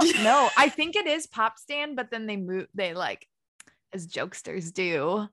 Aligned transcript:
Don't 0.00 0.22
know. 0.24 0.48
I 0.56 0.68
think 0.68 0.96
it 0.96 1.06
is 1.06 1.26
pop 1.26 1.58
stand, 1.58 1.96
but 1.96 2.10
then 2.10 2.26
they 2.26 2.36
move 2.36 2.66
they 2.74 2.94
like 2.94 3.26
as 3.92 4.06
jokesters 4.06 4.72
do, 4.72 5.26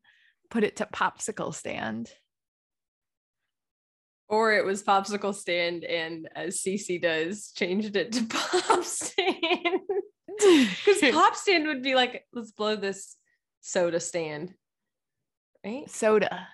put 0.49 0.63
it 0.63 0.77
to 0.77 0.85
popsicle 0.85 1.53
stand. 1.53 2.09
Or 4.29 4.51
it 4.53 4.65
was 4.65 4.83
popsicle 4.83 5.33
stand, 5.33 5.85
and 5.85 6.27
as 6.35 6.57
Cece 6.57 7.01
does, 7.01 7.51
changed 7.55 7.95
it 7.95 8.11
to 8.13 8.25
pop 8.29 8.83
stand. 8.83 9.79
Because 10.39 11.01
pop 11.15 11.35
stand 11.35 11.65
would 11.65 11.81
be 11.81 11.95
like, 11.95 12.23
let's 12.31 12.51
blow 12.51 12.75
this 12.75 13.15
soda 13.61 13.99
stand, 13.99 14.53
right? 15.65 15.89
soda. 15.89 16.47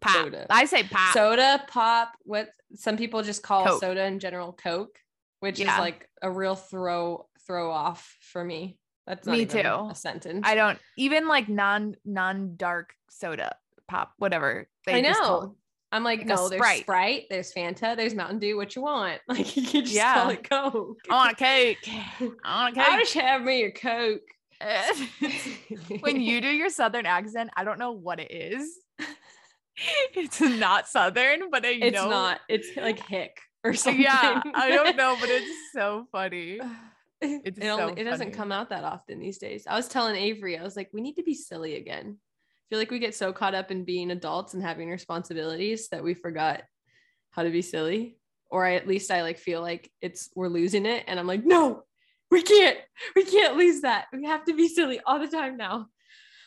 Pop. 0.00 0.12
Soda. 0.26 0.46
I 0.50 0.66
say 0.66 0.84
pop. 0.84 1.12
Soda, 1.14 1.64
pop. 1.66 2.12
What 2.22 2.50
some 2.74 2.96
people 2.96 3.24
just 3.24 3.42
call 3.42 3.64
Coke. 3.66 3.80
soda 3.80 4.04
in 4.04 4.20
general, 4.20 4.52
Coke, 4.52 4.96
which 5.40 5.58
Yeah. 5.58 5.72
is 5.74 5.80
like 5.80 6.08
a 6.22 6.30
real 6.30 6.54
throw 6.54 7.26
throw 7.46 7.70
off 7.70 8.16
for 8.20 8.44
me. 8.44 8.78
That's 9.06 9.26
not 9.26 9.36
Me 9.36 9.44
too. 9.46 9.58
A 9.58 9.94
sentence. 9.94 10.42
I 10.44 10.54
don't 10.54 10.78
even 10.96 11.28
like 11.28 11.48
non 11.48 11.94
non 12.04 12.56
dark 12.56 12.94
soda 13.10 13.56
pop 13.86 14.12
whatever. 14.18 14.66
I 14.88 15.00
know. 15.02 15.56
I'm 15.92 16.02
like, 16.02 16.20
like 16.20 16.26
no, 16.26 16.48
there's 16.48 16.58
Sprite. 16.60 16.80
Sprite. 16.80 17.22
there's 17.30 17.52
Fanta, 17.52 17.96
there's 17.96 18.14
Mountain 18.14 18.40
Dew. 18.40 18.56
What 18.56 18.74
you 18.74 18.82
want? 18.82 19.20
Like 19.28 19.56
you 19.56 19.62
can 19.62 19.82
just 19.82 19.94
Yeah. 19.94 20.14
call 20.14 20.30
it 20.30 20.48
Coke. 20.50 20.98
I 21.10 21.14
want 21.14 21.32
a 21.32 21.36
cake. 21.36 21.78
I 21.88 22.24
want 22.24 22.76
a 22.76 22.80
I'll 22.80 22.86
cake. 22.96 22.98
just 23.00 23.14
have 23.14 23.42
me 23.42 23.64
a 23.64 23.70
Coke. 23.70 24.20
when 26.00 26.20
you 26.20 26.40
do 26.40 26.48
your 26.48 26.70
southern 26.70 27.06
accent, 27.06 27.50
I 27.56 27.64
don't 27.64 27.78
know 27.78 27.92
what 27.92 28.18
it 28.20 28.30
is. 28.32 28.78
It's 30.14 30.40
not 30.40 30.88
southern, 30.88 31.50
but 31.50 31.64
I 31.66 31.70
it's 31.72 31.94
know. 31.94 32.08
not. 32.08 32.40
It's 32.48 32.68
like 32.76 33.04
hick 33.06 33.36
or 33.64 33.74
something. 33.74 34.00
Yeah, 34.02 34.40
I 34.54 34.70
don't 34.70 34.96
know, 34.96 35.16
but 35.20 35.28
it's 35.28 35.50
so 35.74 36.06
funny. 36.12 36.60
It, 37.44 37.62
so 37.62 37.80
only, 37.80 38.00
it 38.00 38.04
doesn't 38.04 38.32
come 38.32 38.52
out 38.52 38.70
that 38.70 38.84
often 38.84 39.18
these 39.18 39.38
days. 39.38 39.66
I 39.66 39.76
was 39.76 39.88
telling 39.88 40.16
Avery, 40.16 40.58
I 40.58 40.62
was 40.62 40.76
like, 40.76 40.90
we 40.92 41.00
need 41.00 41.16
to 41.16 41.22
be 41.22 41.34
silly 41.34 41.76
again. 41.76 42.18
I 42.18 42.64
feel 42.68 42.78
like 42.78 42.90
we 42.90 42.98
get 42.98 43.14
so 43.14 43.32
caught 43.32 43.54
up 43.54 43.70
in 43.70 43.84
being 43.84 44.10
adults 44.10 44.54
and 44.54 44.62
having 44.62 44.90
responsibilities 44.90 45.88
that 45.88 46.04
we 46.04 46.14
forgot 46.14 46.62
how 47.30 47.42
to 47.42 47.50
be 47.50 47.62
silly. 47.62 48.18
Or 48.50 48.66
I, 48.66 48.74
at 48.74 48.86
least 48.86 49.10
I 49.10 49.22
like 49.22 49.38
feel 49.38 49.62
like 49.62 49.90
it's 50.00 50.30
we're 50.34 50.48
losing 50.48 50.86
it, 50.86 51.04
and 51.06 51.18
I'm 51.18 51.26
like, 51.26 51.44
no, 51.44 51.84
we 52.30 52.42
can't, 52.42 52.78
we 53.16 53.24
can't 53.24 53.56
lose 53.56 53.80
that. 53.82 54.06
We 54.12 54.24
have 54.26 54.44
to 54.44 54.54
be 54.54 54.68
silly 54.68 55.00
all 55.04 55.18
the 55.18 55.28
time 55.28 55.56
now. 55.56 55.86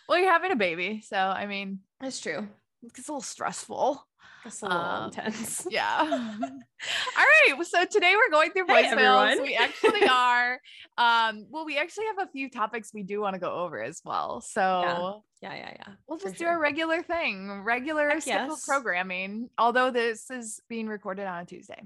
Well, 0.08 0.20
you're 0.20 0.32
having 0.32 0.52
a 0.52 0.56
baby, 0.56 1.02
so 1.06 1.18
I 1.18 1.48
mean, 1.48 1.80
That's 2.00 2.20
true. 2.20 2.48
it's 2.84 3.00
a 3.00 3.12
little 3.12 3.22
stressful. 3.22 4.07
That's 4.48 4.62
a 4.62 4.66
little 4.66 4.82
Um, 4.82 5.04
intense. 5.06 5.68
Yeah. 5.70 5.98
All 6.08 7.26
right. 7.52 7.66
So 7.66 7.84
today 7.86 8.14
we're 8.16 8.32
going 8.32 8.52
through 8.52 8.66
Hey, 8.68 8.84
voicemails. 8.86 9.32
everyone. 9.32 9.42
we 9.42 9.56
actually 9.56 10.08
are. 10.10 10.60
Um, 10.98 11.46
well, 11.50 11.66
we 11.66 11.78
actually 11.78 12.06
have 12.16 12.26
a 12.28 12.32
few 12.32 12.50
topics 12.50 12.92
we 12.94 13.04
do 13.04 13.20
want 13.20 13.34
to 13.34 13.40
go 13.40 13.52
over 13.52 13.84
as 13.84 14.02
well. 14.06 14.40
So 14.40 15.22
Yeah, 15.42 15.54
yeah, 15.54 15.74
yeah. 15.76 15.94
we'll 16.08 16.18
for 16.18 16.26
just 16.30 16.38
do 16.38 16.46
sure. 16.46 16.54
our 16.54 16.60
regular 16.62 17.04
thing, 17.04 17.62
regular 17.64 18.08
Heck 18.10 18.22
scheduled 18.22 18.52
yes. 18.58 18.66
programming. 18.66 19.50
Although 19.58 19.92
this 19.92 20.30
is 20.32 20.62
being 20.70 20.88
recorded 20.88 21.26
on 21.28 21.40
a 21.42 21.46
Tuesday. 21.46 21.82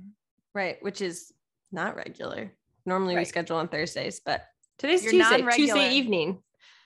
Right, 0.54 0.78
which 0.84 1.02
is 1.02 1.34
not 1.72 1.96
regular. 1.96 2.54
Normally 2.86 3.16
we 3.16 3.26
schedule 3.26 3.58
on 3.58 3.70
Thursdays, 3.70 4.20
but 4.24 4.46
today's 4.78 5.04
You're 5.04 5.14
Tuesday. 5.14 5.42
Tuesday 5.56 5.92
evening. 5.94 6.44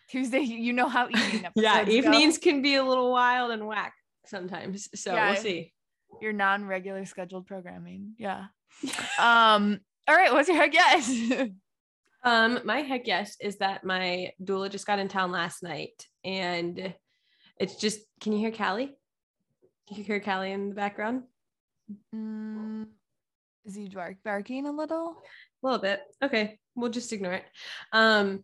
Tuesday, 0.08 0.40
you 0.40 0.72
know 0.72 0.88
how 0.88 1.08
evening 1.10 1.46
episodes 1.46 1.52
Yeah, 1.56 1.84
go. 1.84 1.92
evenings 1.92 2.38
can 2.38 2.62
be 2.62 2.76
a 2.76 2.84
little 2.84 3.12
wild 3.12 3.52
and 3.52 3.66
whack 3.66 3.94
sometimes. 4.28 4.90
So 4.96 5.14
Yeah. 5.14 5.32
we'll 5.32 5.42
see. 5.42 5.74
your 6.22 6.34
non-regular 6.34 7.06
scheduled 7.06 7.46
programming. 7.48 8.14
Yeah. 8.18 8.46
Um. 9.20 9.80
All 10.08 10.16
right. 10.16 10.32
What's 10.34 10.48
your 10.50 10.58
heck 10.58 10.74
yes? 10.74 11.10
Um, 12.24 12.60
my 12.66 12.82
heck 12.82 13.06
yes 13.06 13.38
is 13.40 13.58
that 13.60 13.84
my 13.84 14.32
doula 14.44 14.68
just 14.72 14.88
got 14.88 14.98
in 14.98 15.08
town 15.08 15.32
last 15.32 15.62
night, 15.62 15.94
and 16.24 16.92
it's 17.60 17.76
just. 17.76 18.00
Can 18.20 18.32
you 18.34 18.40
hear 18.40 18.52
Callie? 18.52 18.98
Can 19.88 19.98
you 19.98 20.04
hear 20.04 20.20
Callie 20.20 20.52
in 20.52 20.70
the 20.70 20.76
background? 20.76 21.24
mm, 22.16 22.88
is 23.64 23.76
he 23.76 23.90
bark- 23.90 24.24
barking 24.26 24.66
a 24.66 24.72
little? 24.72 25.18
A 25.62 25.66
little 25.68 25.80
bit. 25.80 26.02
Okay, 26.24 26.58
we'll 26.76 26.90
just 26.90 27.14
ignore 27.14 27.34
it. 27.34 27.44
Um, 27.94 28.44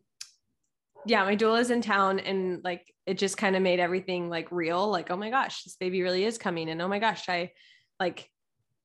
yeah, 1.06 1.24
my 1.24 1.36
doula's 1.36 1.72
in 1.72 1.82
town, 1.82 2.20
and 2.20 2.64
like 2.64 2.94
it 3.06 3.18
just 3.18 3.38
kind 3.38 3.56
of 3.56 3.62
made 3.62 3.80
everything 3.80 4.30
like 4.30 4.52
real. 4.52 4.90
Like, 4.90 5.12
oh 5.12 5.18
my 5.18 5.30
gosh, 5.30 5.64
this 5.64 5.76
baby 5.76 6.02
really 6.02 6.24
is 6.24 6.38
coming, 6.38 6.70
and 6.70 6.82
oh 6.82 6.88
my 6.88 7.00
gosh, 7.00 7.28
I 7.30 7.52
like 8.00 8.30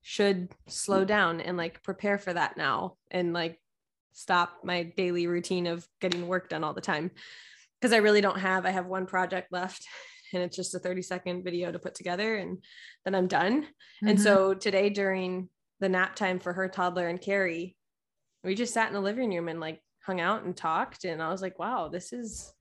should 0.02 0.48
slow 0.68 1.04
down 1.04 1.40
and 1.40 1.56
like 1.56 1.82
prepare 1.82 2.18
for 2.18 2.32
that 2.32 2.56
now, 2.56 2.96
and 3.10 3.32
like 3.32 3.60
stop 4.12 4.60
my 4.64 4.84
daily 4.96 5.26
routine 5.26 5.66
of 5.66 5.86
getting 6.00 6.26
work 6.26 6.48
done 6.48 6.64
all 6.64 6.72
the 6.72 6.80
time 6.80 7.10
because 7.78 7.92
I 7.92 7.98
really 7.98 8.20
don't 8.22 8.38
have. 8.38 8.64
I 8.64 8.70
have 8.70 8.86
one 8.86 9.06
project 9.06 9.52
left. 9.52 9.86
And 10.34 10.42
it's 10.42 10.56
just 10.56 10.74
a 10.74 10.80
30 10.80 11.02
second 11.02 11.44
video 11.44 11.70
to 11.70 11.78
put 11.78 11.94
together, 11.94 12.34
and 12.34 12.58
then 13.04 13.14
I'm 13.14 13.28
done. 13.28 13.64
And 14.02 14.18
Mhm. 14.18 14.20
so 14.20 14.54
today 14.54 14.90
during 14.90 15.48
the 15.78 15.88
nap 15.88 16.16
time 16.16 16.40
for 16.40 16.52
her 16.52 16.68
toddler 16.68 17.06
and 17.06 17.20
Carrie, 17.20 17.76
we 18.42 18.56
just 18.56 18.74
sat 18.74 18.88
in 18.88 18.94
the 18.94 19.00
living 19.00 19.32
room 19.32 19.48
and 19.48 19.60
like 19.60 19.80
hung 20.06 20.20
out 20.20 20.44
and 20.44 20.56
talked. 20.56 21.04
And 21.04 21.20
I 21.22 21.30
was 21.30 21.42
like, 21.42 21.58
wow, 21.58 21.88
this 21.88 22.12
is 22.12 22.52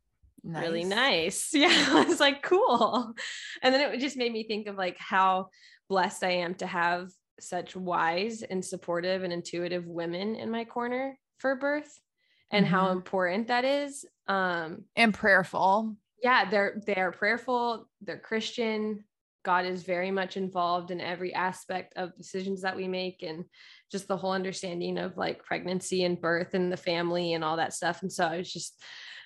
really 0.44 0.84
nice. 0.84 1.50
Yeah. 1.54 1.86
I 1.90 2.06
was 2.06 2.20
like, 2.20 2.42
cool. 2.44 3.14
And 3.62 3.74
then 3.74 3.94
it 3.94 4.00
just 4.00 4.18
made 4.18 4.34
me 4.34 4.44
think 4.48 4.68
of 4.68 4.76
like 4.76 4.98
how 4.98 5.50
blessed 5.90 6.24
I 6.24 6.32
am 6.32 6.56
to 6.56 6.68
have 6.68 7.10
such 7.40 7.76
wise 7.76 8.42
and 8.42 8.64
supportive 8.64 9.24
and 9.24 9.32
intuitive 9.34 9.86
women 9.86 10.36
in 10.36 10.50
my 10.50 10.66
corner 10.66 11.18
for 11.40 11.56
birth 11.56 12.00
and 12.52 12.66
how 12.66 12.88
Mhm. 12.88 12.92
important 12.94 13.48
that 13.48 13.66
is. 13.66 14.06
Um, 14.28 14.86
and 14.96 15.14
prayerful. 15.14 15.96
yeah 16.24 16.50
they're 16.50 16.82
they're 16.88 17.12
prayerful 17.12 17.88
they're 18.02 18.18
christian 18.20 19.04
god 19.44 19.66
is 19.66 19.84
very 19.84 20.10
much 20.10 20.38
involved 20.38 20.90
in 20.90 21.00
every 21.02 21.32
aspect 21.36 21.94
of 21.98 22.16
decisions 22.18 22.62
that 22.62 22.76
we 22.76 22.88
make 22.88 23.22
and 23.22 23.46
just 23.96 24.10
the 24.10 24.18
whole 24.18 24.34
understanding 24.34 24.98
of 24.98 25.16
like 25.16 25.42
pregnancy 25.46 26.04
and 26.04 26.20
birth 26.20 26.54
and 26.54 26.70
the 26.70 26.76
family 26.76 27.32
and 27.34 27.46
all 27.46 27.56
that 27.56 27.74
stuff 27.74 28.02
and 28.02 28.12
so 28.12 28.26
i 28.26 28.38
was 28.38 28.52
just 28.52 28.84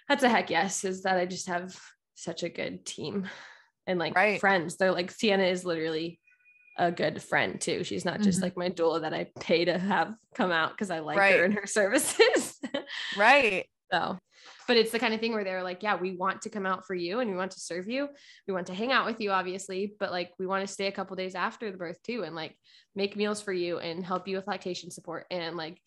that's 0.07 0.22
a 0.24 0.30
heck 0.30 0.52
yes 0.52 0.84
is 0.84 1.02
that 1.02 1.18
i 1.18 1.25
just 1.25 1.47
have 1.47 1.75
such 2.13 2.44
a 2.44 2.50
good 2.50 2.85
team 2.85 3.28
and 3.88 3.97
like 3.97 4.16
Right. 4.16 4.40
friends 4.40 4.78
they're 4.78 4.91
like 4.91 5.09
sienna 5.09 5.46
is 5.46 5.66
literally 5.66 6.19
a 6.78 6.91
good 6.91 7.19
friend 7.19 7.59
too 7.59 7.84
she's 7.84 8.06
not 8.06 8.22
just 8.22 8.40
Mhm. 8.40 8.44
like 8.44 8.57
my 8.57 8.69
doula 8.69 9.02
that 9.02 9.13
i 9.13 9.25
pay 9.40 9.66
to 9.66 9.80
have 9.80 10.13
come 10.35 10.52
out 10.52 10.69
because 10.69 10.91
i 10.91 11.00
like 11.00 11.18
Right. 11.18 11.40
her 11.40 11.46
and 11.46 11.56
her 11.56 11.66
services 11.80 12.60
Right. 13.18 13.65
so, 13.92 14.19
but 14.69 14.77
it's 14.77 14.92
the 14.92 15.00
kind 15.00 15.16
of 15.16 15.19
thing 15.19 15.33
where 15.33 15.44
they're 15.44 15.63
like, 15.63 15.81
yeah, 15.81 15.95
we 15.95 16.16
want 16.16 16.44
to 16.44 16.50
come 16.51 16.68
out 16.68 16.86
for 16.86 16.94
you 16.94 17.21
and 17.21 17.31
we 17.31 17.36
want 17.36 17.50
to 17.50 17.60
serve 17.60 17.89
you. 17.89 18.07
We 18.48 18.54
want 18.54 18.68
to 18.68 18.75
hang 18.75 18.92
out 18.92 19.07
with 19.07 19.19
you, 19.19 19.31
obviously, 19.31 19.95
but 20.00 20.12
like 20.12 20.31
we 20.38 20.45
want 20.45 20.62
to 20.62 20.71
stay 20.71 20.86
a 20.86 20.92
couple 20.92 21.16
days 21.16 21.33
after 21.33 21.71
the 21.71 21.77
birth 21.77 21.98
too 22.04 22.21
and 22.21 22.36
like 22.36 22.56
make 22.95 23.16
meals 23.16 23.42
for 23.42 23.51
you 23.51 23.80
and 23.80 24.06
help 24.06 24.27
you 24.27 24.36
with 24.36 24.45
lactation 24.45 24.92
support 24.92 25.25
and 25.31 25.57
like 25.57 25.81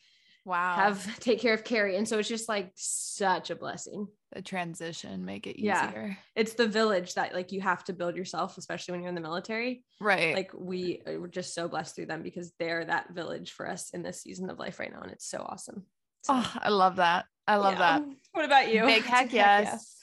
Wow. 0.44 0.74
have 0.74 1.20
take 1.20 1.38
care 1.38 1.54
of 1.54 1.62
Carrie. 1.62 1.96
And 1.96 2.08
so 2.08 2.18
it's 2.18 2.28
just 2.28 2.48
like 2.48 2.72
such 2.74 3.50
a 3.50 3.54
blessing. 3.54 4.08
the 4.34 4.42
transition, 4.42 5.24
make 5.24 5.46
it 5.46 5.60
easier 5.60 5.70
Yeah. 6.08 6.14
It's 6.34 6.54
the 6.54 6.66
village 6.66 7.14
that 7.14 7.34
like 7.34 7.52
you 7.52 7.60
have 7.60 7.84
to 7.84 7.92
build 7.92 8.16
yourself, 8.16 8.58
especially 8.58 8.92
when 8.92 9.02
you're 9.02 9.10
in 9.10 9.14
the 9.14 9.20
military. 9.20 9.84
Right. 10.00 10.34
Like 10.34 10.50
we 10.52 11.02
uh, 11.06 11.20
we're 11.20 11.28
just 11.28 11.54
so 11.54 11.68
blessed 11.68 11.94
through 11.94 12.06
them 12.06 12.24
because 12.24 12.52
they're 12.58 12.84
that 12.84 13.14
village 13.14 13.52
for 13.52 13.68
us 13.68 13.90
in 13.90 14.02
this 14.02 14.22
season 14.22 14.50
of 14.50 14.58
life 14.58 14.80
right 14.80 14.92
now. 14.92 15.02
And 15.02 15.12
it's 15.12 15.28
so 15.30 15.38
awesome. 15.48 15.84
So, 16.24 16.32
oh, 16.34 16.52
I 16.60 16.70
love 16.70 16.96
that. 16.96 17.26
I 17.46 17.56
love 17.56 17.74
yeah. 17.74 17.98
that. 17.98 18.02
What 18.32 18.44
about 18.44 18.72
you? 18.72 18.84
Big 18.86 19.02
heck 19.04 19.32
yes. 19.32 19.96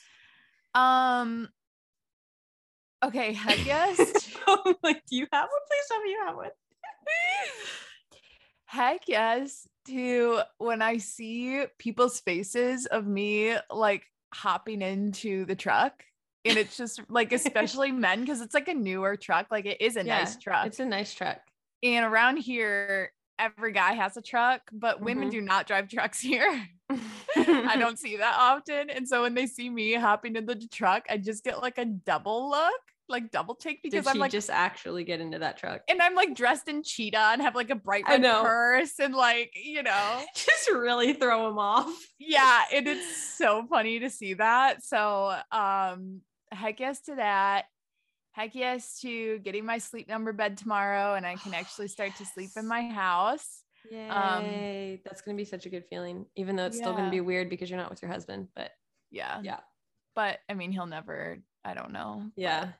Um 0.73 1.49
okay, 3.03 3.33
heck 3.33 3.65
yes. 3.65 3.99
Like, 4.83 5.05
do 5.05 5.15
you 5.15 5.27
have 5.31 5.47
one? 5.49 5.61
Please 5.67 5.87
tell 5.87 6.01
me 6.01 6.09
you 6.11 6.23
have 6.25 6.35
one. 6.35 6.49
heck 8.65 9.01
yes 9.07 9.67
to 9.87 10.41
when 10.57 10.81
I 10.81 10.97
see 10.97 11.63
people's 11.77 12.19
faces 12.19 12.85
of 12.87 13.05
me 13.07 13.55
like 13.71 14.03
hopping 14.33 14.81
into 14.81 15.45
the 15.45 15.55
truck. 15.55 16.03
And 16.45 16.57
it's 16.57 16.77
just 16.77 17.01
like, 17.09 17.33
especially 17.33 17.91
men, 17.91 18.21
because 18.21 18.41
it's 18.41 18.53
like 18.53 18.67
a 18.69 18.73
newer 18.73 19.17
truck. 19.17 19.47
Like 19.51 19.65
it 19.65 19.81
is 19.81 19.95
a 19.97 20.03
nice 20.03 20.37
truck. 20.37 20.67
It's 20.67 20.79
a 20.79 20.85
nice 20.85 21.13
truck. 21.13 21.39
and 21.83 22.05
around 22.05 22.37
here, 22.37 23.11
every 23.37 23.71
guy 23.71 23.93
has 23.93 24.17
a 24.17 24.21
truck, 24.21 24.61
but 24.71 25.01
women 25.01 25.29
Mhm. 25.29 25.31
do 25.31 25.41
not 25.41 25.67
drive 25.67 25.89
trucks 25.89 26.19
here. 26.19 26.67
I 26.89 27.75
don't 27.79 27.99
see 27.99 28.17
that 28.17 28.35
often. 28.37 28.89
And 28.89 29.07
so 29.07 29.21
when 29.21 29.33
they 29.33 29.45
see 29.45 29.69
me 29.69 29.93
hopping 29.93 30.35
in 30.35 30.45
the 30.45 30.55
truck, 30.71 31.05
I 31.09 31.17
just 31.17 31.43
get 31.43 31.61
like 31.61 31.77
a 31.77 31.85
double 31.85 32.49
look, 32.49 32.81
like 33.07 33.31
double 33.31 33.55
take 33.55 33.81
because 33.83 34.05
she 34.05 34.09
I'm 34.09 34.17
like, 34.17 34.31
just 34.31 34.49
actually 34.49 35.03
get 35.03 35.19
into 35.19 35.39
that 35.39 35.57
truck? 35.57 35.81
and 35.89 36.01
I'm 36.01 36.15
like 36.15 36.35
dressed 36.35 36.67
in 36.67 36.83
cheetah 36.83 37.29
and 37.33 37.41
have 37.41 37.55
like 37.55 37.69
a 37.69 37.75
bright 37.75 38.05
red 38.07 38.23
purse 38.23 38.99
and 38.99 39.13
like, 39.13 39.51
you 39.55 39.83
know, 39.83 40.21
just 40.35 40.69
really 40.69 41.13
throw 41.13 41.47
them 41.47 41.59
off. 41.59 41.93
yeah. 42.19 42.63
And 42.73 42.87
it's 42.87 43.15
so 43.37 43.65
funny 43.69 43.99
to 43.99 44.09
see 44.09 44.35
that. 44.35 44.83
So, 44.83 45.35
um, 45.51 46.21
heck 46.51 46.79
yes 46.79 47.01
to 47.01 47.15
that. 47.15 47.65
Heck 48.31 48.55
yes 48.55 48.99
to 49.01 49.39
getting 49.39 49.65
my 49.65 49.79
sleep 49.79 50.07
number 50.07 50.31
bed 50.31 50.57
tomorrow 50.57 51.15
and 51.15 51.25
I 51.25 51.35
can 51.35 51.53
actually 51.53 51.87
start 51.87 52.15
to 52.17 52.25
sleep 52.25 52.51
in 52.55 52.67
my 52.67 52.87
house. 52.87 53.58
Yay. 53.91 55.01
That's 55.05 55.21
gonna 55.21 55.37
be 55.37 55.45
such 55.45 55.65
a 55.65 55.69
good 55.69 55.85
feeling, 55.89 56.25
even 56.35 56.55
though 56.55 56.65
it's 56.65 56.77
still 56.77 56.93
gonna 56.93 57.11
be 57.11 57.21
weird 57.21 57.49
because 57.49 57.69
you're 57.69 57.79
not 57.79 57.89
with 57.89 58.01
your 58.01 58.11
husband. 58.11 58.47
But 58.55 58.71
Yeah. 59.11 59.39
yeah, 59.43 59.59
But 60.15 60.39
I 60.49 60.53
mean, 60.53 60.71
he'll 60.71 60.85
never, 60.85 61.39
I 61.63 61.73
don't 61.73 61.91
know. 61.91 62.23
but 62.35 62.41
yeah. 62.41 62.71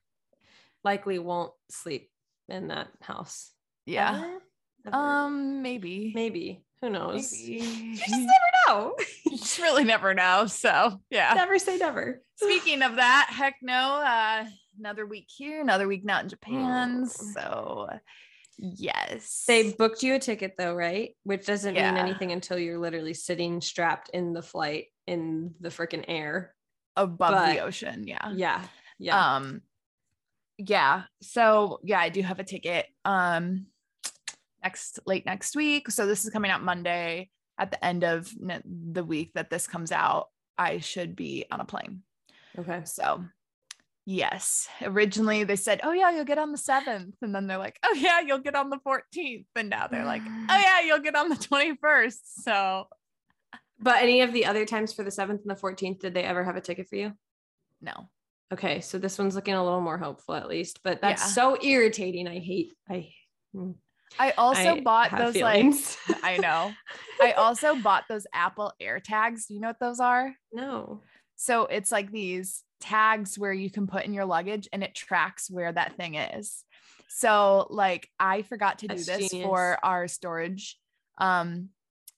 Likely 0.84 1.20
won't 1.20 1.54
sleep 1.70 2.10
in 2.48 2.70
that 2.70 2.88
house. 3.02 3.52
Yeah. 3.86 4.24
Ever. 4.86 4.96
Um, 4.96 5.62
maybe. 5.62 6.12
maybe. 6.16 6.64
Who 6.82 6.90
knows? 6.90 7.32
Maybe. 7.34 7.54
You 7.66 7.96
just 7.98 8.12
never 8.12 8.30
know. 8.68 8.96
You 9.26 9.38
just 9.38 9.60
really 9.60 9.84
never 9.84 10.14
know. 10.14 10.46
So 10.48 11.00
yeah. 11.10 11.34
never 11.36 11.60
say 11.60 11.78
never. 11.78 12.22
Speaking 12.36 12.82
of 12.82 12.96
that, 12.96 13.28
heck 13.30 13.56
no. 13.62 13.74
Uh 13.96 14.46
another 14.80 15.06
week 15.06 15.28
here, 15.28 15.62
another 15.62 15.88
week 15.88 16.06
not 16.06 16.24
in 16.24 16.30
Japan. 16.30 17.04
Mm. 17.04 17.34
So 17.34 17.90
yes. 18.62 19.46
They 19.48 19.72
booked 19.74 20.04
you 20.04 20.16
a 20.16 20.20
ticket 20.20 20.56
though, 20.58 20.74
right? 20.74 21.16
Which 21.24 21.46
doesn't 21.46 21.74
mean 21.74 21.98
anything 21.98 22.32
until 22.32 22.60
you're 22.60 22.80
literally 22.80 23.14
sitting 23.14 23.62
strapped 23.62 24.10
in 24.10 24.34
the 24.34 24.42
flight 24.42 24.88
in 25.08 25.56
the 25.60 25.70
freaking 25.70 26.06
air. 26.08 26.54
above 26.96 27.32
but- 27.32 27.54
the 27.54 27.60
ocean. 27.60 28.08
Yeah. 28.08 28.32
Yeah. 28.34 28.64
Yeah. 28.98 29.36
Um 29.36 29.62
yeah. 30.58 31.04
So 31.22 31.80
yeah, 31.84 32.00
I 32.00 32.10
do 32.10 32.22
have 32.22 32.40
a 32.40 32.44
ticket. 32.44 32.88
Um 33.06 33.68
next 34.64 35.00
late 35.06 35.26
next 35.26 35.56
week. 35.56 35.90
So 35.90 36.06
this 36.06 36.26
is 36.26 36.32
coming 36.32 36.52
out 36.52 36.62
Monday 36.62 37.30
at 37.58 37.72
the 37.72 37.84
end 37.84 38.04
of 38.04 38.30
the 38.66 39.04
week 39.04 39.32
that 39.36 39.50
this 39.50 39.68
comes 39.68 39.92
out. 39.92 40.28
I 40.58 40.80
should 40.80 41.16
be 41.16 41.46
on 41.50 41.62
a 41.62 41.66
plane. 41.66 42.04
okay. 42.58 42.82
So, 42.84 43.24
yes, 44.10 44.68
originally 44.82 45.44
they 45.44 45.56
said, 45.56 45.82
"Oh 45.84 45.92
yeah, 45.92 46.10
you'll 46.10 46.26
get 46.26 46.40
on 46.40 46.52
the 46.52 46.58
7th." 46.58 47.14
And 47.22 47.34
then 47.36 47.46
they're 47.48 47.60
like, 47.60 47.78
"Oh 47.84 47.94
yeah, 47.94 48.20
you'll 48.20 48.40
get 48.40 48.56
on 48.56 48.70
the 48.72 48.80
14th." 48.80 49.46
And 49.56 49.70
now 49.70 49.88
they're 49.88 50.06
like, 50.06 50.24
"Oh 50.26 50.58
mm. 50.58 50.62
yeah, 50.62 50.82
you'll 50.82 51.00
get 51.00 51.16
on 51.16 51.30
the 51.30 51.36
21st." 51.36 52.20
So, 52.44 52.88
But 53.80 54.02
any 54.02 54.22
of 54.22 54.34
the 54.34 54.46
other 54.46 54.66
times 54.66 54.94
for 54.94 55.04
the 55.04 55.12
7th 55.12 55.42
and 55.42 55.50
the 55.50 55.56
14th, 55.56 56.00
did 56.00 56.14
they 56.14 56.24
ever 56.24 56.44
have 56.44 56.56
a 56.56 56.62
ticket 56.62 56.88
for 56.90 56.96
you? 56.96 57.14
no. 57.82 58.10
Okay, 58.52 58.82
so 58.82 58.98
this 58.98 59.20
one's 59.20 59.36
looking 59.36 59.54
a 59.54 59.64
little 59.64 59.80
more 59.80 60.00
hopeful 60.00 60.34
at 60.34 60.48
least, 60.48 60.80
but 60.84 61.02
that's 61.02 61.22
Yeah. 61.22 61.28
so 61.28 61.58
irritating. 61.62 62.28
I 62.28 62.40
hate 62.40 62.74
I 62.90 63.12
mm, 63.56 63.76
I 64.18 64.32
also 64.32 64.76
I 64.76 64.82
bought 64.82 65.16
those 65.16 65.34
feelings. 65.36 65.96
like 66.10 66.24
I 66.24 66.38
know. 66.38 66.74
I 67.22 67.34
also 67.34 67.76
bought 67.76 68.06
those 68.10 68.26
Apple 68.34 68.74
AirTags. 68.82 69.46
Do 69.48 69.54
you 69.54 69.60
know 69.60 69.68
what 69.68 69.80
those 69.80 70.00
are? 70.00 70.34
no. 70.52 71.04
So, 71.36 71.68
it's 71.68 71.90
like 71.90 72.12
these 72.12 72.64
tags 72.80 73.38
where 73.38 73.54
you 73.54 73.70
can 73.70 73.88
put 73.88 74.06
in 74.06 74.14
your 74.14 74.26
luggage 74.26 74.68
and 74.74 74.84
it 74.84 74.96
tracks 74.96 75.50
where 75.50 75.72
that 75.72 75.96
thing 75.96 76.16
is. 76.16 76.64
So, 77.10 77.68
like 77.70 78.10
I 78.20 78.44
forgot 78.44 78.80
to 78.80 78.88
do 78.88 78.96
That's 78.96 79.08
this 79.08 79.30
genius. 79.32 79.46
for 79.48 79.78
our 79.84 80.08
storage 80.08 80.78
um 81.18 81.70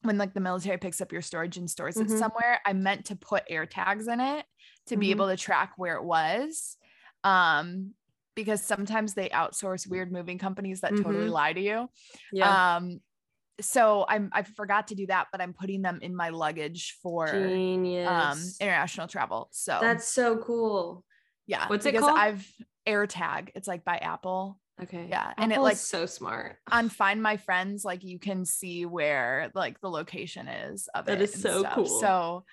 when 0.03 0.17
like 0.17 0.33
the 0.33 0.39
military 0.39 0.77
picks 0.77 0.99
up 1.01 1.11
your 1.11 1.21
storage 1.21 1.57
and 1.57 1.69
stores 1.69 1.95
Mhm. 1.95 2.05
it 2.05 2.09
somewhere, 2.09 2.59
I 2.65 2.73
meant 2.73 3.05
to 3.05 3.15
put 3.15 3.43
air 3.49 3.65
tags 3.67 4.07
in 4.07 4.19
it 4.19 4.45
to 4.87 4.97
be 4.97 5.07
Mhm. 5.07 5.11
able 5.11 5.27
to 5.29 5.37
track 5.37 5.73
where 5.77 5.95
it 5.95 6.03
was. 6.03 6.77
Um 7.23 7.93
because 8.35 8.63
sometimes 8.63 9.13
they 9.13 9.29
outsource 9.29 9.87
weird 9.89 10.11
moving 10.11 10.37
companies 10.37 10.81
that 10.81 10.95
totally 10.97 11.27
Mhm. 11.27 11.31
lie 11.31 11.53
to 11.53 11.61
you. 11.61 11.89
Yeah. 12.31 12.75
Um 12.77 13.01
so 13.59 14.05
I'm 14.07 14.29
I 14.33 14.43
forgot 14.43 14.87
to 14.87 14.95
do 14.95 15.07
that, 15.07 15.27
but 15.31 15.41
I'm 15.41 15.53
putting 15.53 15.81
them 15.81 15.99
in 16.01 16.15
my 16.15 16.29
luggage 16.29 16.97
for 17.03 17.27
Genius. 17.27 18.07
um 18.07 18.39
international 18.59 19.07
travel. 19.07 19.49
So 19.51 19.77
that's 19.81 20.07
so 20.07 20.37
cool. 20.37 21.03
yeah. 21.47 21.67
What's 21.67 21.85
it 21.85 21.91
because 21.93 22.05
called? 22.07 22.17
I've 22.19 22.47
AirTag. 22.87 23.49
It's 23.55 23.67
like 23.67 23.83
by 23.83 23.97
Apple. 23.97 24.57
Okay. 24.81 25.05
Yeah, 25.09 25.33
and 25.37 25.51
it, 25.51 25.55
Apple 25.55 25.63
like- 25.65 25.77
so 25.77 26.05
smart. 26.07 26.57
On 26.71 26.89
Find 27.01 27.21
My 27.21 27.37
Friends, 27.37 27.85
like 27.85 28.03
you 28.03 28.17
can 28.17 28.45
see 28.45 28.85
where 28.85 29.51
like 29.53 29.79
the 29.81 29.89
location 29.89 30.47
is 30.47 30.87
of 30.95 31.05
That 31.05 31.19
it. 31.21 31.23
is 31.23 31.33
and 31.35 31.43
so 31.43 31.59
stuff. 31.59 31.75
cool. 31.75 31.85
So 31.85 32.43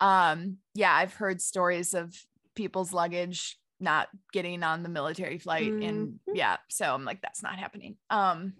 um 0.00 0.58
yeah, 0.74 0.92
I've 0.94 1.14
heard 1.14 1.40
stories 1.40 1.94
of 1.94 2.14
people's 2.54 2.92
luggage 2.92 3.56
not 3.82 4.08
getting 4.32 4.62
on 4.62 4.82
the 4.82 4.88
military 4.88 5.38
flight 5.38 5.74
and 5.80 6.08
Mhm. 6.08 6.34
yeah 6.34 6.56
so 6.70 6.94
i'm 6.94 7.04
like 7.04 7.20
that's 7.20 7.42
not 7.42 7.58
happening. 7.58 7.96
Um 8.10 8.54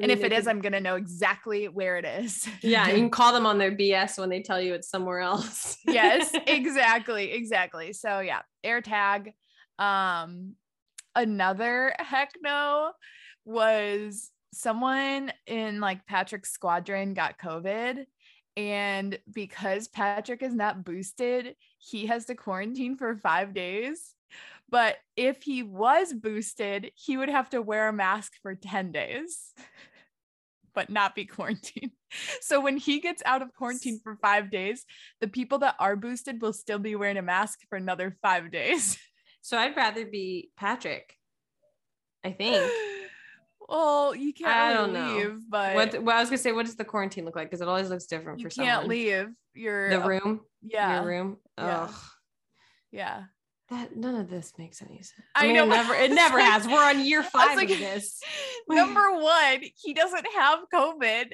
and 0.00 0.10
if 0.10 0.24
it 0.24 0.32
is 0.32 0.46
i'm 0.46 0.60
gonna 0.60 0.80
know 0.80 0.96
exactly 0.96 1.68
where 1.68 1.96
it 1.98 2.04
is. 2.04 2.48
Yeah, 2.62 2.88
you 2.88 2.94
can 2.94 3.10
call 3.10 3.32
them 3.32 3.44
on 3.46 3.58
their 3.58 3.72
BS 3.72 4.18
when 4.18 4.30
they 4.30 4.42
tell 4.42 4.60
you 4.60 4.74
it's 4.74 4.88
somewhere 4.88 5.20
else. 5.20 5.76
yes 5.84 6.32
exactly 6.46 7.32
exactly. 7.32 7.92
So 7.92 8.20
yeah 8.20 8.42
airtag 8.64 9.32
um 9.78 10.54
another 11.14 11.94
heck 11.98 12.30
no 12.42 12.92
was 13.44 14.30
someone 14.54 15.32
in 15.46 15.80
like 15.80 16.06
patrick's 16.06 16.52
squadron 16.52 17.14
got 17.14 17.38
covid 17.38 18.04
and 18.56 19.18
because 19.32 19.88
patrick 19.88 20.42
is 20.42 20.54
not 20.54 20.84
boosted 20.84 21.56
he 21.78 22.06
has 22.06 22.26
to 22.26 22.34
quarantine 22.34 22.96
for 22.96 23.16
five 23.16 23.54
days 23.54 24.14
but 24.72 24.96
if 25.16 25.42
he 25.44 25.62
was 25.62 26.12
boosted 26.12 26.90
he 26.96 27.16
would 27.16 27.28
have 27.28 27.48
to 27.50 27.62
wear 27.62 27.88
a 27.88 27.92
mask 27.92 28.32
for 28.42 28.56
10 28.56 28.90
days 28.90 29.52
but 30.74 30.90
not 30.90 31.14
be 31.14 31.26
quarantined 31.26 31.92
so 32.40 32.60
when 32.60 32.76
he 32.76 32.98
gets 32.98 33.22
out 33.24 33.42
of 33.42 33.54
quarantine 33.54 34.00
for 34.02 34.16
five 34.16 34.50
days 34.50 34.84
the 35.20 35.28
people 35.28 35.58
that 35.58 35.76
are 35.78 35.94
boosted 35.94 36.42
will 36.42 36.52
still 36.52 36.78
be 36.80 36.96
wearing 36.96 37.18
a 37.18 37.22
mask 37.22 37.60
for 37.68 37.76
another 37.76 38.16
five 38.22 38.50
days. 38.50 38.98
So 39.44 39.58
I'd 39.58 39.76
rather 39.76 40.06
be 40.06 40.50
Patrick. 40.56 41.16
I 42.24 42.30
think. 42.30 42.70
well, 43.68 44.14
you 44.14 44.32
can't 44.32 44.54
I 44.54 44.72
don't 44.72 44.92
know. 44.92 45.40
but 45.48 45.74
What 45.74 46.02
well, 46.04 46.16
I 46.16 46.20
was 46.20 46.28
gonna 46.28 46.38
say, 46.38 46.52
what 46.52 46.64
does 46.64 46.76
the 46.76 46.84
quarantine 46.84 47.24
look 47.24 47.34
like? 47.34 47.48
Because 47.50 47.60
it 47.60 47.66
always 47.66 47.90
looks 47.90 48.06
different 48.06 48.38
you 48.38 48.48
for 48.48 48.54
can't 48.54 48.82
someone. 48.82 48.88
leave. 48.90 49.26
You're 49.54 49.90
The 49.90 50.00
room. 50.00 50.40
Yeah, 50.62 50.98
Your 51.00 51.08
room. 51.08 51.36
Yeah. 51.58 51.82
Ugh. 51.82 51.94
yeah. 52.92 53.22
That 53.72 53.96
none 53.96 54.16
of 54.16 54.28
this 54.28 54.52
makes 54.58 54.82
any 54.82 54.98
sense. 54.98 55.12
I 55.34 55.46
mean, 55.46 55.56
know, 55.56 55.64
It 55.64 55.68
never. 55.70 55.94
It 55.94 56.10
never 56.10 56.38
has. 56.38 56.66
We're 56.66 56.84
on 56.84 57.02
year 57.02 57.20
I 57.20 57.22
was 57.22 57.30
five 57.30 57.56
like, 57.56 57.70
of 57.70 57.78
this. 57.78 58.20
Number 58.68 59.14
one, 59.18 59.62
he 59.82 59.94
doesn't 59.94 60.26
have 60.36 60.58
COVID 60.72 61.32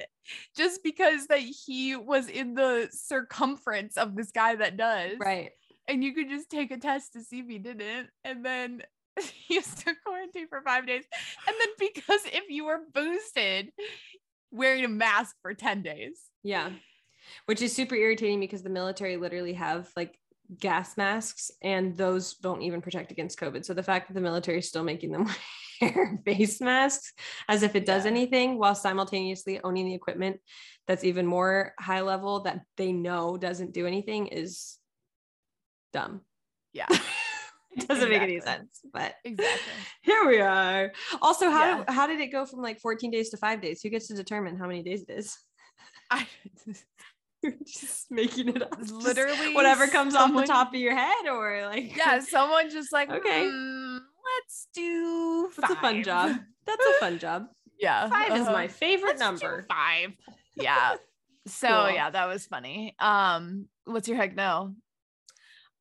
just 0.55 0.81
because 0.81 1.27
that 1.27 1.41
he 1.41 1.97
was 1.97 2.29
in 2.29 2.53
the 2.53 2.87
circumference 2.91 3.97
of 3.97 4.15
this 4.15 4.31
guy 4.31 4.55
that 4.55 4.77
does. 4.77 5.17
Right. 5.19 5.51
And 5.89 6.01
you 6.01 6.13
could 6.13 6.29
just 6.29 6.49
take 6.49 6.71
a 6.71 6.77
test 6.77 7.11
to 7.13 7.21
see 7.21 7.39
if 7.39 7.47
he 7.49 7.57
didn't. 7.57 8.07
And 8.23 8.45
then 8.45 8.83
he 9.47 9.55
has 9.55 9.75
to 9.83 9.93
quarantine 10.05 10.47
for 10.47 10.61
five 10.61 10.87
days. 10.87 11.03
And 11.45 11.55
then 11.59 11.89
because 11.93 12.21
if 12.25 12.45
you 12.47 12.63
were 12.63 12.79
boosted, 12.93 13.73
wearing 14.49 14.85
a 14.85 14.89
mask 14.89 15.35
for 15.41 15.53
10 15.53 15.81
days. 15.81 16.21
Yeah. 16.43 16.69
Which 17.47 17.61
is 17.61 17.75
super 17.75 17.95
irritating 17.95 18.39
because 18.39 18.63
the 18.63 18.69
military 18.69 19.17
literally 19.17 19.53
have 19.53 19.89
like 19.97 20.17
gas 20.57 20.97
masks 20.97 21.51
and 21.61 21.95
those 21.95 22.35
don't 22.35 22.61
even 22.61 22.81
protect 22.81 23.11
against 23.11 23.39
COVID. 23.39 23.63
So 23.65 23.73
the 23.73 23.83
fact 23.83 24.07
that 24.07 24.13
the 24.13 24.21
military 24.21 24.59
is 24.59 24.67
still 24.67 24.83
making 24.83 25.11
them 25.11 25.27
wear 25.81 26.19
face 26.25 26.59
masks 26.59 27.13
as 27.47 27.63
if 27.63 27.75
it 27.75 27.85
does 27.85 28.05
Yeah. 28.05 28.11
anything 28.11 28.57
while 28.57 28.75
simultaneously 28.75 29.59
owning 29.63 29.85
the 29.85 29.93
equipment 29.93 30.39
that's 30.87 31.03
even 31.03 31.25
more 31.25 31.73
high 31.79 32.01
level 32.01 32.41
that 32.41 32.61
they 32.77 32.91
know 32.91 33.37
doesn't 33.37 33.73
do 33.73 33.85
anything 33.85 34.27
is 34.27 34.77
dumb. 35.93 36.21
Yeah. 36.73 36.87
it 37.71 37.87
doesn't 37.87 38.09
make 38.09 38.21
any 38.21 38.39
sense, 38.39 38.79
but 38.91 39.13
Exactly. 39.23 39.73
here 40.01 40.27
we 40.27 40.41
are. 40.41 40.91
Also, 41.21 41.49
how 41.51 41.79
Yeah. 41.79 41.83
how 41.93 42.07
did 42.07 42.19
it 42.19 42.31
go 42.31 42.45
from 42.45 42.61
like 42.61 42.79
14 42.79 43.11
days 43.11 43.29
to 43.29 43.37
five 43.37 43.61
days? 43.61 43.81
Who 43.81 43.89
gets 43.89 44.07
to 44.07 44.15
determine 44.15 44.57
how 44.57 44.67
many 44.67 44.81
days 44.81 45.03
it 45.03 45.11
is? 45.11 45.37
I 46.09 46.27
You're 47.43 47.53
just 47.65 48.11
making 48.11 48.49
it 48.49 48.61
up. 48.61 48.75
Literally 48.91 49.53
whatever 49.55 49.87
comes 49.87 50.13
off 50.15 50.33
the 50.33 50.43
top 50.43 50.73
of 50.73 50.79
your 50.79 50.95
head, 50.95 51.27
or 51.27 51.65
like 51.65 51.95
yeah, 51.95 52.19
someone 52.27 52.69
just 52.69 52.91
like, 52.91 53.09
Okay. 53.09 53.47
"Hmm, 53.49 53.97
let's 54.37 54.67
do 54.73 55.49
that's 55.57 55.73
a 55.73 55.75
fun 55.77 56.03
job. 56.03 56.35
That's 56.65 56.85
a 56.85 56.99
fun 56.99 57.19
job. 57.19 57.47
Yeah. 57.81 58.09
Five 58.09 58.33
is 58.35 58.41
uh-huh. 58.41 58.51
my 58.51 58.67
favorite 58.67 59.17
Let's 59.17 59.21
number. 59.21 59.65
Five. 59.69 60.11
Yeah. 60.57 60.95
So 61.47 61.69
Cool. 61.69 61.91
yeah, 61.91 62.09
that 62.09 62.25
was 62.27 62.45
funny. 62.45 62.93
Um, 62.99 63.67
what's 63.85 64.09
your 64.09 64.17
heck 64.17 64.35
no? 64.35 64.73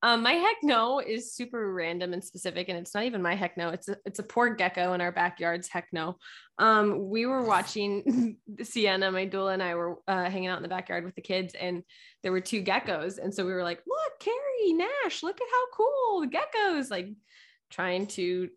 Um, 0.03 0.23
my 0.23 0.33
heck 0.33 0.57
no 0.63 1.01
is 1.01 1.35
super 1.35 1.73
random 1.73 2.13
and 2.13 2.23
specific, 2.23 2.69
and 2.69 2.79
it's 2.79 2.95
not 2.95 3.05
even 3.05 3.21
my 3.21 3.35
heck 3.35 3.57
no. 3.57 3.71
It's 3.71 3.89
a 3.89 3.97
it's 4.05 4.21
a 4.21 4.23
poor 4.25 4.55
gecko 4.55 4.93
in 4.93 5.01
our 5.01 5.11
backyard's 5.11 5.69
heck 5.69 5.89
no. 5.93 6.17
Um, 6.59 7.09
we 7.09 7.27
were 7.27 7.43
watching 7.43 8.37
Sienna, 8.63 9.11
my 9.11 9.27
doula, 9.27 9.55
and 9.55 9.63
I 9.63 9.75
were 9.75 9.97
uh, 10.07 10.31
hanging 10.31 10.47
out 10.47 10.59
in 10.59 10.63
the 10.63 10.69
backyard 10.69 11.05
with 11.05 11.17
the 11.17 11.21
kids, 11.21 11.55
and 11.55 11.83
there 12.23 12.31
were 12.31 12.41
two 12.41 12.63
geckos, 12.63 13.19
and 13.19 13.35
so 13.35 13.45
we 13.45 13.53
were 13.53 13.65
like, 13.65 13.83
"Look, 13.87 14.21
Carrie 14.21 14.73
Nash, 14.75 15.25
look 15.25 15.41
at 15.41 15.49
how 15.51 15.67
cool 15.77 16.21
the 16.21 16.29
geckos!" 16.29 16.91
Like 16.91 17.09
trying 17.71 18.07
to 18.07 18.51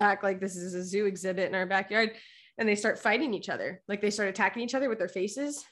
act 0.00 0.24
like 0.24 0.40
this 0.40 0.56
is 0.56 0.74
a 0.74 0.82
zoo 0.82 1.04
exhibit 1.04 1.48
in 1.50 1.54
our 1.54 1.66
backyard, 1.66 2.12
and 2.56 2.66
they 2.66 2.76
start 2.76 2.98
fighting 2.98 3.34
each 3.34 3.50
other. 3.50 3.82
Like 3.88 4.00
they 4.00 4.10
start 4.10 4.30
attacking 4.30 4.62
each 4.62 4.74
other 4.74 4.88
with 4.88 4.98
their 4.98 5.08
faces, 5.08 5.62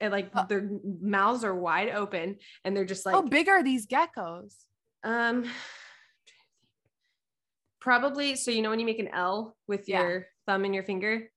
and 0.00 0.12
like 0.12 0.30
Oh. 0.34 0.46
their 0.48 0.68
mouths 1.00 1.44
are 1.44 1.54
wide 1.54 1.90
open, 1.90 2.38
and 2.64 2.76
they're 2.76 2.84
just 2.84 3.04
like, 3.06 3.14
How 3.14 3.22
big 3.22 3.48
are 3.48 3.62
these 3.62 3.86
geckos? 3.86 4.54
um, 5.02 5.44
probably. 7.80 8.36
So 8.36 8.50
you 8.50 8.62
know 8.62 8.70
when 8.70 8.80
you 8.80 8.86
make 8.86 8.98
an 8.98 9.08
L 9.08 9.56
with 9.66 9.88
Yeah. 9.88 10.02
your 10.02 10.26
thumb 10.46 10.64
and 10.64 10.74
your 10.74 10.84
finger, 10.84 11.30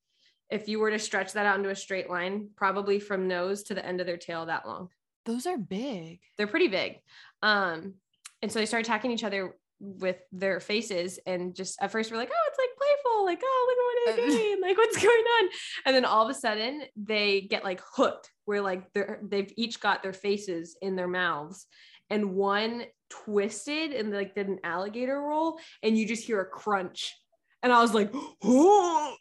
if 0.49 0.69
you 0.69 0.79
were 0.79 0.91
to 0.91 0.99
stretch 0.99 1.33
that 1.33 1.45
out 1.45 1.57
into 1.57 1.69
a 1.69 1.75
straight 1.75 2.09
line, 2.09 2.49
probably 2.55 2.99
from 2.99 3.27
nose 3.27 3.63
to 3.63 3.73
the 3.73 3.85
end 3.85 3.99
of 3.99 4.07
their 4.07 4.17
tail, 4.17 4.45
that 4.45 4.65
long. 4.65 4.89
Those 5.25 5.45
are 5.45 5.57
big. 5.57 6.21
They're 6.37 6.47
pretty 6.47 6.69
big. 6.69 7.01
Um, 7.41 7.95
and 8.41 8.49
so 8.51 8.59
they 8.59 8.65
start 8.65 8.85
attacking 8.85 9.11
each 9.11 9.25
other 9.25 9.57
with 9.79 10.17
their 10.31 10.59
faces, 10.59 11.19
and 11.25 11.55
just 11.55 11.77
at 11.81 11.91
first 11.91 12.11
we're 12.11 12.17
like, 12.17 12.31
oh, 12.31 12.49
it's 12.49 12.59
like 12.59 12.69
playful, 12.77 13.25
like 13.25 13.41
oh, 13.43 13.65
look 13.67 13.77
at 13.77 13.85
what 13.85 14.17
they're 14.17 14.25
uh, 14.25 14.27
uh. 14.27 14.37
doing, 14.37 14.61
like 14.61 14.77
what's 14.77 14.97
going 14.97 15.25
on, 15.39 15.49
and 15.85 15.95
then 15.95 16.05
all 16.05 16.23
of 16.23 16.29
a 16.29 16.39
sudden 16.39 16.83
they 16.95 17.41
get 17.41 17.63
like 17.63 17.81
hooked, 17.93 18.31
where 18.45 18.61
like 18.61 18.91
they're 18.93 19.19
they've 19.23 19.51
each 19.57 19.79
got 19.79 20.03
their 20.03 20.13
faces 20.13 20.77
in 20.81 20.95
their 20.95 21.07
mouths, 21.07 21.67
and 22.09 22.33
one 22.33 22.85
twisted 23.09 23.91
and 23.91 24.11
like 24.11 24.35
did 24.35 24.47
an 24.47 24.59
alligator 24.63 25.21
roll 25.21 25.59
and 25.83 25.97
you 25.97 26.05
just 26.07 26.25
hear 26.25 26.41
a 26.41 26.45
crunch. 26.45 27.15
And 27.63 27.73
i 27.73 27.81
was 27.81 27.93
like 27.93 28.11
oh 28.43 29.15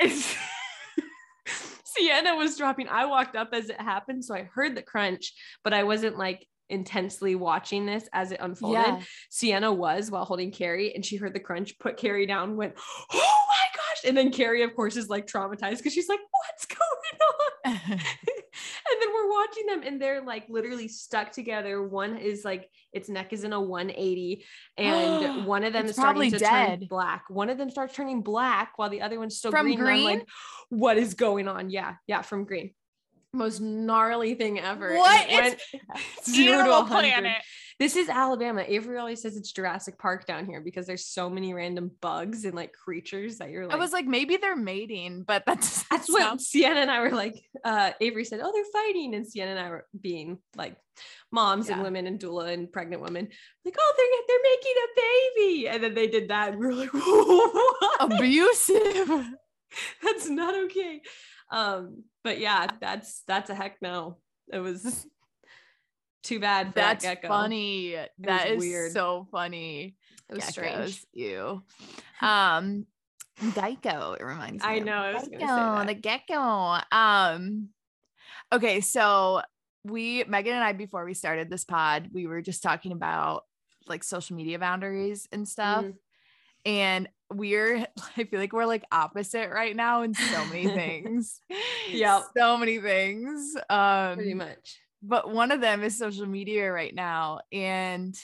sienna 1.84 2.36
was 2.36 2.56
dropping. 2.56 2.88
I 2.88 3.06
walked 3.06 3.36
up 3.36 3.50
as 3.52 3.68
it 3.68 3.80
happened 3.80 4.24
so 4.24 4.34
i 4.34 4.48
heard 4.54 4.76
the 4.76 4.82
crunch 4.82 5.32
but 5.64 5.74
i 5.74 5.82
wasn't 5.82 6.16
like 6.16 6.46
intensely 6.70 7.34
watching 7.34 7.86
this 7.86 8.08
as 8.12 8.32
it 8.32 8.40
unfolded. 8.40 8.80
Yeah. 8.80 9.00
sienna 9.28 9.72
was 9.72 10.10
while 10.10 10.24
holding 10.24 10.50
carrie 10.50 10.94
and 10.94 11.04
she 11.04 11.16
heard 11.16 11.34
the 11.34 11.40
crunch 11.40 11.78
put 11.78 11.96
carrie 11.96 12.26
down 12.26 12.56
went 12.56 12.74
oh 13.12 13.42
my 13.48 13.64
gosh! 13.76 14.08
And 14.08 14.16
then 14.16 14.30
carrie 14.32 14.62
of 14.62 14.74
course 14.74 14.96
is 14.96 15.08
like 15.08 15.26
traumatized 15.26 15.78
because 15.78 15.92
she's 15.92 16.08
like 16.08 16.20
what's 16.30 16.66
going 16.66 17.90
on? 17.94 18.00
And 18.92 19.00
then 19.00 19.12
we're 19.14 19.30
watching 19.30 19.66
them 19.66 19.82
and 19.84 20.02
they're 20.02 20.22
like 20.22 20.44
literally 20.48 20.88
stuck 20.88 21.30
together. 21.32 21.86
One 21.86 22.16
is 22.16 22.44
like 22.44 22.68
its 22.92 23.08
neck 23.08 23.32
is 23.32 23.44
in 23.44 23.52
a 23.52 23.60
180 23.60 24.44
and 24.76 25.46
one 25.46 25.62
of 25.64 25.72
them 25.72 25.82
It's 25.84 25.90
is 25.90 25.96
starting 25.96 26.30
probably 26.30 26.30
to 26.30 26.38
turn 26.44 26.80
dead. 26.80 26.88
black. 26.88 27.24
One 27.28 27.48
of 27.50 27.56
them 27.58 27.70
starts 27.70 27.94
turning 27.94 28.22
black 28.22 28.72
while 28.76 28.90
the 28.90 29.02
other 29.02 29.18
one's 29.18 29.36
still 29.36 29.50
From 29.52 29.66
green, 29.66 29.78
green? 29.78 30.04
like 30.04 30.26
what 30.70 30.96
is 30.98 31.14
going 31.14 31.46
on? 31.48 31.70
Yeah 31.70 31.94
yeah 32.06 32.22
from 32.22 32.44
green 32.44 32.72
most 33.32 33.60
gnarly 33.60 34.34
thing 34.34 34.58
ever 34.58 34.96
What? 34.96 35.26
It 35.30 35.32
It's 35.32 35.72
went 35.72 36.02
zero 36.24 36.64
to 36.64 36.70
100. 36.70 36.86
Planet. 37.12 37.42
this 37.78 37.94
is 37.94 38.08
alabama 38.08 38.64
avery 38.66 38.98
always 38.98 39.22
says 39.22 39.36
it's 39.36 39.52
jurassic 39.52 39.98
park 39.98 40.26
down 40.26 40.46
here 40.46 40.60
because 40.60 40.84
there's 40.86 41.06
so 41.06 41.30
many 41.30 41.54
random 41.54 41.92
bugs 42.00 42.44
and 42.44 42.54
like 42.54 42.72
creatures 42.72 43.38
that 43.38 43.50
you're 43.50 43.66
like 43.66 43.76
I 43.76 43.78
was 43.78 43.92
like, 43.92 44.06
maybe 44.06 44.36
they're 44.36 44.56
mating, 44.56 45.22
but 45.22 45.44
that's 45.46 45.84
that's 45.88 46.10
what 46.10 46.40
Sienna 46.40 46.80
and 46.80 46.90
I 46.90 47.00
were 47.02 47.10
like. 47.10 47.40
Uh, 47.64 47.92
Avery 48.00 48.24
said, 48.24 48.40
"Oh, 48.42 48.50
they're 48.52 48.82
fighting," 48.82 49.14
and 49.14 49.26
Sienna 49.26 49.52
and 49.52 49.60
I 49.60 49.70
were 49.70 49.86
being 49.98 50.38
like 50.56 50.76
moms 51.30 51.68
and 51.68 51.82
women 51.82 52.06
and 52.06 52.18
doula 52.18 52.52
and 52.52 52.70
pregnant 52.72 53.02
women, 53.02 53.28
like, 53.64 53.76
"Oh, 53.78 53.94
they're 53.96 54.26
they're 54.28 54.50
making 54.52 54.74
a 54.82 54.88
baby," 55.00 55.68
and 55.68 55.82
then 55.84 55.94
they 55.94 56.06
did 56.08 56.28
that, 56.30 56.50
and 56.52 56.58
we 56.58 56.66
were 56.66 56.74
like, 56.74 56.92
what? 56.92 58.12
abusive. 58.12 59.08
"That's 60.02 60.28
not 60.28 60.54
okay." 60.64 61.00
Um, 61.50 62.04
but 62.22 62.38
yeah, 62.38 62.66
that's 62.80 63.22
that's 63.26 63.50
a 63.50 63.54
heck 63.54 63.80
no. 63.82 64.18
It 64.52 64.58
was 64.58 65.06
too 66.22 66.40
bad 66.40 66.68
for 66.68 66.72
That's 66.74 67.04
that 67.04 67.26
funny. 67.26 67.96
That 68.18 68.50
was 68.50 68.64
is 68.64 68.70
weird. 68.70 68.92
so 68.92 69.26
funny. 69.30 69.96
It 70.28 70.34
was 70.34 70.44
Geckos, 70.44 70.50
strange. 70.50 71.04
You, 71.12 71.62
Um, 72.20 72.86
Geico. 73.40 74.16
It 74.20 74.24
reminds 74.24 74.62
me. 74.62 74.70
I 74.70 74.78
know, 74.80 74.92
I 74.92 75.14
was 75.14 75.28
gonna 75.28 75.40
say 75.40 75.46
Geico, 75.46 75.86
the 75.86 75.94
gecko. 75.94 76.78
Um. 76.92 77.68
Okay, 78.52 78.80
so 78.80 79.42
we 79.84 80.24
Megan 80.24 80.54
and 80.54 80.64
I 80.64 80.72
before 80.72 81.04
we 81.04 81.14
started 81.14 81.48
this 81.50 81.64
pod, 81.64 82.10
we 82.12 82.26
were 82.26 82.42
just 82.42 82.62
talking 82.62 82.92
about 82.92 83.44
like 83.86 84.04
social 84.04 84.36
media 84.36 84.58
boundaries 84.58 85.26
and 85.32 85.48
stuff. 85.48 85.84
Mm. 85.84 85.94
And 86.64 87.08
we're 87.32 87.86
I 88.16 88.24
feel 88.24 88.40
like 88.40 88.52
we're 88.52 88.66
like 88.66 88.84
opposite 88.92 89.50
right 89.50 89.74
now 89.74 90.02
in 90.02 90.14
so 90.14 90.44
many 90.46 90.66
things. 90.68 91.40
yeah. 91.90 92.20
So 92.36 92.56
many 92.56 92.78
things. 92.78 93.56
Um 93.68 94.16
Pretty 94.16 94.34
much. 94.34 94.78
but 95.02 95.30
one 95.30 95.50
of 95.52 95.60
them 95.60 95.82
is 95.82 95.96
social 95.96 96.26
media 96.26 96.70
right 96.70 96.94
now 96.94 97.40
and 97.52 98.18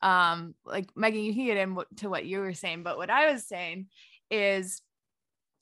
um 0.00 0.54
like 0.64 0.88
megan 0.96 1.22
you 1.22 1.34
can 1.34 1.46
get 1.46 1.56
into 1.56 2.08
what 2.08 2.24
you 2.24 2.38
were 2.38 2.54
saying 2.54 2.84
but 2.84 2.96
what 2.96 3.10
i 3.10 3.32
was 3.32 3.46
saying 3.46 3.86
is 4.30 4.80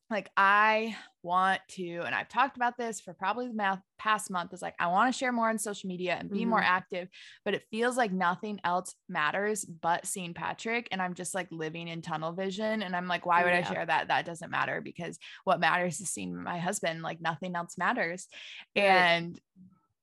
like 0.08 0.30
i 0.36 0.94
want 1.22 1.60
to 1.68 2.00
and 2.04 2.14
i've 2.14 2.28
talked 2.28 2.56
about 2.56 2.76
this 2.78 3.00
for 3.00 3.12
probably 3.12 3.48
the 3.48 3.82
past 3.98 4.30
month 4.30 4.52
is 4.52 4.62
like 4.62 4.74
i 4.78 4.86
want 4.86 5.12
to 5.12 5.18
share 5.18 5.32
more 5.32 5.48
on 5.48 5.58
social 5.58 5.88
media 5.88 6.16
and 6.18 6.30
be 6.30 6.44
more 6.44 6.60
Mhm. 6.60 6.64
active 6.66 7.08
but 7.44 7.54
it 7.54 7.64
feels 7.72 7.96
like 7.96 8.12
nothing 8.12 8.60
else 8.62 8.94
matters 9.08 9.64
but 9.64 10.06
seeing 10.06 10.32
patrick 10.34 10.86
and 10.92 11.02
i'm 11.02 11.14
just 11.14 11.34
like 11.34 11.48
living 11.50 11.88
in 11.88 12.02
tunnel 12.02 12.32
vision 12.32 12.82
and 12.82 12.94
i'm 12.94 13.08
like 13.08 13.26
why 13.26 13.42
would 13.42 13.52
i 13.52 13.62
share 13.62 13.84
that 13.84 14.08
that 14.08 14.24
doesn't 14.26 14.50
matter 14.50 14.80
because 14.80 15.18
what 15.44 15.58
matters 15.58 16.00
is 16.00 16.08
seeing 16.10 16.40
my 16.40 16.58
husband 16.58 17.02
like 17.02 17.20
nothing 17.20 17.56
else 17.56 17.76
matters 17.76 18.28
Right. 18.76 18.84
and 18.84 19.40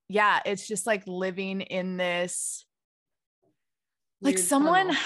yeah 0.09 0.41
it's 0.45 0.67
just 0.67 0.85
like 0.85 1.03
living 1.07 1.61
in 1.61 1.95
this 1.95 2.65
like 4.21 4.35
Weird 4.35 4.45
someone 4.47 4.87
tunnel. 4.87 5.01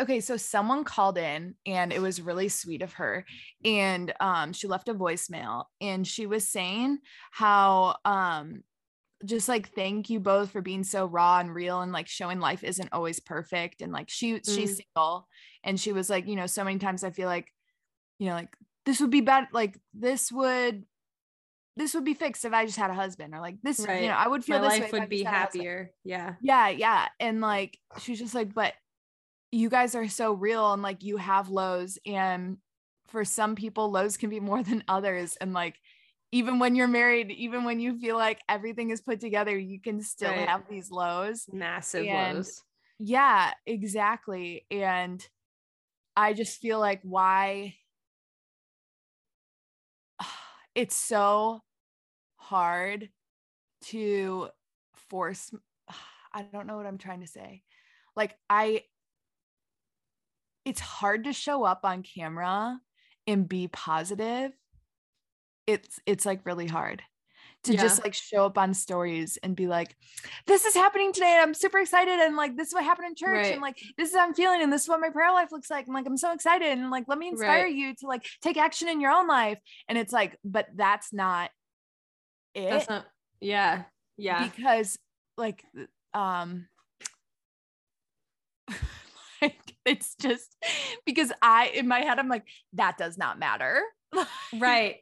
Okay 0.00 0.20
so 0.20 0.36
someone 0.36 0.84
called 0.84 1.16
in 1.18 1.54
and 1.64 1.92
it 1.92 2.02
was 2.02 2.20
really 2.20 2.48
sweet 2.48 2.82
of 2.82 2.92
her 2.94 3.24
and 3.64 4.12
um 4.20 4.52
she 4.52 4.66
left 4.66 4.88
a 4.88 4.94
voicemail 4.94 5.64
and 5.80 6.06
she 6.06 6.26
was 6.26 6.48
saying 6.48 6.98
how 7.30 7.96
um 8.04 8.62
just 9.24 9.48
like 9.48 9.70
thank 9.74 10.10
you 10.10 10.20
both 10.20 10.50
for 10.50 10.60
being 10.60 10.84
so 10.84 11.06
raw 11.06 11.38
and 11.38 11.54
real 11.54 11.80
and 11.80 11.92
like 11.92 12.06
showing 12.08 12.38
life 12.40 12.62
isn't 12.62 12.90
always 12.92 13.18
perfect 13.20 13.80
and 13.80 13.90
like 13.92 14.10
she 14.10 14.34
she's 14.44 14.78
Mm. 14.78 14.82
single 14.94 15.28
and 15.64 15.80
she 15.80 15.92
was 15.92 16.10
like 16.10 16.26
you 16.28 16.36
know 16.36 16.46
so 16.46 16.62
many 16.64 16.78
times 16.78 17.02
i 17.02 17.10
feel 17.10 17.26
like 17.28 17.50
you 18.18 18.28
know 18.28 18.34
like 18.34 18.54
this 18.84 19.00
would 19.00 19.10
be 19.10 19.22
bad 19.22 19.48
like 19.52 19.78
this 19.94 20.30
would 20.30 20.84
this 21.78 21.94
would 21.94 22.04
be 22.04 22.14
fixed 22.14 22.44
if 22.44 22.52
i 22.52 22.66
just 22.66 22.76
had 22.78 22.90
a 22.90 22.94
husband 22.94 23.34
or 23.34 23.40
like 23.40 23.56
this 23.62 23.78
you 23.78 23.86
know 24.08 24.14
i 24.14 24.28
would 24.28 24.44
feel 24.44 24.58
My 24.58 24.64
this 24.68 24.80
life 24.80 24.84
if 24.84 24.92
would 24.92 25.08
be 25.08 25.18
just 25.18 25.26
had 25.28 25.34
a 25.34 25.38
husband." 25.44 25.64
happier. 25.64 25.90
Yeah. 26.04 26.34
Yeah, 26.40 26.68
yeah. 26.68 27.08
And 27.18 27.40
like 27.40 27.78
she's 28.00 28.18
just 28.18 28.34
like, 28.34 28.52
but 28.54 28.74
you 29.52 29.68
guys 29.68 29.94
are 29.94 30.08
so 30.08 30.32
real 30.32 30.72
and 30.72 30.82
like 30.82 31.02
you 31.02 31.16
have 31.16 31.48
lows 31.48 31.98
and 32.06 32.58
for 33.08 33.24
some 33.24 33.54
people 33.54 33.90
lows 33.90 34.16
can 34.16 34.30
be 34.30 34.40
more 34.40 34.62
than 34.62 34.82
others 34.88 35.36
and 35.40 35.52
like 35.52 35.76
even 36.32 36.58
when 36.58 36.74
you're 36.74 36.88
married, 36.88 37.30
even 37.30 37.62
when 37.64 37.78
you 37.78 37.98
feel 37.98 38.16
like 38.16 38.40
everything 38.48 38.90
is 38.90 39.00
put 39.00 39.20
together, 39.20 39.56
you 39.56 39.80
can 39.80 40.02
still 40.02 40.30
Right. 40.32 40.48
have 40.48 40.64
these 40.68 40.90
lows. 40.90 41.46
Massive 41.52 42.04
And- 42.04 42.38
lows. 42.38 42.62
Yeah, 42.98 43.52
exactly. 43.64 44.66
And 44.70 45.26
I 46.16 46.32
just 46.32 46.60
feel 46.60 46.80
like 46.80 47.00
why 47.04 47.76
it's 50.74 50.96
so 50.96 51.62
hard 52.36 53.08
to 53.84 54.48
force 55.08 55.50
I 56.32 56.42
don't 56.42 56.66
know 56.66 56.76
what 56.76 56.86
I'm 56.86 56.98
trying 56.98 57.20
to 57.20 57.26
say. 57.26 57.62
Like 58.14 58.34
I 58.50 58.82
it's 60.66 60.80
hard 60.80 61.24
to 61.24 61.32
show 61.32 61.64
up 61.64 61.80
on 61.84 62.02
camera 62.02 62.78
and 63.26 63.48
be 63.48 63.68
positive. 63.68 64.52
It's 65.66 65.98
it's 66.04 66.26
like 66.26 66.44
really 66.44 66.66
hard 66.66 67.02
to 67.64 67.76
just 67.76 68.04
like 68.04 68.14
show 68.14 68.46
up 68.46 68.56
on 68.58 68.74
stories 68.74 69.38
and 69.42 69.56
be 69.56 69.66
like 69.66 69.96
this 70.46 70.64
is 70.64 70.74
happening 70.74 71.12
today 71.12 71.32
and 71.32 71.40
I'm 71.40 71.54
super 71.54 71.78
excited 71.78 72.14
and 72.20 72.36
like 72.36 72.56
this 72.56 72.68
is 72.68 72.74
what 72.74 72.84
happened 72.84 73.08
in 73.08 73.14
church 73.16 73.44
Right. 73.46 73.52
and 73.54 73.60
like 73.62 73.76
this 73.98 74.10
is 74.10 74.14
how 74.14 74.22
I'm 74.24 74.34
feeling 74.34 74.62
and 74.62 74.72
this 74.72 74.82
is 74.82 74.88
what 74.88 75.00
my 75.00 75.08
prayer 75.10 75.32
life 75.32 75.50
looks 75.50 75.68
like 75.68 75.86
and 75.86 75.94
like 75.94 76.06
I'm 76.06 76.16
so 76.16 76.32
excited 76.32 76.68
and 76.68 76.90
like 76.90 77.06
let 77.08 77.18
me 77.18 77.26
inspire 77.28 77.64
Right. 77.64 77.74
you 77.74 77.92
to 77.96 78.06
like 78.06 78.24
take 78.40 78.56
action 78.56 78.88
in 78.88 79.00
your 79.00 79.10
own 79.10 79.26
life 79.26 79.58
and 79.88 79.98
it's 79.98 80.12
like 80.12 80.38
but 80.44 80.66
that's 80.76 81.12
not 81.12 81.50
it 82.54 82.70
That's 82.70 82.88
not. 82.88 83.06
Yeah. 83.40 83.82
Yeah. 84.16 84.46
because 84.46 84.96
like 85.36 85.64
um 86.14 86.68
like 89.42 89.75
it's 89.90 90.14
just 90.16 90.56
because 91.04 91.32
i 91.42 91.68
in 91.68 91.88
my 91.88 92.00
head 92.00 92.18
i'm 92.18 92.28
like 92.28 92.44
that 92.72 92.98
does 92.98 93.16
not 93.16 93.38
matter 93.38 93.80
right 94.58 94.96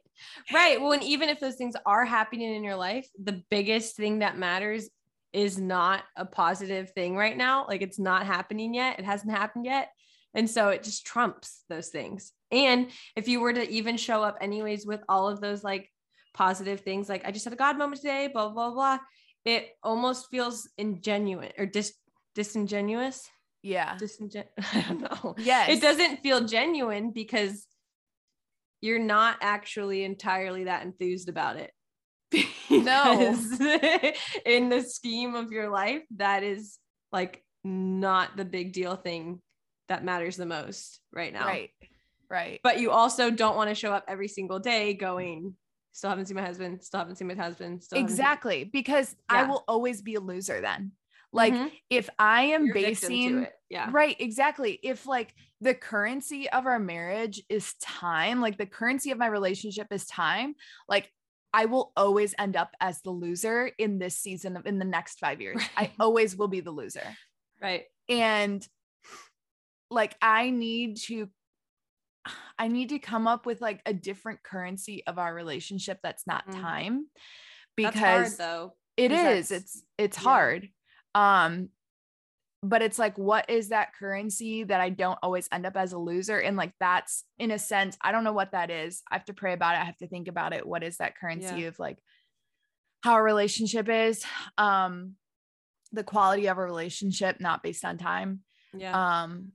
right 0.53 0.79
well 0.79 0.93
and 0.93 1.03
even 1.03 1.27
if 1.27 1.39
those 1.39 1.55
things 1.55 1.75
are 1.85 2.05
happening 2.05 2.53
in 2.53 2.63
your 2.63 2.75
life 2.75 3.07
the 3.21 3.43
biggest 3.49 3.95
thing 3.95 4.19
that 4.19 4.37
matters 4.37 4.89
is 5.35 5.59
not 5.59 6.01
a 6.15 6.25
positive 6.25 6.91
thing 6.91 7.17
right 7.17 7.35
now. 7.35 7.67
Like 7.67 7.81
it's 7.81 7.99
not 7.99 8.25
happening 8.25 8.73
yet. 8.73 8.97
It 8.97 9.05
hasn't 9.05 9.33
happened 9.33 9.65
yet. 9.65 9.89
And 10.33 10.49
so 10.49 10.69
it 10.69 10.81
just 10.81 11.05
trumps 11.05 11.65
those 11.67 11.89
things. 11.89 12.31
And 12.51 12.87
if 13.17 13.27
you 13.27 13.41
were 13.41 13.51
to 13.51 13.69
even 13.69 13.97
show 13.97 14.23
up 14.23 14.37
anyways 14.39 14.85
with 14.85 15.01
all 15.09 15.27
of 15.27 15.41
those 15.41 15.61
like 15.61 15.91
positive 16.33 16.81
things, 16.81 17.09
like 17.09 17.25
I 17.25 17.31
just 17.31 17.43
had 17.43 17.53
a 17.53 17.57
God 17.57 17.77
moment 17.77 18.01
today, 18.01 18.29
blah, 18.31 18.47
blah, 18.47 18.71
blah, 18.71 18.99
it 19.43 19.71
almost 19.83 20.29
feels 20.31 20.69
ingenuine 20.79 21.51
or 21.57 21.65
dis- 21.65 21.95
disingenuous. 22.33 23.29
Yeah. 23.65 23.97
Disingen- 23.99 24.45
I 24.73 24.81
don't 24.81 25.01
know. 25.01 25.35
Yes. 25.39 25.69
It 25.69 25.81
doesn't 25.81 26.21
feel 26.21 26.45
genuine 26.45 27.09
because 27.11 27.65
you're 28.79 28.99
not 28.99 29.37
actually 29.41 30.03
entirely 30.03 30.65
that 30.65 30.83
enthused 30.83 31.29
about 31.29 31.57
it. 31.57 31.71
No. 32.69 33.19
In 34.45 34.69
the 34.69 34.81
scheme 34.81 35.35
of 35.35 35.51
your 35.51 35.69
life, 35.69 36.01
that 36.17 36.43
is 36.43 36.77
like 37.11 37.43
not 37.63 38.35
the 38.35 38.43
big 38.43 38.73
deal 38.73 38.95
thing 38.95 39.39
that 39.87 40.03
matters 40.03 40.35
the 40.35 40.47
most 40.47 40.99
right 41.13 41.31
now. 41.31 41.45
Right. 41.45 41.69
Right. 42.29 42.59
But 42.63 42.79
you 42.79 42.89
also 42.91 43.29
don't 43.29 43.55
want 43.55 43.69
to 43.69 43.75
show 43.75 43.93
up 43.93 44.03
every 44.07 44.27
single 44.27 44.57
day 44.59 44.95
going, 44.95 45.55
still 45.91 46.09
haven't 46.09 46.25
seen 46.25 46.35
my 46.35 46.41
husband, 46.43 46.83
still 46.83 46.99
haven't 46.99 47.15
seen 47.17 47.27
my 47.27 47.35
husband. 47.35 47.83
Still 47.83 47.97
haven't 47.97 48.09
seen-" 48.09 48.19
exactly. 48.19 48.63
Because 48.65 49.15
I 49.29 49.43
will 49.43 49.63
always 49.67 50.01
be 50.01 50.15
a 50.15 50.19
loser 50.19 50.59
then. 50.59 50.91
Like 51.35 51.53
Mhm. 51.53 51.71
if 51.89 52.09
I 52.17 52.43
am 52.43 52.65
You're 52.65 52.73
basing 52.73 53.43
it. 53.43 53.53
Yeah. 53.69 53.89
Right, 53.91 54.15
exactly. 54.19 54.79
If 54.81 55.05
like 55.05 55.33
the 55.61 55.73
currency 55.75 56.49
of 56.49 56.65
our 56.65 56.79
marriage 56.79 57.41
is 57.49 57.73
time, 57.75 58.41
like 58.41 58.57
the 58.57 58.65
currency 58.65 59.11
of 59.11 59.17
my 59.17 59.27
relationship 59.27 59.87
is 59.91 60.05
time, 60.05 60.55
like 60.87 61.11
I 61.53 61.65
will 61.65 61.91
always 61.95 62.33
end 62.37 62.55
up 62.55 62.75
as 62.81 63.01
the 63.01 63.11
loser 63.11 63.67
in 63.77 63.97
this 63.99 64.17
season 64.19 64.57
of 64.57 64.65
in 64.65 64.79
the 64.79 64.85
next 64.85 65.19
5 65.19 65.41
years. 65.41 65.61
I 65.77 65.91
always 65.99 66.35
will 66.35 66.47
be 66.49 66.61
the 66.61 66.71
loser. 66.71 67.15
Right. 67.61 67.83
And 68.09 68.65
like 69.89 70.15
I 70.21 70.49
need 70.49 70.97
to 71.07 71.29
I 72.57 72.69
need 72.69 72.89
to 72.89 72.99
come 72.99 73.27
up 73.27 73.45
with 73.45 73.61
like 73.61 73.81
a 73.85 73.93
different 73.93 74.41
currency 74.41 75.05
of 75.05 75.19
our 75.19 75.33
relationship 75.33 75.99
that's 76.01 76.25
not 76.25 76.47
Mhm. 76.47 76.61
time 76.61 77.09
That's 77.77 77.93
because 77.93 77.99
hard 77.99 78.31
though. 78.37 78.77
it 78.97 79.11
is. 79.11 79.49
that's- 79.49 79.61
It's 79.75 79.83
it's 79.97 80.17
yeah. 80.17 80.23
hard. 80.23 80.69
Um 81.15 81.69
but 82.63 82.81
it's 82.81 82.97
like 82.97 83.15
what 83.17 83.47
is 83.49 83.69
that 83.69 83.93
currency 83.93 84.63
that 84.63 84.81
I 84.81 84.89
don't 84.89 85.19
always 85.21 85.47
end 85.51 85.67
up 85.67 85.77
as 85.77 85.93
a 85.93 85.99
loser 85.99 86.39
and 86.39 86.57
like 86.57 86.73
that's 86.79 87.23
in 87.37 87.51
a 87.51 87.59
sense 87.59 87.95
I 88.01 88.11
don't 88.11 88.23
know 88.23 88.33
what 88.33 88.53
that 88.53 88.69
is. 88.71 89.03
I 89.11 89.15
have 89.15 89.25
to 89.25 89.33
pray 89.33 89.53
about 89.53 89.75
it. 89.75 89.81
I 89.81 89.85
have 89.85 89.97
to 89.97 90.07
think 90.07 90.27
about 90.27 90.51
it. 90.53 90.65
What 90.67 90.83
is 90.83 90.97
that 90.97 91.15
currency 91.17 91.61
Yeah. 91.61 91.67
of 91.67 91.77
like 91.79 91.99
how 93.03 93.15
a 93.17 93.21
relationship 93.21 93.87
is 93.87 94.25
um 94.57 95.13
the 95.91 96.03
quality 96.03 96.47
of 96.47 96.57
a 96.57 96.63
relationship 96.63 97.39
not 97.39 97.61
based 97.63 97.85
on 97.85 97.97
time. 97.97 98.39
Yeah. 98.75 99.21
Um 99.23 99.51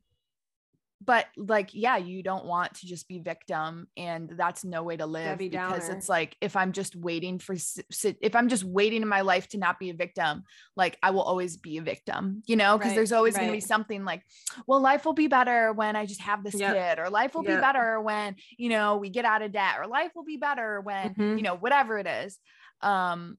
but 1.02 1.26
like 1.36 1.70
yeah 1.72 1.96
you 1.96 2.22
don't 2.22 2.44
want 2.44 2.74
to 2.74 2.86
just 2.86 3.08
be 3.08 3.18
victim 3.18 3.88
and 3.96 4.32
that's 4.36 4.64
no 4.64 4.82
way 4.82 4.96
to 4.96 5.06
live 5.06 5.38
because 5.38 5.88
it's 5.88 6.08
like 6.08 6.36
if 6.40 6.56
i'm 6.56 6.72
just 6.72 6.94
waiting 6.94 7.38
for 7.38 7.54
if 7.54 8.36
i'm 8.36 8.48
just 8.48 8.64
waiting 8.64 9.02
in 9.02 9.08
my 9.08 9.22
life 9.22 9.48
to 9.48 9.58
not 9.58 9.78
be 9.78 9.90
a 9.90 9.94
victim 9.94 10.42
like 10.76 10.98
i 11.02 11.10
will 11.10 11.22
always 11.22 11.56
be 11.56 11.78
a 11.78 11.82
victim 11.82 12.42
you 12.46 12.56
know 12.56 12.76
because 12.76 12.90
Right, 12.90 12.96
there's 12.96 13.12
always 13.12 13.36
going 13.36 13.48
to 13.48 13.52
be 13.54 13.60
something 13.60 14.04
like 14.04 14.22
well 14.66 14.80
life 14.80 15.04
will 15.04 15.14
be 15.14 15.26
better 15.26 15.72
when 15.72 15.96
i 15.96 16.04
just 16.04 16.20
have 16.20 16.44
this 16.44 16.54
Yep. 16.54 16.74
kid 16.74 16.98
or 16.98 17.08
life 17.08 17.34
will 17.34 17.42
be 17.42 17.56
better 17.56 18.00
when 18.00 18.36
you 18.58 18.68
know 18.68 18.96
we 18.98 19.08
get 19.08 19.24
out 19.24 19.42
of 19.42 19.52
debt 19.52 19.76
or 19.78 19.86
life 19.86 20.10
will 20.14 20.24
be 20.24 20.36
better 20.36 20.80
when 20.80 21.14
Mhm. 21.14 21.36
you 21.38 21.42
know 21.42 21.56
whatever 21.56 21.98
it 21.98 22.06
is 22.06 22.38
um 22.82 23.38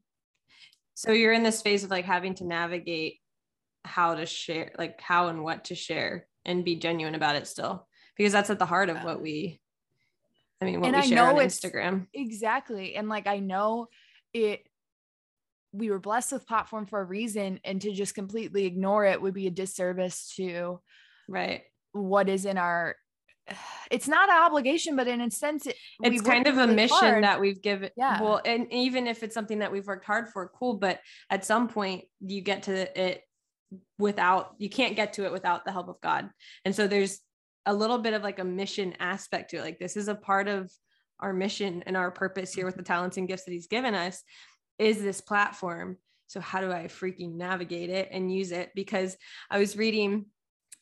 so 0.94 1.12
you're 1.12 1.34
in 1.34 1.44
this 1.44 1.62
phase 1.62 1.84
of 1.84 1.92
like 1.92 2.06
having 2.06 2.34
to 2.36 2.46
navigate 2.46 3.20
how 3.84 4.16
to 4.16 4.26
share 4.26 4.72
like 4.78 5.00
how 5.02 5.28
and 5.28 5.44
what 5.44 5.66
to 5.66 5.76
share 5.76 6.28
and 6.46 6.66
be 6.66 6.76
genuine 6.76 7.16
about 7.16 7.36
it 7.36 7.48
still 7.48 7.88
because 8.18 8.34
that's 8.34 8.50
at 8.50 8.60
the 8.60 8.66
heart 8.66 8.90
of 8.90 8.98
what 9.04 9.22
we 9.22 9.60
i 10.62 10.66
mean 10.66 10.80
what 10.80 10.88
And 10.88 10.96
we 10.96 11.02
I 11.02 11.06
share 11.06 11.16
know 11.16 11.40
on 11.40 11.46
instagram 11.46 12.08
Exactly. 12.14 12.96
And 12.96 13.10
like 13.10 13.28
I 13.28 13.40
know 13.40 13.88
it 14.34 14.68
we 15.74 15.90
were 15.90 16.00
blessed 16.00 16.34
with 16.34 16.46
platform 16.48 16.86
for 16.86 17.00
a 17.00 17.06
reason 17.06 17.60
and 17.64 17.82
to 17.82 17.92
just 17.94 18.14
completely 18.14 18.66
ignore 18.66 19.06
it 19.06 19.22
would 19.22 19.34
be 19.34 19.48
a 19.48 19.52
disservice 19.52 20.34
to 20.36 20.80
right 21.30 21.62
what 21.94 22.28
is 22.30 22.46
in 22.46 22.58
our 22.58 22.96
it's 23.90 24.08
not 24.08 24.30
an 24.30 24.36
obligation 24.44 24.96
but 24.96 25.08
in 25.08 25.20
a 25.22 25.32
sense 25.32 25.66
it, 25.68 25.76
it's 26.04 26.22
kind 26.22 26.48
of 26.48 26.56
a 26.58 26.62
really 26.62 26.76
mission 26.76 26.98
hard. 26.98 27.24
that 27.24 27.40
we've 27.40 27.62
given 27.62 27.90
Yeah. 27.98 28.22
well 28.22 28.42
and 28.46 28.72
even 28.72 29.08
if 29.08 29.24
it's 29.24 29.34
something 29.34 29.60
that 29.60 29.72
we've 29.72 29.88
worked 29.88 30.06
hard 30.06 30.30
for 30.30 30.50
cool 30.58 30.76
but 30.76 31.00
at 31.30 31.44
some 31.46 31.68
point 31.68 32.04
you 32.20 32.42
get 32.42 32.64
to 32.64 33.00
it 33.02 33.24
without 33.98 34.56
you 34.58 34.70
can't 34.70 34.96
get 34.96 35.14
to 35.14 35.26
it 35.26 35.32
without 35.32 35.66
the 35.66 35.72
help 35.72 35.88
of 35.88 36.02
god. 36.02 36.30
And 36.66 36.76
so 36.76 36.88
there's 36.88 37.20
a 37.66 37.74
little 37.74 38.00
bit 38.00 38.14
of 38.14 38.24
like 38.24 38.40
a 38.40 38.44
mission 38.44 38.96
aspect 39.00 39.52
to 39.52 39.58
it. 39.58 39.62
Like 39.62 39.80
this 39.80 39.96
is 39.96 40.08
a 40.08 40.16
part 40.16 40.48
of 40.48 40.72
our 41.20 41.34
mission 41.34 41.84
and 41.86 41.96
our 41.96 42.12
purpose 42.12 42.54
here 42.54 42.66
with 42.66 42.76
the 42.76 42.84
talents 42.84 43.18
and 43.18 43.28
gifts 43.28 43.46
that 43.46 43.52
he's 43.52 43.68
given 43.68 43.94
us 43.94 44.24
is 44.80 45.02
this 45.02 45.22
platform. 45.22 45.98
So 46.28 46.40
how 46.40 46.62
do 46.62 46.72
i 46.72 46.86
freaking 46.86 47.36
navigate 47.36 47.90
it 47.90 48.10
and 48.12 48.34
use 48.34 48.52
it? 48.52 48.72
Because 48.76 49.16
i 49.50 49.60
was 49.60 49.78
reading 49.78 50.26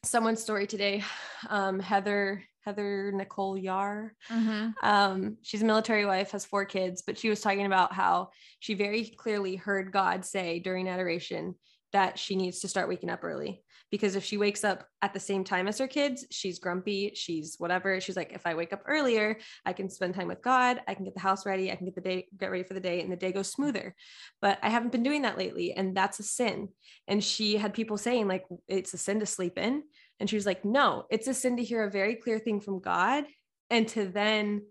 someone's 0.06 0.42
story 0.42 0.66
today 0.66 1.04
um, 1.50 1.80
heather 1.80 2.44
heather 2.66 3.12
nicole 3.14 3.58
yar. 3.58 4.14
Mhm. 4.30 4.74
um, 4.84 5.38
she's 5.42 5.62
a 5.62 5.66
military 5.66 6.06
wife, 6.06 6.32
has 6.32 6.46
four 6.46 6.66
kids, 6.66 7.02
but 7.06 7.18
she 7.18 7.30
was 7.30 7.42
talking 7.42 7.66
about 7.66 7.94
how 7.94 8.30
she 8.60 8.74
very 8.74 9.06
clearly 9.06 9.56
heard 9.56 9.92
God 9.92 10.26
say 10.26 10.60
during 10.60 10.88
adoration 10.88 11.56
that 11.94 12.20
she 12.20 12.36
needs 12.36 12.60
to 12.60 12.68
start 12.68 12.90
waking 12.90 13.10
up 13.10 13.24
early 13.24 13.64
because 13.92 14.16
if 14.16 14.24
she 14.24 14.38
wakes 14.38 14.64
up 14.64 14.88
at 15.02 15.14
the 15.14 15.20
same 15.20 15.44
time 15.44 15.68
as 15.68 15.80
her 15.80 15.88
kids, 15.88 16.26
she's 16.30 16.60
grumpy, 16.60 17.12
she's 17.16 17.56
whatever. 17.58 18.00
She's 18.00 18.16
like, 18.16 18.34
if 18.34 18.46
I 18.46 18.54
wake 18.54 18.72
up 18.72 18.84
earlier, 18.86 19.38
I 19.66 19.74
can 19.74 19.90
spend 19.90 20.14
time 20.14 20.28
with 20.28 20.44
God, 20.44 20.82
I 20.88 20.94
can 20.94 21.06
get 21.06 21.16
the 21.16 21.20
house 21.20 21.46
ready, 21.46 21.72
I 21.72 21.76
can 21.76 21.86
get 21.86 21.96
the 21.96 22.02
day, 22.02 22.28
get 22.38 22.52
ready 22.52 22.64
for 22.64 22.76
the 22.76 22.80
day, 22.80 23.02
and 23.02 23.12
the 23.12 23.16
day 23.16 23.32
goes 23.32 23.52
smoother. 23.52 23.96
But 24.42 24.60
I 24.62 24.70
haven't 24.70 24.92
been 24.92 25.04
doing 25.04 25.24
that 25.24 25.38
lately, 25.38 25.74
and 25.74 25.98
that's 25.98 26.20
a 26.20 26.24
sin. 26.24 26.70
And 27.08 27.24
she 27.24 27.58
had 27.58 27.74
people 27.74 27.98
saying, 27.98 28.28
like, 28.28 28.46
it's 28.68 28.94
a 28.94 28.98
sin 28.98 29.20
to 29.22 29.26
sleep 29.26 29.58
in. 29.58 29.84
And 30.20 30.30
she 30.30 30.36
was 30.36 30.46
like, 30.46 30.64
no, 30.66 31.06
it's 31.10 31.28
a 31.28 31.34
sin 31.34 31.58
to 31.58 31.64
hear 31.64 31.84
a 31.84 31.92
very 31.92 32.16
clear 32.16 32.40
thing 32.40 32.60
from 32.60 32.80
God 32.80 33.24
and 33.70 33.88
to 33.90 34.06
then 34.06 34.64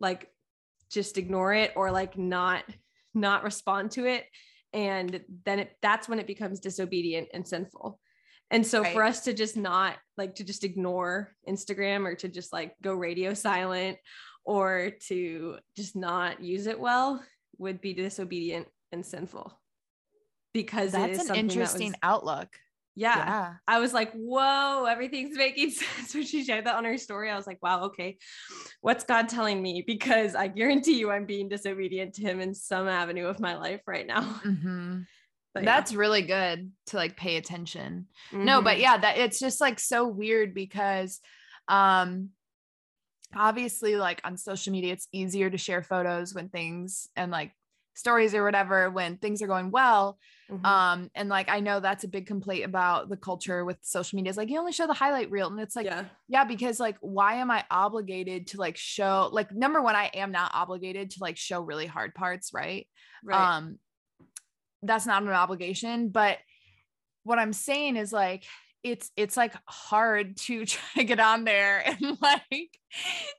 like 0.00 0.28
just 0.90 1.18
ignore 1.18 1.52
it 1.54 1.72
or 1.76 1.90
like 1.90 2.18
not 2.18 2.64
not 3.14 3.44
respond 3.44 3.90
to 3.92 4.06
it 4.06 4.24
and 4.72 5.20
then 5.44 5.58
it 5.60 5.76
that's 5.82 6.08
when 6.08 6.18
it 6.18 6.26
becomes 6.26 6.60
disobedient 6.60 7.28
and 7.34 7.46
sinful. 7.46 7.98
And 8.52 8.66
so 8.66 8.82
for 8.82 9.04
us 9.04 9.20
to 9.20 9.32
just 9.32 9.56
not 9.56 9.94
like 10.16 10.34
to 10.36 10.44
just 10.44 10.64
ignore 10.64 11.32
instagram 11.48 12.04
or 12.04 12.16
to 12.16 12.28
just 12.28 12.52
like 12.52 12.74
go 12.82 12.92
radio 12.92 13.32
silent 13.32 13.96
or 14.44 14.90
to 15.06 15.58
just 15.76 15.94
not 15.94 16.42
use 16.42 16.66
it 16.66 16.80
well 16.80 17.22
would 17.58 17.80
be 17.80 17.92
disobedient 17.92 18.66
and 18.90 19.06
sinful 19.06 19.52
because 20.52 20.92
that's 20.92 21.28
an 21.28 21.36
interesting 21.36 21.90
was- 21.90 21.98
outlook 22.02 22.48
yeah 22.96 23.16
yeah 23.16 23.54
I 23.68 23.78
was 23.78 23.92
like, 23.92 24.12
whoa, 24.12 24.84
everything's 24.84 25.36
making 25.36 25.70
sense. 25.82 26.14
When 26.14 26.24
she 26.24 26.44
shared 26.44 26.66
that 26.66 26.74
on 26.74 26.84
her 26.84 26.98
story, 26.98 27.30
I 27.30 27.36
was 27.36 27.46
like, 27.46 27.58
wow, 27.62 27.84
okay, 27.84 28.18
what's 28.80 29.04
God 29.04 29.28
telling 29.28 29.62
me? 29.62 29.82
Because 29.86 30.34
I 30.34 30.48
guarantee 30.48 30.98
you 30.98 31.10
I'm 31.10 31.24
being 31.26 31.48
disobedient 31.48 32.14
to 32.14 32.22
him 32.22 32.40
in 32.40 32.54
some 32.54 32.88
avenue 32.88 33.26
of 33.26 33.40
my 33.40 33.56
life 33.56 33.82
right 33.86 34.06
now. 34.06 34.22
Mhm. 34.44 35.06
But 35.52 35.64
yeah. 35.64 35.74
that's 35.74 35.92
really 35.92 36.22
good 36.22 36.70
to 36.86 36.96
like 36.96 37.16
pay 37.16 37.36
attention 37.36 38.06
no 38.32 38.62
but 38.62 38.76
Mhm. 38.76 38.82
yeah 38.82 38.96
that 38.98 39.18
it's 39.18 39.40
just 39.40 39.60
like 39.60 39.80
so 39.80 40.06
weird 40.06 40.54
because 40.54 41.18
um 41.66 42.30
obviously 43.34 43.96
like 43.96 44.20
on 44.24 44.36
social 44.36 44.72
media 44.72 44.92
it's 44.92 45.08
easier 45.12 45.50
to 45.50 45.58
share 45.58 45.82
photos 45.82 46.34
when 46.34 46.48
things 46.48 47.08
and 47.16 47.30
like 47.32 47.52
stories 48.00 48.34
or 48.34 48.42
whatever 48.42 48.90
when 48.90 49.18
things 49.18 49.42
are 49.42 49.46
going 49.46 49.70
well 49.70 50.18
Mhm. 50.50 50.64
um 50.64 51.10
and 51.14 51.28
like 51.28 51.48
i 51.48 51.60
know 51.60 51.78
that's 51.78 52.02
a 52.02 52.08
big 52.08 52.26
complaint 52.26 52.64
about 52.64 53.08
the 53.08 53.16
culture 53.16 53.64
with 53.64 53.76
social 53.82 54.16
media 54.16 54.30
is 54.30 54.36
like 54.36 54.50
you 54.50 54.58
only 54.58 54.72
show 54.72 54.88
the 54.88 54.92
highlight 54.92 55.30
reel 55.30 55.46
and 55.46 55.60
it's 55.60 55.76
like 55.76 55.86
yeah. 55.86 56.06
yeah, 56.26 56.44
because 56.44 56.80
like 56.80 56.96
why 57.00 57.34
am 57.34 57.52
i 57.52 57.62
obligated 57.70 58.48
to 58.48 58.56
like 58.58 58.76
show 58.76 59.28
like 59.30 59.52
number 59.52 59.80
one 59.80 59.94
i 59.94 60.10
am 60.12 60.32
not 60.32 60.50
obligated 60.52 61.10
to 61.12 61.18
like 61.20 61.36
show 61.36 61.60
really 61.60 61.86
hard 61.86 62.14
parts 62.16 62.52
right 62.52 62.88
right. 63.22 63.56
um 63.58 63.78
that's 64.82 65.06
not 65.06 65.22
an 65.22 65.28
obligation 65.28 66.08
but 66.08 66.38
what 67.22 67.38
i'm 67.38 67.52
saying 67.52 67.94
is 67.96 68.12
like 68.12 68.44
it's 68.82 69.10
it's 69.16 69.36
like 69.36 69.54
hard 69.66 70.36
to 70.36 70.64
try 70.66 70.82
to 70.96 71.04
get 71.04 71.20
on 71.20 71.44
there 71.44 71.82
and 71.86 72.16
like 72.20 72.70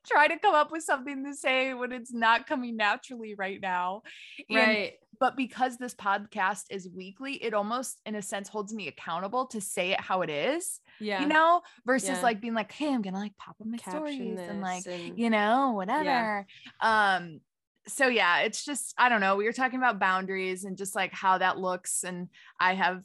try 0.07 0.27
to 0.27 0.37
come 0.39 0.53
up 0.53 0.71
with 0.71 0.83
something 0.83 1.25
to 1.25 1.33
say 1.33 1.73
when 1.73 1.91
it's 1.91 2.13
not 2.13 2.47
coming 2.47 2.77
naturally 2.77 3.33
right 3.35 3.59
now 3.61 4.01
And- 4.49 4.57
right. 4.57 4.93
but 5.19 5.35
because 5.35 5.77
this 5.77 5.95
podcast 5.95 6.63
is 6.69 6.87
weekly 6.95 7.33
it 7.33 7.53
almost 7.53 7.99
in 8.05 8.15
a 8.15 8.21
sense 8.21 8.49
holds 8.49 8.73
me 8.73 8.87
accountable 8.87 9.47
to 9.47 9.59
say 9.61 9.91
it 9.91 9.99
how 10.01 10.21
it 10.21 10.29
is 10.29 10.79
Yeah. 10.99 11.21
you 11.21 11.27
know 11.27 11.61
versus 11.85 12.09
Yeah. 12.09 12.21
like 12.21 12.39
being 12.41 12.53
like 12.53 12.71
hey 12.71 12.93
i'm 12.93 13.01
gonna 13.01 13.17
like 13.19 13.35
pop 13.37 13.55
up 13.59 13.67
my 13.67 13.77
Caption 13.77 13.99
stories 13.99 14.39
and 14.39 14.61
like 14.61 14.85
and- 14.85 15.17
you 15.17 15.29
know 15.29 15.71
whatever 15.75 16.45
um 16.81 17.39
so 17.87 18.07
yeah, 18.07 18.41
it's 18.41 18.63
just 18.63 18.93
I 18.95 19.09
don't 19.09 19.21
know. 19.21 19.35
We 19.37 19.45
were 19.45 19.51
talking 19.53 19.79
about 19.79 19.97
boundaries 19.97 20.65
and 20.65 20.77
just 20.77 20.95
like 20.95 21.11
how 21.11 21.39
that 21.39 21.57
looks, 21.57 22.03
and 22.03 22.27
I 22.59 22.75
have 22.75 23.03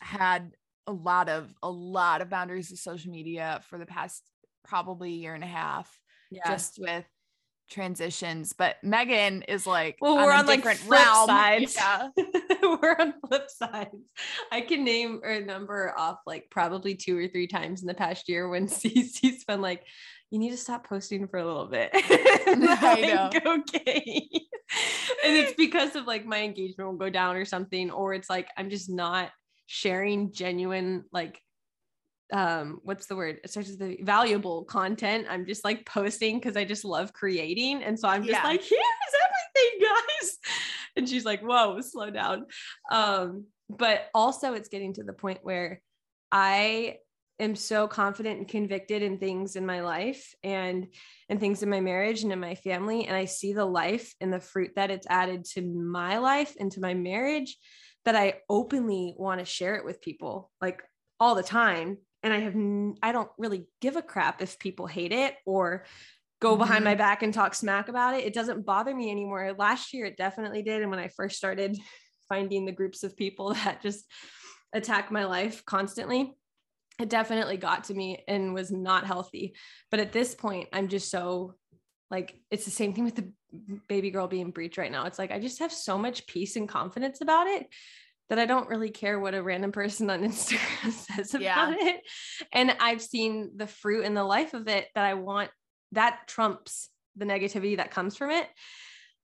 had 0.00 0.52
a 0.86 0.92
lot 0.92 1.28
of 1.28 1.48
a 1.62 1.70
lot 1.70 2.20
of 2.22 2.28
boundaries 2.30 2.70
with 2.70 2.80
social 2.80 3.10
media 3.10 3.60
for 3.68 3.78
the 3.78 3.86
past 3.86 4.22
probably 4.64 5.12
year 5.12 5.34
and 5.34 5.44
a 5.44 5.48
half, 5.48 5.90
Yeah. 6.30 6.42
just 6.46 6.78
with 6.80 7.04
transitions. 7.70 8.52
But 8.52 8.76
Megan 8.82 9.42
is 9.42 9.66
like, 9.66 9.96
well, 10.00 10.16
we're 10.16 10.32
on 10.32 10.46
like 10.46 10.58
different 10.58 10.80
flip 10.80 11.00
realm. 11.00 11.26
sides. 11.28 11.76
Yeah. 11.76 12.08
we're 12.62 12.96
on 12.98 13.14
flip 13.26 13.48
sides. 13.48 13.96
I 14.50 14.60
can 14.60 14.84
name 14.84 15.20
a 15.24 15.40
number 15.40 15.94
off 15.96 16.18
like 16.26 16.48
probably 16.50 16.94
two 16.94 17.16
or 17.18 17.28
three 17.28 17.46
times 17.46 17.80
in 17.80 17.86
the 17.88 17.94
past 17.94 18.28
year 18.28 18.48
when 18.48 18.66
Cece's 18.68 19.44
been 19.44 19.60
like, 19.62 19.84
you 20.30 20.38
need 20.38 20.50
to 20.50 20.56
stop 20.56 20.86
posting 20.86 21.26
for 21.28 21.38
a 21.38 21.46
little 21.46 21.66
bit. 21.66 21.90
And 22.46 22.64
I'm 22.68 22.78
I 22.84 23.28
like, 23.32 23.46
okay. 23.46 24.28
and 25.24 25.36
it's 25.36 25.54
because 25.54 25.94
of 25.96 26.06
like 26.06 26.24
my 26.24 26.42
engagement 26.42 26.90
will 26.90 26.96
go 26.98 27.10
down 27.10 27.36
or 27.36 27.44
something, 27.44 27.90
or 27.90 28.14
it's 28.14 28.28
like 28.30 28.48
I'm 28.56 28.70
just 28.70 28.90
not 28.90 29.30
sharing 29.72 30.30
genuine 30.34 31.02
like 31.12 31.40
um 32.30 32.78
what's 32.82 33.06
the 33.06 33.16
word? 33.16 33.40
It 33.42 33.50
starts 33.50 33.70
with 33.70 33.78
the 33.78 33.96
valuable 34.02 34.64
content 34.64 35.26
i'm 35.30 35.46
just 35.46 35.64
like 35.64 35.86
posting 35.86 36.38
because 36.38 36.58
i 36.58 36.64
just 36.64 36.84
love 36.84 37.14
creating. 37.14 37.82
And 37.82 37.98
so 37.98 38.06
i'm 38.06 38.22
just 38.22 38.34
Yeah. 38.34 38.46
like 38.46 38.62
here's 38.74 39.14
everything 39.24 39.88
guys. 39.88 40.38
And 40.96 41.08
she's 41.08 41.24
like 41.24 41.40
whoa 41.40 41.80
slow 41.80 42.10
down. 42.10 42.44
Um 42.90 43.46
but 43.70 44.08
also 44.12 44.52
it's 44.52 44.68
getting 44.68 44.92
to 44.94 45.04
the 45.04 45.14
point 45.14 45.38
where 45.42 45.80
i 46.30 46.98
am 47.40 47.56
so 47.56 47.88
confident 47.88 48.38
and 48.40 48.46
convicted 48.46 49.02
in 49.02 49.16
things 49.18 49.56
in 49.56 49.64
my 49.64 49.80
life 49.80 50.34
and 50.44 50.88
and 51.30 51.40
things 51.40 51.62
in 51.62 51.70
my 51.70 51.80
marriage 51.80 52.24
and 52.24 52.32
in 52.32 52.40
my 52.40 52.56
family. 52.56 53.06
And 53.06 53.16
i 53.16 53.24
see 53.24 53.54
the 53.54 53.64
life 53.64 54.12
and 54.20 54.30
the 54.30 54.38
fruit 54.40 54.72
that 54.76 54.90
it's 54.90 55.06
added 55.08 55.46
to 55.54 55.62
my 55.62 56.18
life 56.18 56.54
and 56.60 56.70
to 56.72 56.80
my 56.80 56.92
marriage 56.92 57.56
that 58.04 58.16
i 58.16 58.34
openly 58.48 59.14
want 59.16 59.38
to 59.40 59.44
share 59.44 59.76
it 59.76 59.84
with 59.84 60.00
people 60.00 60.50
like 60.60 60.82
all 61.20 61.34
the 61.34 61.42
time. 61.42 61.98
And 62.24 62.32
i 62.32 62.38
have 62.38 62.54
n- 62.54 62.96
i 63.02 63.12
don't 63.12 63.30
really 63.38 63.66
give 63.80 63.96
a 63.96 64.02
crap 64.02 64.42
if 64.42 64.58
people 64.58 64.86
hate 64.86 65.12
it 65.12 65.36
or 65.46 65.84
go 66.40 66.56
behind 66.56 66.84
my 66.84 66.92
mm-hmm. 66.92 66.98
back 66.98 67.22
and 67.22 67.32
talk 67.32 67.54
smack 67.54 67.88
about 67.88 68.14
it. 68.14 68.24
It 68.24 68.34
doesn't 68.34 68.66
bother 68.66 68.92
me 68.92 69.12
anymore. 69.12 69.54
Last 69.56 69.94
year 69.94 70.06
it 70.06 70.16
definitely 70.16 70.62
did. 70.62 70.82
And 70.82 70.90
when 70.90 71.00
i 71.00 71.08
first 71.08 71.36
started 71.36 71.78
finding 72.28 72.64
the 72.64 72.72
groups 72.72 73.02
of 73.04 73.16
people 73.16 73.54
that 73.64 73.82
just 73.82 74.04
attack 74.72 75.10
my 75.10 75.24
life 75.24 75.64
constantly 75.64 76.34
it 77.00 77.08
definitely 77.08 77.56
got 77.56 77.84
to 77.84 77.94
me 77.94 78.22
and 78.28 78.54
was 78.54 78.70
not 78.70 79.06
healthy. 79.06 79.54
But 79.90 80.00
at 80.00 80.12
this 80.12 80.34
point 80.34 80.68
i'm 80.72 80.88
just 80.88 81.10
so 81.10 81.54
like 82.12 82.38
it's 82.50 82.64
the 82.66 82.70
same 82.70 82.92
thing 82.94 83.04
with 83.04 83.16
the 83.16 83.32
baby 83.88 84.10
girl 84.10 84.28
being 84.28 84.50
breech 84.52 84.78
right 84.78 84.92
now. 84.92 85.06
It's 85.06 85.18
like 85.18 85.32
i 85.32 85.38
just 85.40 85.58
have 85.58 85.72
so 85.72 85.98
much 85.98 86.26
peace 86.26 86.54
and 86.56 86.68
confidence 86.68 87.20
about 87.22 87.46
it 87.48 87.66
that 88.28 88.38
i 88.38 88.46
don't 88.46 88.68
really 88.68 88.90
care 88.90 89.18
what 89.18 89.34
a 89.34 89.42
random 89.42 89.72
person 89.72 90.08
on 90.10 90.22
instagram 90.30 90.92
says 90.92 91.34
about 91.34 91.42
Yeah. 91.42 91.74
it. 91.88 92.00
And 92.52 92.76
i've 92.80 93.02
seen 93.02 93.52
the 93.56 93.66
fruit 93.66 94.04
and 94.04 94.16
the 94.16 94.24
life 94.24 94.54
of 94.54 94.68
it 94.68 94.86
that 94.94 95.04
i 95.04 95.14
want 95.14 95.50
that 95.92 96.20
trumps 96.28 96.88
the 97.16 97.24
negativity 97.26 97.76
that 97.76 97.90
comes 97.90 98.16
from 98.16 98.30
it. 98.30 98.46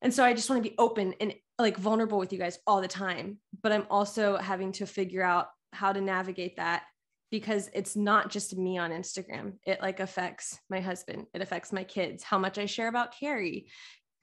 And 0.02 0.12
so 0.12 0.24
i 0.24 0.32
just 0.34 0.48
want 0.50 0.62
to 0.62 0.68
be 0.70 0.76
open 0.78 1.14
and 1.20 1.34
like 1.58 1.76
vulnerable 1.76 2.18
with 2.18 2.32
you 2.32 2.38
guys 2.38 2.58
all 2.66 2.80
the 2.80 2.88
time. 2.88 3.38
But 3.62 3.72
i'm 3.72 3.86
also 3.90 4.36
having 4.36 4.72
to 4.72 4.86
figure 4.86 5.22
out 5.22 5.46
how 5.72 5.92
to 5.92 6.00
navigate 6.00 6.56
that 6.56 6.82
because 7.30 7.68
it's 7.74 7.94
not 7.94 8.30
just 8.30 8.56
me 8.56 8.78
on 8.78 8.90
Instagram. 8.90 9.54
It 9.66 9.82
like 9.82 10.00
affects 10.00 10.58
my 10.70 10.80
husband. 10.80 11.26
It 11.34 11.42
affects 11.42 11.72
my 11.72 11.84
kids. 11.84 12.22
How 12.22 12.38
much 12.38 12.58
I 12.58 12.66
share 12.66 12.88
about 12.88 13.18
Carrie 13.18 13.66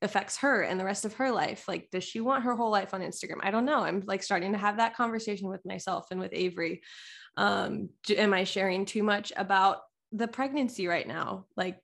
affects 0.02 0.38
her 0.38 0.62
and 0.62 0.80
the 0.80 0.86
rest 0.86 1.06
of 1.06 1.13
her 1.15 1.32
life. 1.32 1.68
Like, 1.68 1.89
does 1.91 2.04
she 2.04 2.20
want 2.20 2.44
her 2.44 2.56
whole 2.56 2.72
life 2.72 2.94
on 2.94 3.02
Instagram? 3.02 3.39
I 3.41 3.52
don't 3.52 3.65
know. 3.65 3.82
I'm 3.82 4.04
like 4.06 4.24
starting 4.24 4.54
to 4.54 4.58
have 4.58 4.78
that 4.78 4.96
conversation 4.96 5.50
with 5.50 5.65
myself 5.65 6.08
and 6.12 6.20
with 6.20 6.32
Avery. 6.34 6.82
Um, 7.38 7.89
am 8.10 8.34
I 8.34 8.44
sharing 8.44 8.86
too 8.86 9.04
much 9.04 9.34
about 9.36 9.80
the 10.12 10.28
pregnancy 10.28 10.88
right 10.88 11.08
now? 11.08 11.46
Like, 11.58 11.80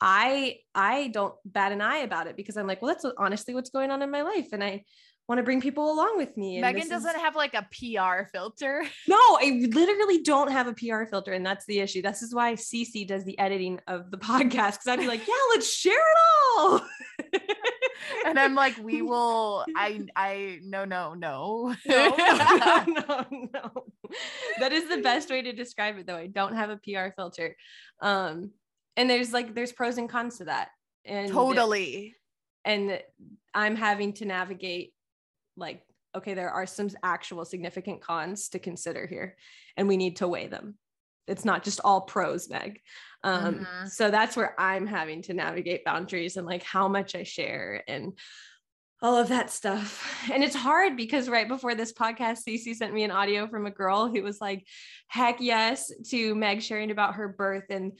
I 0.00 0.56
I 0.74 1.08
don't 1.08 1.34
bat 1.44 1.72
an 1.72 1.82
eye 1.82 1.98
about 1.98 2.26
it 2.26 2.36
because 2.36 2.56
I'm 2.56 2.66
like, 2.66 2.80
well, 2.80 2.94
that's 2.94 3.04
honestly 3.18 3.54
what's 3.54 3.70
going 3.70 3.90
on 3.90 4.00
in 4.00 4.10
my 4.10 4.22
life, 4.22 4.48
and 4.52 4.64
I 4.64 4.84
want 5.30 5.38
to 5.38 5.44
bring 5.44 5.60
people 5.60 5.92
along 5.92 6.16
with 6.16 6.36
me. 6.36 6.60
Megan 6.60 6.88
doesn't 6.88 7.14
is- 7.14 7.22
have 7.22 7.36
like 7.36 7.54
a 7.54 7.64
PR 7.70 8.28
filter. 8.32 8.82
no, 9.08 9.16
I 9.16 9.64
literally 9.70 10.22
don't 10.22 10.50
have 10.50 10.66
a 10.66 10.72
PR 10.72 11.04
filter, 11.04 11.32
and 11.32 11.46
that's 11.46 11.64
the 11.66 11.78
issue. 11.78 12.02
This 12.02 12.20
is 12.20 12.34
why 12.34 12.54
Cece 12.54 13.06
does 13.06 13.22
the 13.22 13.38
editing 13.38 13.78
of 13.86 14.10
the 14.10 14.18
podcast 14.18 14.72
because 14.72 14.88
I'd 14.88 14.98
be 14.98 15.06
like, 15.06 15.20
yeah, 15.28 15.34
let's 15.50 15.72
share 15.72 15.92
it 15.94 16.18
all. 16.58 16.80
and 18.26 18.40
I'm 18.40 18.56
like, 18.56 18.76
we 18.82 19.02
will. 19.02 19.64
I 19.76 20.00
I 20.16 20.58
no 20.64 20.84
no 20.84 21.14
no. 21.14 21.76
no, 21.86 22.16
no, 22.16 22.84
no, 22.88 23.26
no. 23.30 23.84
That 24.58 24.72
is 24.72 24.88
the 24.88 24.98
best 24.98 25.30
way 25.30 25.42
to 25.42 25.52
describe 25.52 25.96
it, 25.96 26.08
though. 26.08 26.16
I 26.16 26.26
don't 26.26 26.56
have 26.56 26.70
a 26.70 26.76
PR 26.78 27.14
filter, 27.14 27.56
um, 28.02 28.50
and 28.96 29.08
there's 29.08 29.32
like 29.32 29.54
there's 29.54 29.70
pros 29.70 29.96
and 29.96 30.08
cons 30.08 30.38
to 30.38 30.46
that, 30.46 30.70
and 31.04 31.30
totally. 31.30 32.16
and 32.64 33.00
I'm 33.54 33.76
having 33.76 34.14
to 34.14 34.24
navigate 34.24 34.92
like 35.60 35.82
okay 36.16 36.34
there 36.34 36.50
are 36.50 36.66
some 36.66 36.88
actual 37.04 37.44
significant 37.44 38.00
cons 38.00 38.48
to 38.48 38.58
consider 38.58 39.06
here 39.06 39.36
and 39.76 39.86
we 39.86 39.96
need 39.96 40.16
to 40.16 40.26
weigh 40.26 40.48
them. 40.48 40.76
It's 41.28 41.44
not 41.44 41.62
just 41.62 41.80
all 41.84 42.00
pros 42.00 42.48
meg. 42.50 42.80
Um 43.22 43.54
Mhm. 43.60 43.88
so 43.88 44.10
that's 44.10 44.36
where 44.36 44.54
i'm 44.58 44.86
having 44.86 45.22
to 45.22 45.34
navigate 45.34 45.84
boundaries 45.84 46.36
and 46.36 46.46
like 46.46 46.62
how 46.64 46.88
much 46.88 47.14
i 47.14 47.22
share 47.22 47.84
and 47.86 48.18
all 49.02 49.16
of 49.16 49.28
that 49.28 49.50
stuff. 49.50 50.28
And 50.30 50.44
it's 50.44 50.54
hard 50.54 50.94
because 50.94 51.26
right 51.28 51.48
before 51.48 51.74
this 51.74 51.92
podcast 51.92 52.40
Cece 52.46 52.74
sent 52.76 52.92
me 52.92 53.02
an 53.02 53.10
audio 53.10 53.46
from 53.46 53.64
a 53.66 53.70
girl 53.70 54.08
who 54.08 54.22
was 54.22 54.40
like 54.42 54.66
heck 55.08 55.40
yes 55.40 55.90
to 56.10 56.34
meg 56.34 56.60
sharing 56.62 56.90
about 56.90 57.14
her 57.14 57.28
birth 57.28 57.64
and 57.70 57.92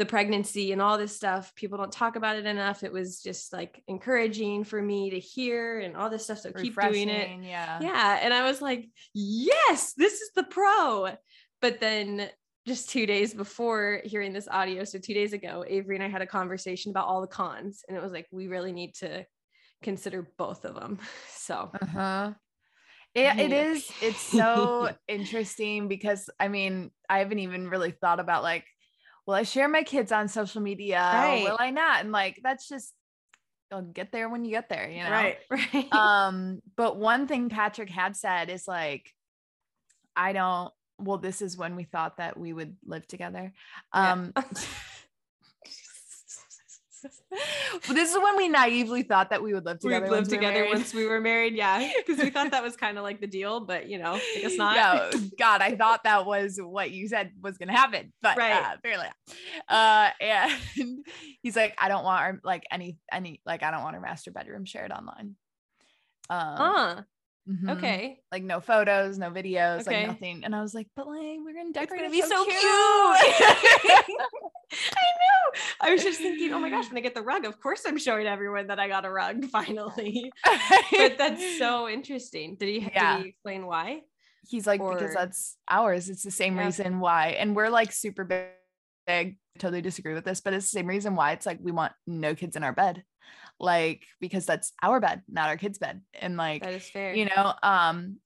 the 0.00 0.06
pregnancy 0.06 0.72
and 0.72 0.80
all 0.80 0.96
this 0.96 1.14
stuff. 1.14 1.54
People 1.54 1.76
don't 1.76 1.92
talk 1.92 2.16
about 2.16 2.36
it 2.36 2.46
enough. 2.46 2.82
It 2.82 2.90
was 2.90 3.20
just 3.22 3.52
like 3.52 3.82
encouraging 3.86 4.64
for 4.64 4.80
me 4.80 5.10
to 5.10 5.18
hear 5.18 5.78
and 5.78 5.94
all 5.94 6.08
this 6.08 6.24
stuff. 6.24 6.38
So 6.38 6.52
keep 6.52 6.74
doing 6.80 7.10
it. 7.10 7.28
Yeah. 7.42 7.78
Yeah. 7.82 8.18
And 8.22 8.32
I 8.32 8.42
was 8.44 8.62
like, 8.62 8.88
yes, 9.12 9.92
this 9.92 10.14
is 10.22 10.30
the 10.34 10.44
pro. 10.44 11.10
But 11.60 11.80
then 11.80 12.30
just 12.66 12.88
two 12.88 13.04
days 13.04 13.34
before 13.34 14.00
hearing 14.06 14.32
this 14.32 14.48
audio, 14.48 14.84
so 14.84 14.98
two 14.98 15.12
days 15.12 15.34
ago, 15.34 15.66
Avery 15.68 15.96
and 15.96 16.02
I 16.04 16.08
had 16.08 16.22
a 16.22 16.26
conversation 16.26 16.92
about 16.92 17.06
all 17.06 17.20
the 17.20 17.26
cons. 17.26 17.84
And 17.86 17.94
it 17.94 18.02
was 18.02 18.12
like, 18.12 18.26
we 18.32 18.48
really 18.48 18.72
need 18.72 18.94
to 19.00 19.26
consider 19.82 20.30
both 20.38 20.64
of 20.64 20.76
them. 20.76 20.98
So 21.28 21.70
Uh-huh. 21.82 22.32
It, 23.14 23.38
it 23.38 23.50
Yeah. 23.50 23.64
is 23.64 23.90
it's 24.00 24.20
so 24.22 24.88
interesting 25.08 25.88
because 25.88 26.30
I 26.40 26.48
mean, 26.48 26.90
I 27.06 27.18
haven't 27.18 27.40
even 27.40 27.68
really 27.68 27.90
thought 27.90 28.18
about 28.20 28.42
like, 28.42 28.64
will 29.30 29.36
I 29.36 29.44
share 29.44 29.68
my 29.68 29.84
kids 29.84 30.10
on 30.10 30.26
social 30.26 30.60
media? 30.60 30.98
Right. 30.98 31.44
Will 31.44 31.56
I 31.60 31.70
not? 31.70 32.00
And 32.00 32.10
like 32.10 32.40
that's 32.42 32.68
just 32.68 32.92
you'll 33.70 33.82
get 33.82 34.10
there 34.10 34.28
when 34.28 34.44
you 34.44 34.50
get 34.50 34.68
there, 34.68 34.90
you 34.90 35.04
know. 35.04 35.32
right. 35.50 35.92
Um, 35.92 36.60
but 36.76 36.96
one 36.96 37.28
thing 37.28 37.48
Patrick 37.48 37.90
had 37.90 38.16
said 38.16 38.50
is 38.50 38.66
like, 38.66 39.14
I 40.16 40.32
don't 40.32 40.72
well, 40.98 41.16
this 41.16 41.42
is 41.42 41.56
when 41.56 41.76
we 41.76 41.84
thought 41.84 42.16
that 42.16 42.36
we 42.36 42.52
would 42.52 42.76
live 42.84 43.06
together. 43.06 43.52
Yeah. 43.94 44.26
Well, 47.88 47.94
this 47.94 48.10
is 48.12 48.18
when 48.20 48.36
we 48.36 48.48
naively 48.48 49.02
thought 49.02 49.30
that 49.30 49.42
we 49.42 49.54
would 49.54 49.64
live 49.64 49.78
we 49.82 49.90
together. 49.90 50.10
lived 50.10 50.12
once 50.12 50.28
we 50.30 50.36
were 50.36 50.40
together 50.42 50.54
married. 50.64 50.72
once 50.74 50.94
we 50.94 51.06
were 51.06 51.20
married. 51.20 51.54
Yeah. 51.54 51.90
Because 52.06 52.22
we 52.22 52.30
thought 52.30 52.50
that 52.50 52.62
was 52.62 52.76
kind 52.76 52.98
of 52.98 53.04
like 53.04 53.20
the 53.20 53.26
deal, 53.26 53.60
but 53.60 53.88
you 53.88 53.98
know, 53.98 54.14
I 54.14 54.38
guess 54.40 54.56
not. 54.56 54.74
Yeah, 54.76 55.10
God, 55.38 55.62
I 55.62 55.76
thought 55.76 56.04
that 56.04 56.26
was 56.26 56.58
what 56.62 56.90
you 56.90 57.08
said 57.08 57.30
was 57.40 57.56
gonna 57.58 57.72
happen, 57.76 58.12
but 58.22 58.36
Right. 58.36 58.52
uh, 58.52 58.74
apparently, 58.76 59.06
not. 59.68 59.76
uh, 59.76 60.10
and 60.20 61.04
he's 61.42 61.54
like, 61.56 61.74
I 61.78 61.88
don't 61.88 62.04
want 62.04 62.20
our 62.20 62.40
like 62.44 62.64
any 62.70 62.98
any 63.12 63.40
like 63.46 63.62
I 63.62 63.70
don't 63.70 63.82
want 63.82 63.94
our 63.96 64.02
master 64.02 64.30
bedroom 64.30 64.64
shared 64.64 64.90
online. 64.92 65.36
Um, 66.28 66.56
Huh. 66.56 67.02
Mhm. 67.50 67.70
Okay. 67.76 68.18
like 68.32 68.42
no 68.42 68.60
photos, 68.60 69.18
no 69.18 69.30
videos, 69.30 69.80
Okay. 69.80 69.98
like 69.98 70.06
nothing. 70.06 70.44
And 70.44 70.54
I 70.54 70.62
was 70.62 70.74
like, 70.74 70.88
but 70.96 71.06
like 71.06 71.38
we're 71.44 71.54
gonna 71.54 71.72
decorate. 71.72 72.02
It's 72.02 72.02
gonna 72.02 72.10
be 72.10 72.22
so 72.22 72.44
cute. 72.44 72.54
I 74.72 75.04
know. 75.20 75.60
I 75.80 75.90
was 75.92 76.02
just 76.02 76.20
thinking, 76.20 76.52
oh 76.52 76.58
my 76.60 76.70
gosh, 76.70 76.88
when 76.88 76.96
I 76.98 77.00
get 77.00 77.14
the 77.14 77.22
rug, 77.22 77.44
of 77.44 77.60
course 77.60 77.82
I'm 77.86 77.98
showing 77.98 78.26
everyone 78.26 78.68
that 78.68 78.78
I 78.78 78.88
got 78.88 79.04
a 79.04 79.10
rug 79.10 79.44
finally. 79.52 80.30
but 80.44 81.18
that's 81.18 81.58
so 81.58 81.88
interesting. 81.88 82.56
Did 82.56 82.68
he, 82.68 82.90
Yeah. 82.92 83.16
did 83.16 83.22
he 83.24 83.28
explain 83.30 83.66
why? 83.66 84.02
he's 84.48 84.66
like 84.66 84.80
or- 84.80 84.94
because 84.94 85.14
that's 85.14 85.56
ours. 85.68 86.08
It's 86.08 86.22
the 86.22 86.30
same 86.30 86.56
Yeah. 86.56 86.64
reason 86.66 86.98
why, 87.00 87.28
and 87.38 87.54
we're 87.54 87.68
like 87.68 87.92
super 87.92 88.24
big. 88.24 88.46
big 89.06 89.36
totally 89.58 89.82
disagree 89.82 90.14
with 90.14 90.24
this, 90.24 90.40
but 90.40 90.54
it's 90.54 90.64
the 90.66 90.78
same 90.78 90.86
reason 90.86 91.14
why 91.14 91.32
it's 91.32 91.44
like 91.44 91.58
we 91.60 91.70
want 91.72 91.92
no 92.06 92.34
kids 92.34 92.56
in 92.56 92.62
our 92.64 92.72
bed, 92.72 93.04
like 93.60 94.04
because 94.20 94.46
that's 94.46 94.72
our 94.82 94.98
bed, 95.00 95.22
not 95.28 95.48
our 95.48 95.56
kids' 95.56 95.78
bed, 95.78 96.00
and 96.18 96.36
like 96.36 96.62
That 96.62 96.74
is 96.74 96.88
fair. 96.88 97.14
you 97.14 97.26
know, 97.26 97.54
um, 97.62 98.16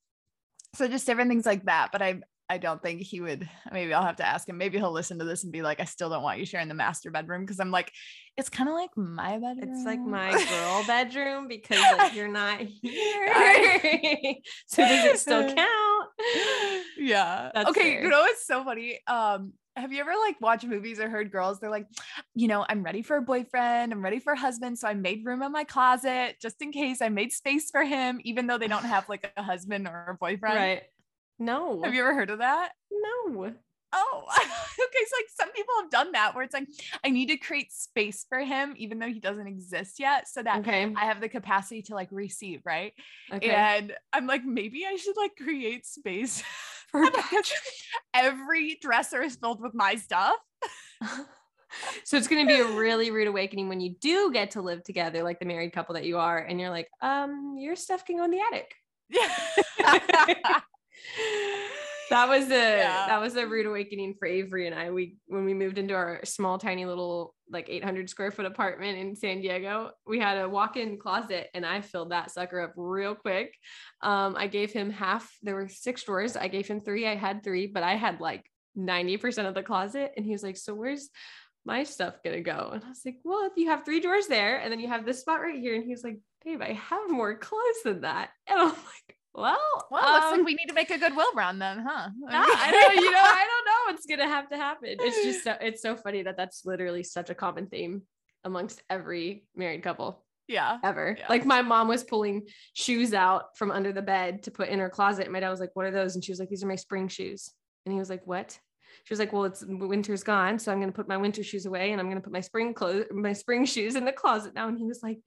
so 0.75 0.89
just 0.89 1.07
different 1.07 1.31
things 1.31 1.47
like 1.47 1.65
that. 1.67 1.91
But 1.93 2.03
I 2.03 2.21
I 2.49 2.59
don't 2.59 2.83
think 2.83 3.01
he 3.01 3.21
would. 3.23 3.49
Maybe 3.73 3.95
I'll 3.95 4.05
have 4.05 4.17
to 4.17 4.27
ask 4.27 4.47
him. 4.49 4.59
Maybe 4.59 4.77
he'll 4.79 4.93
listen 4.93 5.19
to 5.19 5.25
this 5.25 5.45
and 5.45 5.53
be 5.53 5.63
like, 5.63 5.81
I 5.81 5.85
still 5.85 6.11
don't 6.11 6.23
want 6.23 6.39
you 6.39 6.45
sharing 6.45 6.69
the 6.69 6.75
master 6.75 7.11
bedroom 7.11 7.41
because 7.41 7.59
I'm 7.59 7.71
like, 7.71 7.91
it's 8.37 8.51
kind 8.51 8.69
of 8.69 8.75
like 8.75 8.91
my 8.97 9.39
bedroom. 9.39 9.71
It's 9.73 9.85
like 9.85 10.01
my 10.01 10.31
girl 10.31 10.85
bedroom 10.87 11.49
because 11.49 11.81
like, 11.97 12.15
you're 12.15 12.29
not 12.29 12.61
here. 12.83 13.33
so 14.67 14.87
does 14.87 15.05
it 15.07 15.19
still 15.21 15.55
count? 15.55 16.09
Yeah. 16.99 17.51
That's 17.55 17.71
okay. 17.71 17.95
fair. 17.95 18.03
You 18.05 18.11
know, 18.11 18.25
it's 18.27 18.47
so 18.47 18.63
funny. 18.63 19.01
Um, 19.07 19.55
have 19.77 19.93
you 19.93 20.01
ever 20.01 20.13
like 20.27 20.41
watched 20.41 20.65
movies 20.65 21.01
or 21.01 21.09
heard 21.09 21.33
girls? 21.33 21.59
They're 21.61 21.71
like, 21.71 21.87
you 22.35 22.49
know, 22.49 22.65
I'm 22.69 22.83
ready 22.83 23.03
for 23.03 23.17
a 23.17 23.23
boyfriend. 23.23 23.93
I'm 23.93 24.03
ready 24.03 24.21
for 24.21 24.33
a 24.33 24.39
husband. 24.39 24.79
So 24.79 24.89
I 24.89 24.95
made 24.95 25.25
room 25.25 25.43
in 25.43 25.53
my 25.53 25.65
closet 25.65 26.37
just 26.41 26.63
in 26.63 26.73
case 26.73 27.03
I 27.03 27.09
made 27.09 27.33
space 27.33 27.71
for 27.71 27.83
him, 27.83 28.21
even 28.25 28.47
though 28.47 28.59
they 28.59 28.69
don't 28.69 28.85
have 28.85 29.09
like 29.09 29.33
a 29.37 29.43
husband 29.43 29.89
or 29.89 30.11
a 30.11 30.15
boyfriend. 30.15 30.57
Right. 30.57 30.83
No. 31.39 31.83
Have 31.83 31.95
you 31.95 32.01
ever 32.01 32.15
heard 32.15 32.31
of 32.31 32.39
that? 32.39 32.73
no. 32.91 33.55
Oh, 33.97 34.25
okay. 34.33 35.05
So 35.07 35.17
like 35.17 35.27
some 35.37 35.53
people 35.53 35.75
have 35.81 35.91
done 35.91 36.13
that 36.13 36.35
where 36.35 36.43
it's 36.43 36.55
like, 36.55 36.67
I 37.05 37.11
need 37.11 37.27
to 37.27 37.37
create 37.37 37.73
space 37.73 38.27
for 38.29 38.41
him, 38.41 38.75
even 38.77 38.99
though 38.99 39.09
he 39.09 39.21
doesn't 39.21 39.47
exist 39.47 40.01
yet, 40.01 40.27
so 40.29 40.43
that 40.43 40.61
Okay. 40.61 40.93
I 40.97 41.07
have 41.07 41.21
the 41.21 41.29
capacity 41.29 41.83
to 41.83 41.95
like 41.95 42.09
receive, 42.11 42.61
right? 42.65 42.93
Okay. 43.33 43.49
And 43.51 43.95
I'm 44.13 44.27
like, 44.27 44.45
maybe 44.45 44.85
I 44.85 44.97
should 44.97 45.17
like 45.17 45.37
create 45.37 45.87
space 45.87 46.43
for 46.95 47.11
every 48.15 48.79
dresser 48.81 49.23
is 49.23 49.37
filled 49.37 49.61
with 49.61 49.75
my 49.75 49.97
stuff. 49.97 50.37
so 52.05 52.17
it's 52.17 52.29
going 52.29 52.47
to 52.47 52.55
be 52.55 52.61
a 52.61 52.77
really 52.77 53.11
rude 53.11 53.27
awakening 53.27 53.69
when 53.69 53.81
you 53.81 53.97
do 54.01 54.31
get 54.33 54.53
to 54.53 54.63
live 54.63 54.85
together, 54.85 55.23
like 55.23 55.41
the 55.41 55.45
married 55.45 55.73
couple 55.73 55.95
that 55.95 56.05
you 56.05 56.19
are, 56.19 56.39
and 56.39 56.61
you're 56.61 56.71
like, 56.71 56.89
um, 57.03 57.57
your 57.59 57.75
stuff 57.75 58.05
can 58.05 58.19
go 58.19 58.25
in 58.25 58.31
the 58.31 58.41
attic. 58.41 58.75
Yeah. 59.11 60.61
that 62.11 62.29
was 62.29 62.47
a 62.51 62.79
Yeah. 62.79 63.07
that 63.07 63.21
was 63.21 63.37
a 63.37 63.47
rude 63.47 63.67
awakening 63.67 64.15
for 64.19 64.27
Avery 64.27 64.67
and 64.67 64.75
I. 64.75 64.91
We 64.91 65.17
when 65.27 65.45
we 65.45 65.55
moved 65.55 65.79
into 65.79 65.95
our 65.95 66.21
small, 66.25 66.59
tiny 66.59 66.85
little 66.87 67.35
like 67.51 67.69
800 67.69 68.09
square 68.09 68.31
foot 68.31 68.47
apartment 68.47 68.99
in 68.99 69.15
San 69.17 69.41
Diego, 69.41 69.91
we 70.07 70.19
had 70.19 70.39
a 70.39 70.49
walk-in 70.49 70.99
closet, 70.99 71.49
and 71.55 71.65
I 71.67 71.81
filled 71.83 72.11
that 72.11 72.31
sucker 72.31 72.61
up 72.61 72.73
real 72.77 73.15
quick. 73.15 73.55
Um, 74.01 74.35
I 74.37 74.47
gave 74.47 74.73
him 74.73 74.91
half. 74.91 75.31
There 75.43 75.55
were 75.55 75.69
six 75.69 76.03
drawers. 76.05 76.37
I 76.37 76.49
gave 76.49 76.67
him 76.67 76.81
three. 76.81 77.07
I 77.07 77.17
had 77.17 77.43
three, 77.45 77.67
but 77.67 77.83
I 77.83 77.97
had 77.97 78.21
like 78.21 78.51
90% 78.79 79.47
of 79.47 79.55
the 79.55 79.63
closet, 79.63 80.13
and 80.17 80.25
he 80.25 80.33
was 80.33 80.43
like, 80.43 80.57
"So 80.57 80.75
where's?" 80.75 81.11
My 81.67 81.85
stuff 81.85 82.17
gonna 82.23 82.43
go, 82.43 82.71
and 82.75 82.85
I 82.85 82.89
was 82.89 83.01
like, 83.07 83.17
"Well, 83.25 83.51
you 83.57 83.69
have 83.71 83.87
three 83.87 84.01
drawers 84.01 84.27
there, 84.27 84.59
and 84.59 84.71
then 84.71 84.81
you 84.81 84.89
have 84.89 85.07
this 85.07 85.21
spot 85.21 85.41
right 85.41 85.59
here." 85.59 85.75
And 85.75 85.85
he 85.85 85.91
was 85.93 86.05
like, 86.05 86.19
"Babe, 86.45 86.61
I 86.61 86.73
have 86.75 87.09
more 87.11 87.37
clothes 87.39 87.83
than 87.85 88.03
that." 88.03 88.31
And 88.47 88.59
I'm 88.61 88.69
like, 88.69 89.17
"Well, 89.35 89.87
well, 89.91 90.13
looks 90.13 90.27
um, 90.27 90.39
like 90.39 90.47
we 90.47 90.55
need 90.55 90.67
to 90.69 90.75
make 90.75 90.91
a 90.91 90.99
goodwill 90.99 91.33
round 91.35 91.61
then, 91.61 91.85
huh? 91.87 92.09
I 92.29 92.71
know, 92.71 93.03
you 93.03 93.11
know, 93.11 93.19
I 93.19 93.47
don't 93.47 93.67
know 93.67 93.93
what's 93.93 94.07
gonna 94.07 94.29
have 94.29 94.49
to 94.51 94.57
happen. 94.57 94.97
It's 95.01 95.25
just 95.25 95.45
so, 95.45 95.57
it's 95.61 95.83
so 95.83 95.97
funny 95.97 96.23
that 96.23 96.37
that's 96.37 96.65
literally 96.65 97.03
such 97.03 97.31
a 97.31 97.35
common 97.35 97.67
theme 97.67 98.03
amongst 98.45 98.83
every 98.89 99.45
married 99.57 99.83
couple 99.83 100.25
yeah. 100.49 100.79
ever. 100.85 101.17
Yeah. 101.19 101.27
Like 101.29 101.45
my 101.45 101.63
mom 101.63 101.89
was 101.89 102.05
pulling 102.05 102.47
shoes 102.75 103.13
out 103.13 103.57
from 103.57 103.71
under 103.73 103.93
the 103.93 104.03
bed 104.03 104.45
to 104.45 104.51
put 104.51 104.69
in 104.69 104.79
her 104.79 104.91
closet. 104.91 105.25
And 105.25 105.33
my 105.33 105.41
dad 105.41 105.51
was 105.51 105.61
like, 105.61 105.75
"What 105.75 105.87
are 105.87 105.91
those?" 105.91 106.15
And 106.15 106.25
she 106.25 106.31
was 106.31 106.39
like, 106.39 106.49
"These 106.49 106.63
are 106.63 106.69
my 106.69 106.77
spring 106.77 107.09
shoes." 107.09 107.51
And 107.87 107.93
he 107.93 107.99
was 107.99 108.11
like, 108.11 108.27
"What?" 108.27 108.59
She 109.05 109.13
was 109.13 109.19
like, 109.19 109.33
"Well, 109.33 109.45
it's 109.45 109.65
winter's 109.67 110.23
gone, 110.23 110.61
so 110.61 110.71
I'm 110.71 110.79
gonna 110.79 110.93
put 110.93 111.09
my 111.09 111.17
winter 111.17 111.43
shoes 111.43 111.67
away, 111.67 111.91
and 111.91 112.01
I'm 112.01 112.09
gonna 112.09 112.21
put 112.21 112.33
my 112.33 112.41
spring 112.41 112.73
clothes, 112.73 113.07
my 113.11 113.33
spring 113.33 113.65
shoes 113.65 113.97
in 113.97 114.05
the 114.05 114.13
closet 114.13 114.55
now." 114.55 114.69
And 114.69 114.79
he 114.79 114.85
was 114.85 115.03
like, 115.03 115.19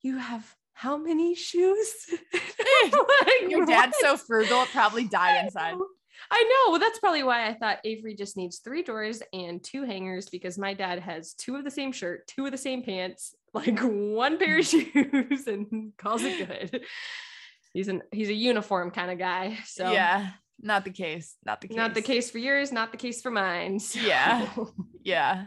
"You 0.00 0.16
have 0.16 0.56
how 0.80 0.96
many 0.96 1.34
shoes?" 1.34 1.92
Like, 2.82 3.50
Your 3.50 3.66
dad's 3.66 3.96
"What?" 4.00 4.00
so 4.00 4.16
frugal, 4.16 4.62
it 4.62 4.68
probably 4.72 5.04
died 5.04 5.44
inside. 5.44 5.72
know. 5.72 5.86
I 6.30 6.42
know. 6.42 6.72
Well, 6.72 6.80
that's 6.80 6.98
probably 6.98 7.22
why 7.22 7.48
I 7.48 7.54
thought 7.54 7.78
Avery 7.84 8.14
just 8.14 8.36
needs 8.36 8.58
three 8.58 8.82
drawers 8.82 9.22
and 9.32 9.62
two 9.62 9.84
hangers 9.84 10.28
because 10.28 10.58
my 10.58 10.74
dad 10.74 11.00
has 11.00 11.34
two 11.34 11.56
of 11.56 11.64
the 11.64 11.70
same 11.70 11.92
shirt, 11.92 12.26
two 12.26 12.46
of 12.46 12.52
the 12.52 12.58
same 12.58 12.82
pants, 12.82 13.34
like 13.54 13.80
one 13.80 14.38
pair 14.38 14.58
of 14.58 14.64
mm. 14.64 15.28
shoes, 15.30 15.46
and 15.46 15.92
calls 15.98 16.22
it 16.22 16.46
good. 16.46 16.84
He's 17.72 17.88
an 17.88 18.02
he's 18.12 18.28
a 18.28 18.34
uniform 18.34 18.90
kind 18.90 19.10
of 19.10 19.18
guy. 19.18 19.58
So 19.64 19.92
yeah, 19.92 20.30
not 20.60 20.84
the 20.84 20.90
case. 20.90 21.36
Not 21.44 21.60
the 21.60 21.68
case. 21.68 21.76
not 21.76 21.94
the 21.94 22.02
case 22.02 22.30
for 22.30 22.38
yours, 22.38 22.72
not 22.72 22.92
the 22.92 22.98
case 22.98 23.22
for 23.22 23.30
mine. 23.30 23.78
So- 23.78 24.00
Yeah. 24.00 24.48
Yeah. 25.02 25.46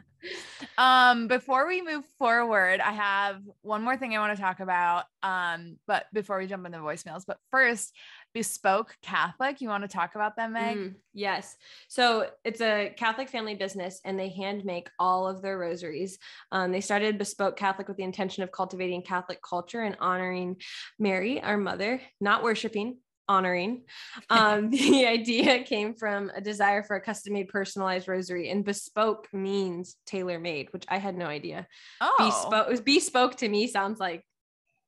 Um, 0.77 1.27
before 1.27 1.67
we 1.67 1.81
move 1.81 2.05
forward, 2.17 2.79
I 2.79 2.91
have 2.91 3.41
one 3.62 3.83
more 3.83 3.97
thing 3.97 4.15
I 4.15 4.19
want 4.19 4.36
to 4.36 4.41
talk 4.41 4.59
about. 4.59 5.05
Um, 5.21 5.77
but 5.88 6.05
before 6.13 6.39
we 6.39 6.47
jump 6.47 6.65
into 6.65 6.79
voicemails, 6.79 7.23
but 7.25 7.38
first, 7.51 7.93
Bespoke 8.33 8.95
Catholic, 9.01 9.62
you 9.62 9.69
want 9.69 9.83
to 9.83 9.88
talk 9.88 10.15
about 10.15 10.36
them, 10.36 10.53
Meg? 10.53 10.77
Mm, 10.77 10.95
yes. 11.13 11.55
So 11.88 12.29
it's 12.43 12.62
a 12.62 12.93
Catholic 12.97 13.29
family 13.29 13.53
business 13.53 14.01
and 14.05 14.19
they 14.19 14.29
hand 14.29 14.65
make 14.65 14.89
all 14.97 15.27
of 15.27 15.41
their 15.41 15.59
rosaries. 15.59 16.17
Um, 16.51 16.71
they 16.71 16.81
started 16.81 17.19
Bespoke 17.19 17.55
Catholic 17.55 17.88
with 17.88 17.97
the 17.97 18.03
intention 18.03 18.43
of 18.43 18.51
cultivating 18.51 19.03
Catholic 19.03 19.39
culture 19.47 19.81
and 19.81 19.95
honoring 19.99 20.57
Mary, 20.97 21.41
our 21.41 21.57
mother, 21.57 22.01
not 22.19 22.43
worshiping. 22.43 22.97
Honoring. 23.29 23.83
Um, 24.29 24.69
the 24.71 25.05
idea 25.05 25.63
came 25.63 25.93
from 25.93 26.31
a 26.36 26.41
desire 26.41 26.83
for 26.83 26.95
a 26.95 27.01
custom 27.01 27.33
made 27.33 27.49
personalized 27.49 28.07
rosary, 28.07 28.49
and 28.49 28.65
bespoke 28.65 29.27
means 29.33 29.95
tailor 30.05 30.39
made, 30.39 30.67
which 30.71 30.86
I 30.89 30.97
had 30.97 31.15
no 31.15 31.25
idea. 31.25 31.67
Oh, 32.01 32.13
Bespoke, 32.19 32.83
bespoke 32.83 33.36
to 33.38 33.49
me 33.49 33.67
sounds 33.67 33.99
like 33.99 34.23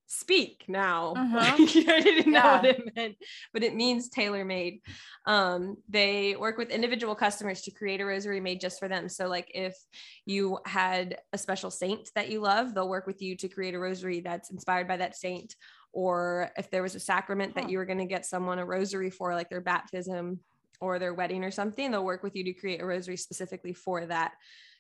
speak 0.08 0.66
now. 0.68 1.14
Uh-huh. 1.16 1.56
Like, 1.66 1.88
I 1.90 2.02
didn't 2.02 2.32
know 2.32 2.42
what 2.42 2.66
it 2.66 2.96
meant, 2.96 3.16
but 3.54 3.64
it 3.64 3.76
means 3.76 4.10
tailor 4.10 4.46
made. 4.46 4.82
Um, 5.26 5.78
they 5.90 6.36
work 6.36 6.58
with 6.58 6.70
individual 6.70 7.16
customers 7.16 7.62
to 7.64 7.72
create 7.72 8.02
a 8.02 8.06
rosary 8.06 8.40
made 8.40 8.62
just 8.62 8.80
for 8.80 8.88
them. 8.88 9.10
So, 9.10 9.28
like 9.28 9.50
if 9.54 9.76
you 10.26 10.60
had 10.66 11.18
a 11.34 11.38
special 11.38 11.72
saint 11.72 12.10
that 12.16 12.30
you 12.30 12.40
love, 12.42 12.74
they'll 12.74 12.90
work 12.90 13.08
with 13.08 13.22
you 13.22 13.36
to 13.38 13.48
create 13.48 13.76
a 13.76 13.80
rosary 13.80 14.22
that's 14.22 14.52
inspired 14.52 14.88
by 14.88 14.98
that 14.98 15.16
saint. 15.16 15.56
Or 15.96 16.52
if 16.58 16.70
there 16.70 16.84
was 16.84 16.94
a 16.94 17.00
sacrament 17.00 17.54
Huh. 17.56 17.62
that 17.62 17.70
you 17.72 17.78
were 17.78 17.86
going 17.86 18.00
to 18.00 18.06
get 18.06 18.26
someone 18.26 18.60
a 18.60 18.66
rosary 18.66 19.10
for, 19.10 19.34
like 19.34 19.50
their 19.50 19.62
baptism 19.62 20.42
or 20.82 21.00
their 21.00 21.14
wedding 21.14 21.42
or 21.44 21.52
something, 21.52 21.90
they'll 21.90 22.04
work 22.04 22.22
with 22.22 22.36
you 22.36 22.44
to 22.44 22.54
create 22.54 22.82
a 22.82 22.86
rosary 22.86 23.16
specifically 23.16 23.72
for 23.74 24.06
that 24.06 24.34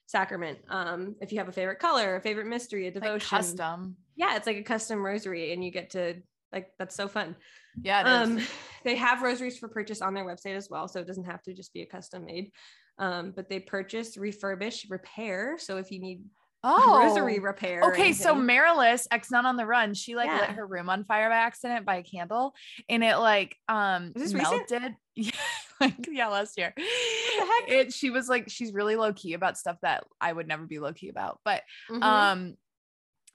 sacrament. 0.07 0.59
Um, 0.69 1.15
if 1.21 1.31
you 1.31 1.37
have 1.37 1.47
a 1.47 1.53
favorite 1.53 1.79
color, 1.79 2.17
a 2.17 2.21
favorite 2.21 2.47
mystery, 2.47 2.83
a 2.83 2.87
like 2.87 2.95
devotion, 2.95 3.37
custom. 3.37 3.95
yeah, 4.17 4.35
it's 4.35 4.45
like 4.45 4.57
a 4.57 4.63
custom 4.63 5.03
rosary, 5.03 5.53
and 5.53 5.63
you 5.63 5.71
get 5.71 5.91
to 5.91 6.15
like 6.51 6.71
that's 6.77 6.95
so 6.95 7.07
fun. 7.07 7.35
Yeah, 7.81 8.01
it 8.01 8.23
is. 8.23 8.29
Um, 8.29 8.47
they 8.83 8.95
have 8.95 9.21
rosaries 9.21 9.57
for 9.57 9.69
purchase 9.69 10.01
on 10.01 10.13
their 10.13 10.25
website 10.25 10.55
as 10.55 10.69
well, 10.69 10.89
so 10.89 10.99
it 10.99 11.07
doesn't 11.07 11.23
have 11.23 11.41
to 11.43 11.53
just 11.53 11.73
be 11.73 11.81
a 11.81 11.85
custom 11.85 12.25
made. 12.25 12.51
Um, 12.97 13.31
but 13.35 13.49
they 13.49 13.59
purchase, 13.59 14.17
refurbish, 14.17 14.89
repair. 14.89 15.55
So 15.57 15.77
if 15.77 15.91
you 15.91 15.99
need 15.99 16.23
oh, 16.65 16.97
rosary 16.97 17.39
repair, 17.39 17.83
Okay, 17.85 18.11
so 18.13 18.35
Marilis, 18.35 19.07
ex 19.11 19.29
nun 19.31 19.45
on 19.45 19.55
the 19.55 19.65
run, 19.65 19.93
she 19.93 20.15
like 20.15 20.29
lit 20.31 20.49
her 20.49 20.65
room 20.65 20.89
on 20.89 21.05
fire 21.05 21.29
by 21.29 21.35
accident 21.37 21.85
by 21.85 21.97
a 21.97 22.03
candle, 22.03 22.53
and 22.89 23.03
it 23.03 23.17
like 23.17 23.55
um 23.69 24.11
Is 24.15 24.23
this 24.23 24.33
recent? 24.33 24.69
melted. 24.71 24.95
Yeah, 25.17 25.31
like 25.79 26.07
yeah, 26.11 26.27
last 26.27 26.57
year. 26.57 26.73
heck? 26.75 27.69
It 27.69 27.93
she 27.93 28.09
was 28.09 28.27
like 28.27 28.49
she's 28.49 28.73
really 28.73 28.95
low 28.97 29.13
key 29.13 29.33
about 29.33 29.57
stuff 29.57 29.77
that 29.81 30.03
I 30.19 30.33
would 30.33 30.47
never 30.47 30.65
be 30.65 30.79
low 30.79 30.91
key 30.91 31.07
about, 31.09 31.39
but 31.45 31.61
Mhm. 31.89 32.03
um 32.03 32.55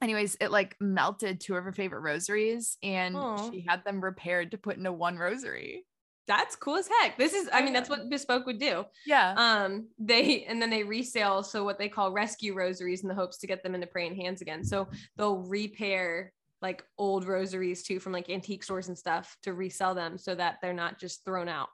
anyways 0.01 0.35
it 0.41 0.51
like 0.51 0.75
melted 0.79 1.39
two 1.39 1.55
of 1.55 1.63
her 1.63 1.71
favorite 1.73 2.01
rosaries 2.01 2.77
and 2.83 3.15
she 3.51 3.61
had 3.67 3.83
them 3.85 4.03
repaired 4.03 4.51
to 4.51 4.57
put 4.57 4.75
into 4.77 4.91
one 4.91 5.15
rosary 5.17 5.85
that's 6.31 6.55
cool 6.55 6.77
as 6.77 6.87
heck. 6.87 7.17
This 7.17 7.33
is, 7.33 7.49
I 7.51 7.61
mean, 7.61 7.73
that's 7.73 7.89
what 7.89 8.09
bespoke 8.09 8.45
would 8.45 8.59
do. 8.59 8.85
yeah. 9.05 9.33
Um 9.37 9.89
they 9.99 10.45
and 10.45 10.61
then 10.61 10.69
they 10.69 10.83
resell 10.83 11.43
so 11.43 11.63
what 11.65 11.77
they 11.77 11.89
call 11.89 12.11
rescue 12.11 12.53
rosaries 12.53 13.01
in 13.01 13.09
the 13.09 13.15
hopes 13.15 13.37
to 13.39 13.47
get 13.47 13.63
them 13.63 13.75
into 13.75 13.87
praying 13.87 14.15
hands 14.15 14.41
again. 14.41 14.63
So 14.63 14.87
they'll 15.17 15.39
repair 15.39 16.31
like 16.61 16.85
old 16.97 17.25
rosaries 17.27 17.83
too 17.83 17.99
from 17.99 18.13
like 18.13 18.29
antique 18.29 18.63
stores 18.63 18.87
and 18.87 18.97
stuff 18.97 19.35
to 19.43 19.53
resell 19.53 19.93
them 19.93 20.17
so 20.17 20.33
that 20.35 20.59
they're 20.61 20.73
not 20.73 20.99
just 20.99 21.25
thrown 21.25 21.49
out. 21.49 21.69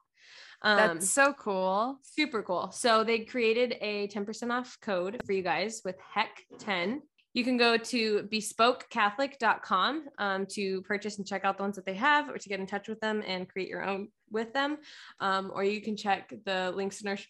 Um 0.63 0.78
that's 0.78 1.12
so 1.12 1.34
cool. 1.34 2.00
super 2.02 2.41
cool. 2.41 2.72
So 2.72 3.04
they 3.04 3.20
created 3.20 3.76
a 3.80 4.08
10% 4.08 4.52
off 4.52 4.78
code 4.82 5.22
for 5.26 5.34
you 5.34 5.43
guys 5.43 5.82
with 5.86 5.98
heck 6.13 6.32
10 6.60 7.02
you 7.38 7.43
can 7.43 7.56
go 7.56 7.78
to 7.78 8.23
bespokecatholic.com 8.34 10.06
um, 10.17 10.47
to 10.47 10.82
purchase 10.82 11.19
and 11.19 11.28
check 11.28 11.45
out 11.45 11.56
the 11.56 11.62
ones 11.62 11.76
that 11.76 11.86
they 11.86 11.93
have 11.93 12.30
or 12.30 12.39
to 12.39 12.50
get 12.50 12.60
in 12.60 12.65
touch 12.65 12.88
with 12.88 13.00
them 13.00 13.21
and 13.28 13.47
create 13.47 13.69
your 13.69 13.84
own 13.84 14.08
with 14.32 14.56
them. 14.56 14.78
Um, 15.19 15.52
or 15.54 15.63
you 15.63 15.80
can 15.80 15.95
check 15.95 16.34
the 16.45 16.73
links 16.76 17.02
in 17.02 17.10
our 17.10 17.17
sh- 17.17 17.28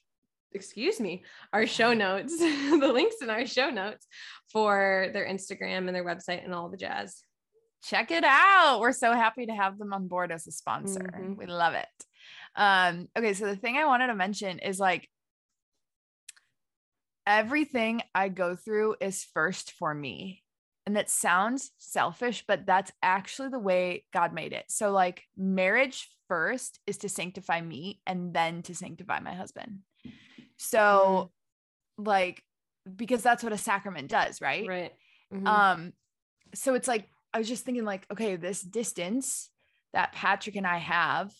excuse 0.53 1.01
me 1.01 1.25
our 1.51 1.67
show 1.67 1.93
notes 1.93 2.39
the 2.39 2.89
links 2.93 3.17
in 3.21 3.29
our 3.29 3.45
show 3.45 3.69
notes 3.69 4.07
for 4.49 5.09
their 5.11 5.27
instagram 5.27 5.87
and 5.87 5.93
their 5.93 6.05
website 6.05 6.41
and 6.45 6.53
all 6.53 6.69
the 6.69 6.77
jazz. 6.77 7.21
Check 7.83 8.09
it 8.11 8.23
out. 8.23 8.79
We're 8.79 8.93
so 8.93 9.11
happy 9.11 9.47
to 9.47 9.53
have 9.53 9.77
them 9.77 9.91
on 9.91 10.07
board 10.07 10.31
as 10.31 10.47
a 10.47 10.51
sponsor. 10.53 11.01
Mhm. 11.01 11.35
we 11.35 11.47
love 11.47 11.73
it. 11.73 11.85
Um 12.55 13.09
okay 13.17 13.33
so 13.33 13.45
the 13.45 13.57
thing 13.57 13.75
i 13.75 13.85
wanted 13.85 14.07
to 14.07 14.15
mention 14.15 14.59
is 14.59 14.79
like 14.79 15.09
everything 17.27 18.01
i 18.15 18.29
go 18.29 18.55
through 18.55 18.95
is 18.99 19.23
first 19.23 19.71
for 19.73 19.93
me 19.93 20.43
and 20.87 20.95
that 20.95 21.09
sounds 21.09 21.71
selfish, 21.77 22.45
but 22.47 22.65
that's 22.65 22.93
actually 23.03 23.49
the 23.49 23.59
way 23.59 24.05
God 24.13 24.33
made 24.33 24.53
it. 24.53 24.63
So, 24.69 24.91
like, 24.91 25.25
marriage 25.35 26.09
first 26.29 26.79
is 26.87 26.99
to 26.99 27.09
sanctify 27.09 27.59
me 27.59 27.99
and 28.07 28.33
then 28.33 28.61
to 28.63 28.73
sanctify 28.73 29.19
my 29.19 29.33
husband. 29.33 29.79
So, 30.55 31.33
like, 31.97 32.41
because 32.95 33.21
that's 33.21 33.43
what 33.43 33.51
a 33.51 33.57
sacrament 33.57 34.07
does, 34.07 34.39
right? 34.39 34.65
Right. 34.65 34.93
Mhm. 35.33 35.45
Um, 35.45 35.93
so 36.55 36.73
it's 36.73 36.87
like, 36.87 37.09
I 37.33 37.39
was 37.39 37.49
just 37.49 37.65
thinking, 37.65 37.83
like, 37.83 38.07
okay, 38.09 38.37
this 38.37 38.61
distance 38.61 39.49
that 39.91 40.13
Patrick 40.13 40.55
and 40.55 40.65
I 40.65 40.77
have, 40.77 41.33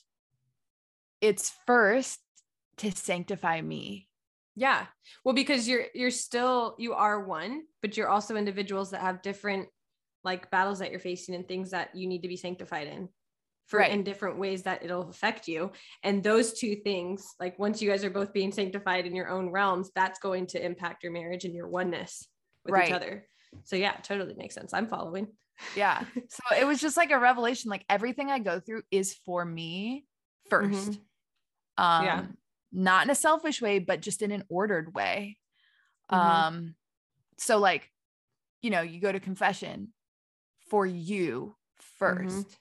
it's 1.21 1.53
first 1.65 2.19
to 2.79 2.91
sanctify 2.91 3.61
me. 3.61 4.09
Yeah. 4.57 4.87
Well, 5.23 5.35
because 5.35 5.67
you're 5.67 5.85
you're 5.93 6.11
still 6.11 6.75
you 6.79 6.93
are 6.93 7.23
one, 7.23 7.61
but 7.81 7.95
you're 7.95 8.09
also 8.09 8.35
individuals 8.35 8.89
that 8.91 9.01
have 9.01 9.21
different 9.21 9.69
like 10.23 10.49
battles 10.49 10.79
that 10.79 10.89
you're 10.91 10.99
facing 10.99 11.35
and 11.35 11.47
things 11.47 11.69
that 11.71 11.95
you 11.95 12.07
need 12.07 12.23
to 12.23 12.27
be 12.27 12.35
sanctified 12.35 12.87
in 12.87 13.07
for 13.67 13.79
Right. 13.79 13.91
in 13.91 14.03
different 14.03 14.39
ways 14.39 14.63
that 14.63 14.83
it'll 14.83 15.09
affect 15.09 15.47
you. 15.47 15.71
And 16.03 16.23
those 16.23 16.53
two 16.59 16.75
things, 16.83 17.35
like 17.39 17.59
once 17.59 17.81
you 17.81 17.89
guys 17.89 18.03
are 18.03 18.09
both 18.09 18.33
being 18.33 18.51
sanctified 18.51 19.05
in 19.05 19.15
your 19.15 19.29
own 19.29 19.51
realms, 19.51 19.91
that's 19.93 20.19
going 20.19 20.47
to 20.47 20.65
impact 20.65 21.03
your 21.03 21.11
marriage 21.11 21.45
and 21.45 21.53
your 21.53 21.67
oneness 21.67 22.27
with 22.65 22.73
Right. 22.73 22.87
each 22.87 22.93
other. 22.93 23.27
So 23.63 23.75
yeah, 23.75 23.93
totally 24.03 24.33
makes 24.35 24.55
sense. 24.55 24.73
I'm 24.73 24.87
following. 24.87 25.27
Yeah. 25.75 26.03
so 26.29 26.55
it 26.59 26.65
was 26.65 26.81
just 26.81 26.97
like 26.97 27.11
a 27.11 27.19
revelation. 27.19 27.69
Like 27.69 27.85
everything 27.89 28.31
I 28.31 28.39
go 28.39 28.59
through 28.59 28.81
is 28.89 29.13
for 29.25 29.45
me 29.45 30.05
1st 30.49 30.99
Um, 31.77 32.05
Yeah. 32.05 32.25
Not 32.71 33.05
in 33.05 33.09
a 33.09 33.15
selfish 33.15 33.61
way, 33.61 33.79
but 33.79 34.01
just 34.01 34.21
in 34.21 34.31
an 34.31 34.43
ordered 34.49 34.93
way. 34.93 35.37
Mhm. 36.11 36.17
Um, 36.17 36.75
so 37.37 37.57
like, 37.59 37.91
you 38.61 38.69
know, 38.69 38.81
you 38.81 38.99
go 38.99 39.11
to 39.11 39.19
confession 39.19 39.93
for 40.69 40.85
you 40.85 41.55
1st 41.79 42.59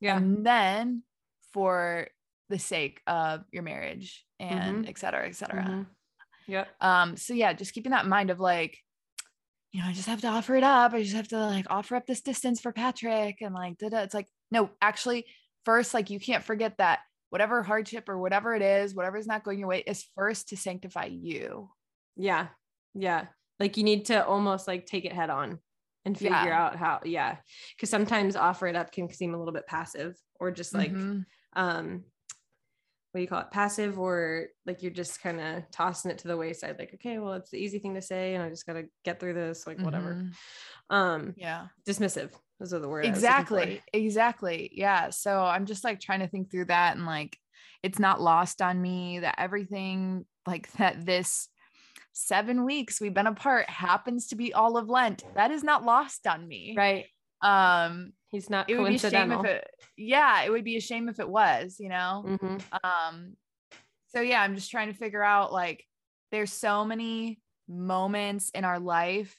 Yeah. 0.00 0.16
and 0.18 0.44
then 0.46 1.04
for 1.52 2.08
the 2.48 2.58
sake 2.58 3.00
of 3.06 3.44
your 3.52 3.62
marriage 3.62 4.26
and 4.38 4.84
Mhm. 4.84 4.88
et 4.88 4.98
cetera, 4.98 5.26
et 5.28 5.36
cetera. 5.36 5.62
Mhm. 5.64 5.86
Yep. 6.46 6.82
Um, 6.82 7.16
so 7.16 7.34
yeah, 7.34 7.52
just 7.52 7.72
keeping 7.72 7.92
that 7.92 8.04
in 8.04 8.10
mind 8.10 8.30
of 8.30 8.40
like, 8.40 8.78
you 9.72 9.80
know, 9.80 9.88
I 9.88 9.92
just 9.92 10.08
have 10.08 10.20
to 10.22 10.26
offer 10.28 10.56
it 10.56 10.64
up. 10.64 10.92
I 10.94 11.02
just 11.02 11.14
have 11.14 11.28
to 11.28 11.38
like 11.38 11.66
offer 11.70 11.94
up 11.96 12.06
this 12.06 12.22
distance 12.22 12.60
for 12.60 12.72
Patrick 12.72 13.40
and 13.40 13.54
like, 13.54 13.78
da-da. 13.78 14.00
it's 14.02 14.14
like, 14.14 14.28
no, 14.50 14.70
actually, 14.82 15.26
first, 15.64 15.94
like, 15.94 16.10
you 16.10 16.18
can't 16.18 16.42
forget 16.44 16.78
that 16.78 17.00
whatever 17.30 17.62
hardship 17.62 18.08
or 18.08 18.18
whatever 18.18 18.54
it 18.54 18.62
is, 18.62 18.94
whatever 18.94 19.16
is 19.16 19.26
not 19.26 19.44
going 19.44 19.58
your 19.58 19.68
way 19.68 19.82
is 19.86 20.04
first 20.16 20.48
to 20.50 20.56
sanctify 20.56 21.06
you. 21.06 21.70
Yeah. 22.16 22.48
Yeah. 22.94 23.26
Like 23.58 23.76
you 23.76 23.84
need 23.84 24.06
to 24.06 24.24
almost 24.26 24.66
like 24.68 24.86
take 24.86 25.04
it 25.04 25.12
head 25.12 25.30
on 25.30 25.58
and 26.04 26.18
figure 26.18 26.36
Yeah. 26.36 26.64
out 26.66 26.76
how, 26.76 27.00
yeah. 27.04 27.36
Cause 27.78 27.88
sometimes 27.90 28.36
offer 28.36 28.66
it 28.66 28.76
up 28.76 28.90
can 28.92 29.10
seem 29.12 29.34
a 29.34 29.38
little 29.38 29.54
bit 29.54 29.66
passive 29.66 30.16
or 30.38 30.50
just 30.50 30.74
like, 30.74 30.92
Mhm. 30.92 31.24
um, 31.54 32.04
what 33.12 33.18
do 33.18 33.22
you 33.22 33.28
call 33.28 33.40
it? 33.40 33.50
Passive 33.50 33.98
or 33.98 34.46
like 34.66 34.82
you're 34.82 34.92
just 34.92 35.20
kind 35.20 35.40
of 35.40 35.70
tossing 35.70 36.10
it 36.10 36.18
to 36.18 36.28
the 36.28 36.36
wayside. 36.36 36.78
Like, 36.78 36.94
okay, 36.94 37.18
well, 37.18 37.34
it's 37.34 37.50
the 37.50 37.58
easy 37.58 37.78
thing 37.80 37.94
to 37.94 38.02
say 38.02 38.34
and 38.34 38.42
I 38.42 38.48
just 38.48 38.66
got 38.66 38.74
to 38.74 38.88
get 39.04 39.18
through 39.20 39.34
this, 39.34 39.66
like 39.66 39.78
whatever. 39.80 40.14
Mhm. 40.14 40.34
Um, 40.90 41.34
Yeah. 41.36 41.68
dismissive. 41.86 42.32
Those 42.60 42.74
are 42.74 42.78
the 42.78 42.88
words. 42.88 43.08
I 43.08 43.10
was 43.10 43.22
looking 43.22 43.34
for. 43.46 43.58
Exactly. 43.58 43.82
Exactly. 43.94 44.70
Yeah. 44.74 45.10
So 45.10 45.40
I'm 45.40 45.64
just 45.66 45.82
like 45.82 45.98
trying 45.98 46.20
to 46.20 46.28
think 46.28 46.50
through 46.50 46.66
that 46.66 46.96
and 46.96 47.06
like 47.06 47.36
it's 47.82 47.98
not 47.98 48.20
lost 48.20 48.60
on 48.60 48.80
me 48.80 49.20
that 49.20 49.36
everything 49.38 50.26
like 50.46 50.70
that 50.72 51.04
this 51.04 51.48
seven 52.12 52.64
weeks 52.64 53.00
we've 53.00 53.14
been 53.14 53.26
apart 53.26 53.68
happens 53.70 54.28
to 54.28 54.36
be 54.36 54.52
all 54.52 54.76
of 54.76 54.88
Lent. 54.90 55.24
That 55.34 55.50
is 55.50 55.64
not 55.64 55.84
lost 55.84 56.26
on 56.26 56.46
me. 56.46 56.74
Right. 56.76 57.06
Um 57.42 58.12
He's 58.28 58.50
not 58.50 58.68
it 58.70 58.78
would 58.78 58.88
be 58.88 58.94
a 58.96 58.98
shame 58.98 59.32
if 59.32 59.44
it 59.44 59.66
yeah, 59.96 60.42
it 60.42 60.50
would 60.50 60.64
be 60.64 60.76
a 60.76 60.80
shame 60.80 61.08
if 61.08 61.18
it 61.18 61.28
was, 61.28 61.76
you 61.80 61.88
know. 61.88 62.24
Mhm. 62.26 62.62
Um 62.84 63.36
so 64.08 64.20
yeah, 64.20 64.42
I'm 64.42 64.54
just 64.54 64.70
trying 64.70 64.92
to 64.92 64.98
figure 64.98 65.22
out 65.22 65.50
like 65.52 65.84
there's 66.30 66.52
so 66.52 66.84
many 66.84 67.40
moments 67.68 68.50
in 68.50 68.64
our 68.64 68.78
life 68.78 69.34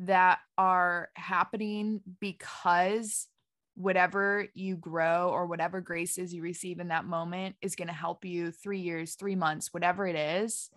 that 0.00 0.38
are 0.58 1.10
happening 1.14 2.00
because 2.20 3.28
whatever 3.74 4.46
you 4.54 4.76
grow 4.76 5.30
or 5.30 5.46
whatever 5.46 5.80
graces 5.80 6.34
you 6.34 6.42
receive 6.42 6.80
in 6.80 6.88
that 6.88 7.04
moment 7.04 7.56
is 7.62 7.76
going 7.76 7.88
to 7.88 7.94
help 7.94 8.24
you 8.24 8.50
3 8.50 8.80
years, 8.80 9.14
3 9.14 9.36
months, 9.36 9.72
whatever 9.72 10.06
it 10.06 10.16
is. 10.16 10.70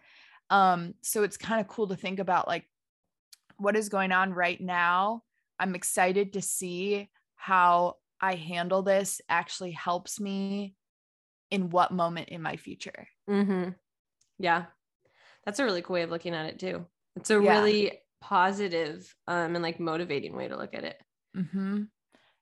Um 0.49 0.93
so 1.01 1.23
it's 1.23 1.37
kind 1.37 1.61
of 1.61 1.67
cool 1.67 1.87
to 1.87 1.95
think 1.95 2.19
about 2.19 2.47
like 2.47 2.69
what 3.57 3.75
is 3.75 3.89
going 3.89 4.11
on 4.11 4.33
right 4.33 4.59
now. 4.59 5.23
I'm 5.59 5.75
excited 5.75 6.33
to 6.33 6.41
see 6.41 7.09
how 7.35 7.95
I 8.21 8.35
handle 8.35 8.83
this 8.83 9.21
actually 9.29 9.71
helps 9.71 10.19
me 10.19 10.75
in 11.49 11.69
what 11.69 11.91
moment 11.91 12.29
in 12.29 12.41
my 12.41 12.57
future. 12.57 13.07
Mm-hmm. 13.29 13.69
Yeah. 14.39 14.65
That's 15.45 15.59
a 15.59 15.63
really 15.65 15.81
cool 15.81 15.95
way 15.95 16.03
of 16.03 16.09
looking 16.09 16.33
at 16.33 16.47
it 16.47 16.59
too. 16.59 16.85
It's 17.15 17.29
a 17.29 17.41
Yeah. 17.41 17.59
really 17.59 18.02
positive 18.23 19.13
um 19.27 19.55
and 19.55 19.63
like 19.63 19.79
motivating 19.79 20.35
way 20.35 20.47
to 20.47 20.57
look 20.57 20.73
at 20.73 20.83
it. 20.85 20.97
hmm 21.35 21.83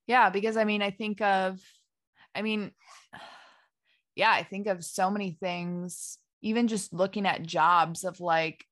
Yeah, 0.07 0.29
because 0.29 0.57
I 0.57 0.63
mean, 0.65 0.81
I 0.81 0.91
think 0.91 1.21
of, 1.21 1.61
I 2.35 2.41
mean, 2.41 2.73
yeah, 4.15 4.31
I 4.31 4.43
think 4.43 4.67
of 4.67 4.83
so 4.83 5.09
many 5.09 5.31
things, 5.31 6.17
even 6.41 6.67
just 6.67 6.93
looking 6.93 7.25
at 7.25 7.43
jobs 7.43 8.03
of 8.03 8.19
like 8.19 8.65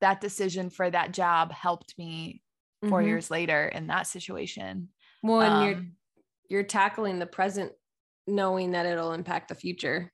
that 0.00 0.20
decision 0.20 0.70
for 0.70 0.90
that 0.90 1.12
job 1.12 1.52
helped 1.52 1.94
me 1.98 2.42
4 2.84 3.02
Mhm. 3.02 3.04
years 3.04 3.30
later 3.30 3.66
in 3.68 3.88
that 3.88 4.06
situation. 4.06 4.90
Well, 5.22 5.40
and 5.40 5.58
you're 5.60 5.76
Um, 5.78 5.96
you're 6.48 6.64
tackling 6.64 7.18
the 7.20 7.26
present 7.26 7.72
knowing 8.26 8.72
that 8.72 8.86
it'll 8.86 9.12
impact 9.12 9.48
the 9.48 9.54
future 9.56 10.12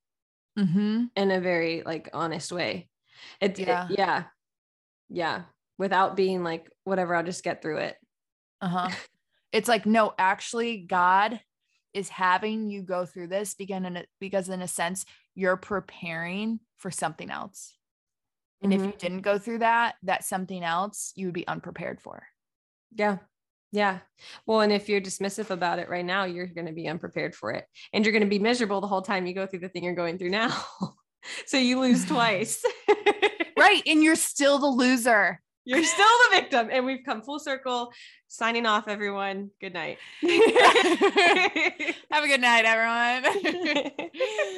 mhm. 0.56 1.10
in 1.16 1.30
a 1.30 1.40
very 1.40 1.82
like 1.82 2.08
honest 2.12 2.52
way. 2.52 2.88
It, 3.40 3.58
it- 3.60 3.84
Yeah. 3.88 4.28
yeah. 5.08 5.44
Without 5.78 6.16
being 6.16 6.42
like, 6.42 6.70
whatever, 6.84 7.14
I'll 7.14 7.24
just 7.24 7.44
get 7.44 7.62
through 7.62 7.78
it. 7.78 7.96
Uh-huh. 8.60 8.88
it's 9.52 9.68
like, 9.68 9.86
no, 9.86 10.14
actually, 10.18 10.78
God 10.78 11.40
is 11.92 12.08
having 12.08 12.68
you 12.70 12.82
go 12.82 13.06
through 13.06 13.28
this 13.28 13.54
because 13.54 13.82
in 13.84 13.96
a, 13.96 14.04
because 14.20 14.48
in 14.48 14.62
a 14.62 14.68
sense, 14.68 15.04
you're 15.34 15.56
preparing 15.56 16.60
for 16.78 16.90
something 16.90 17.30
else. 17.30 17.74
And 18.62 18.72
if 18.72 18.80
you 18.80 18.88
Mhm. 18.88 18.98
didn't 18.98 19.20
go 19.20 19.38
through 19.38 19.58
that, 19.58 19.96
that 20.02 20.24
something 20.24 20.62
else 20.64 21.12
you 21.14 21.26
would 21.26 21.34
be 21.34 21.46
unprepared 21.46 22.00
for. 22.00 22.26
Yeah. 22.94 23.18
Yeah. 23.72 23.98
Well, 24.46 24.60
and 24.62 24.72
if 24.72 24.88
you're 24.88 25.00
dismissive 25.00 25.50
about 25.50 25.78
it 25.78 25.88
right 25.90 26.04
now, 26.04 26.24
you're 26.24 26.46
going 26.46 26.66
to 26.66 26.72
be 26.72 26.88
unprepared 26.88 27.34
for 27.34 27.50
it. 27.52 27.66
And 27.92 28.04
you're 28.04 28.12
going 28.12 28.22
to 28.24 28.28
be 28.28 28.38
miserable 28.38 28.80
the 28.80 28.86
whole 28.86 29.02
time 29.02 29.26
you 29.26 29.34
go 29.34 29.46
through 29.46 29.58
the 29.58 29.68
thing 29.68 29.84
you're 29.84 29.94
going 29.94 30.16
through 30.18 30.30
now. 30.30 30.64
so 31.46 31.58
you 31.58 31.80
lose 31.80 32.04
twice. 32.06 32.64
Right. 33.58 33.82
And 33.86 34.02
you're 34.02 34.16
still 34.16 34.58
the 34.58 34.66
loser. 34.66 35.42
You're 35.66 35.84
still 35.84 36.06
the 36.06 36.36
victim. 36.36 36.68
And 36.70 36.86
we've 36.86 37.04
come 37.04 37.22
full 37.22 37.38
circle. 37.38 37.92
Signing 38.28 38.66
off, 38.66 38.88
everyone. 38.88 39.50
Good 39.60 39.74
night. 39.74 39.98
Have 40.22 40.32
a 42.24 42.28
good 42.28 42.40
night, 42.40 42.64
everyone. 42.64 43.24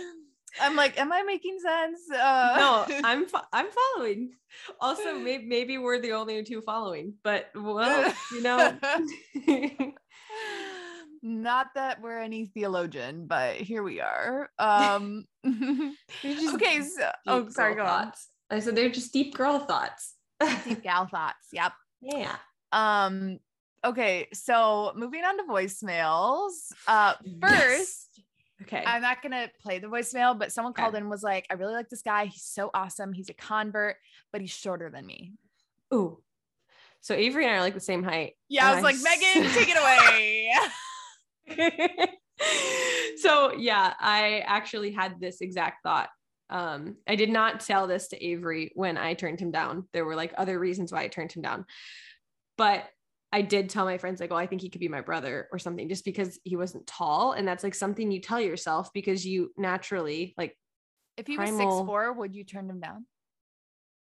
I'm 0.61 0.77
like, 0.77 0.99
am 0.99 1.13
I 1.13 1.23
making 1.23 1.59
sense? 1.61 2.01
Uh, 2.11 2.55
no, 2.89 3.01
I'm 3.05 3.27
fo- 3.27 3.47
I'm 3.53 3.67
following. 3.71 4.31
Also, 4.81 5.19
maybe 5.19 5.47
maybe 5.47 5.79
we're 5.79 6.01
the 6.01 6.13
only 6.13 6.43
two 6.43 6.61
following, 6.63 7.15
but 7.23 7.47
well, 7.55 8.13
you 8.33 8.43
know, 8.43 8.77
Not 11.23 11.69
that 11.75 12.01
we're 12.01 12.19
any 12.19 12.47
theologian, 12.47 13.27
but 13.27 13.57
here 13.57 13.83
we 13.83 14.01
are. 14.01 14.51
Um 14.59 15.27
okay, 15.47 16.83
so 16.83 17.11
oh 17.27 17.49
sorry, 17.51 17.75
go 17.75 17.85
on. 17.85 18.13
I 18.51 18.61
said 18.61 18.75
they're 18.77 18.89
just 18.89 19.13
deep 19.13 19.35
girl 19.35 19.59
thoughts. 19.59 20.15
Deep 20.65 20.83
gal 20.83 21.07
thoughts. 21.07 21.49
Yep. 21.53 21.73
yeah. 22.01 22.37
Um 22.73 23.39
okay, 23.85 24.29
so 24.33 24.93
moving 24.95 25.25
on 25.25 25.37
to 25.39 25.45
voicemails. 25.45 26.73
Uh 26.87 27.15
first 27.43 28.21
Okay. 28.63 28.83
I'm 28.85 29.03
not 29.03 29.23
gonna 29.23 29.49
play 29.63 29.79
the 29.79 29.87
voicemail, 29.87 30.37
but 30.37 30.51
someone 30.51 30.73
Okay. 30.73 30.83
called 30.83 30.97
in 30.97 31.09
was 31.09 31.23
like, 31.23 31.47
I 31.49 31.55
really 31.55 31.75
like 31.75 31.89
this 31.89 32.03
guy. 32.03 32.25
He's 32.27 32.43
so 32.43 32.71
awesome. 32.75 33.13
He's 33.13 33.29
a 33.29 33.35
convert, 33.35 33.95
but 34.33 34.41
he's 34.41 34.51
shorter 34.51 34.91
than 34.91 35.07
me. 35.07 35.35
Ooh. 35.95 36.21
So 37.01 37.15
Avery 37.15 37.45
and 37.45 37.55
I 37.55 37.59
are 37.59 37.61
like 37.61 37.75
the 37.75 37.81
same 37.81 38.03
height. 38.03 38.33
Yeah, 38.49 38.67
I 38.67 38.71
was 38.71 38.77
And 38.79 38.85
like, 38.85 38.97
Megan, 39.01 39.49
take 39.53 39.69
it 39.71 39.79
away. 39.79 40.51
so 43.19 43.53
yeah, 43.55 43.95
I 44.01 44.41
actually 44.45 44.91
had 44.91 45.21
this 45.21 45.41
exact 45.41 45.85
thought. 45.85 46.09
Um, 46.51 46.97
I 47.07 47.17
did 47.17 47.31
not 47.31 47.61
tell 47.61 47.87
this 47.87 48.09
to 48.09 48.25
Avery 48.25 48.73
when 48.75 48.97
I 48.97 49.15
turned 49.15 49.41
him 49.41 49.51
down. 49.51 49.87
There 49.93 50.05
were 50.05 50.17
like 50.17 50.33
other 50.37 50.59
reasons 50.59 50.93
why 50.93 51.03
I 51.03 51.09
turned 51.09 51.33
him 51.33 51.43
down. 51.43 51.67
But 52.57 52.85
I 53.31 53.43
did 53.43 53.69
tell 53.69 53.85
my 53.85 53.99
friends, 53.99 54.21
like, 54.21 54.33
oh, 54.33 54.37
I 54.37 54.47
think 54.47 54.63
he 54.63 54.71
could 54.71 54.81
be 54.81 54.89
my 54.89 55.03
brother 55.03 55.49
or 55.53 55.59
something, 55.59 55.89
just 55.89 56.05
because 56.05 56.39
he 56.45 56.57
wasn't 56.57 56.87
tall. 56.87 57.33
And 57.33 57.47
that's 57.47 57.63
like 57.63 57.75
something 57.75 58.11
you 58.11 58.21
tell 58.21 58.41
yourself 58.41 58.91
because 58.93 59.27
you 59.27 59.53
naturally 59.57 60.35
like, 60.39 60.57
if 61.17 61.27
he 61.27 61.37
was 61.37 61.51
six 61.51 61.61
four, 61.61 62.13
would 62.13 62.35
you 62.35 62.45
turn 62.45 62.71
him 62.71 62.81
down? 62.81 63.05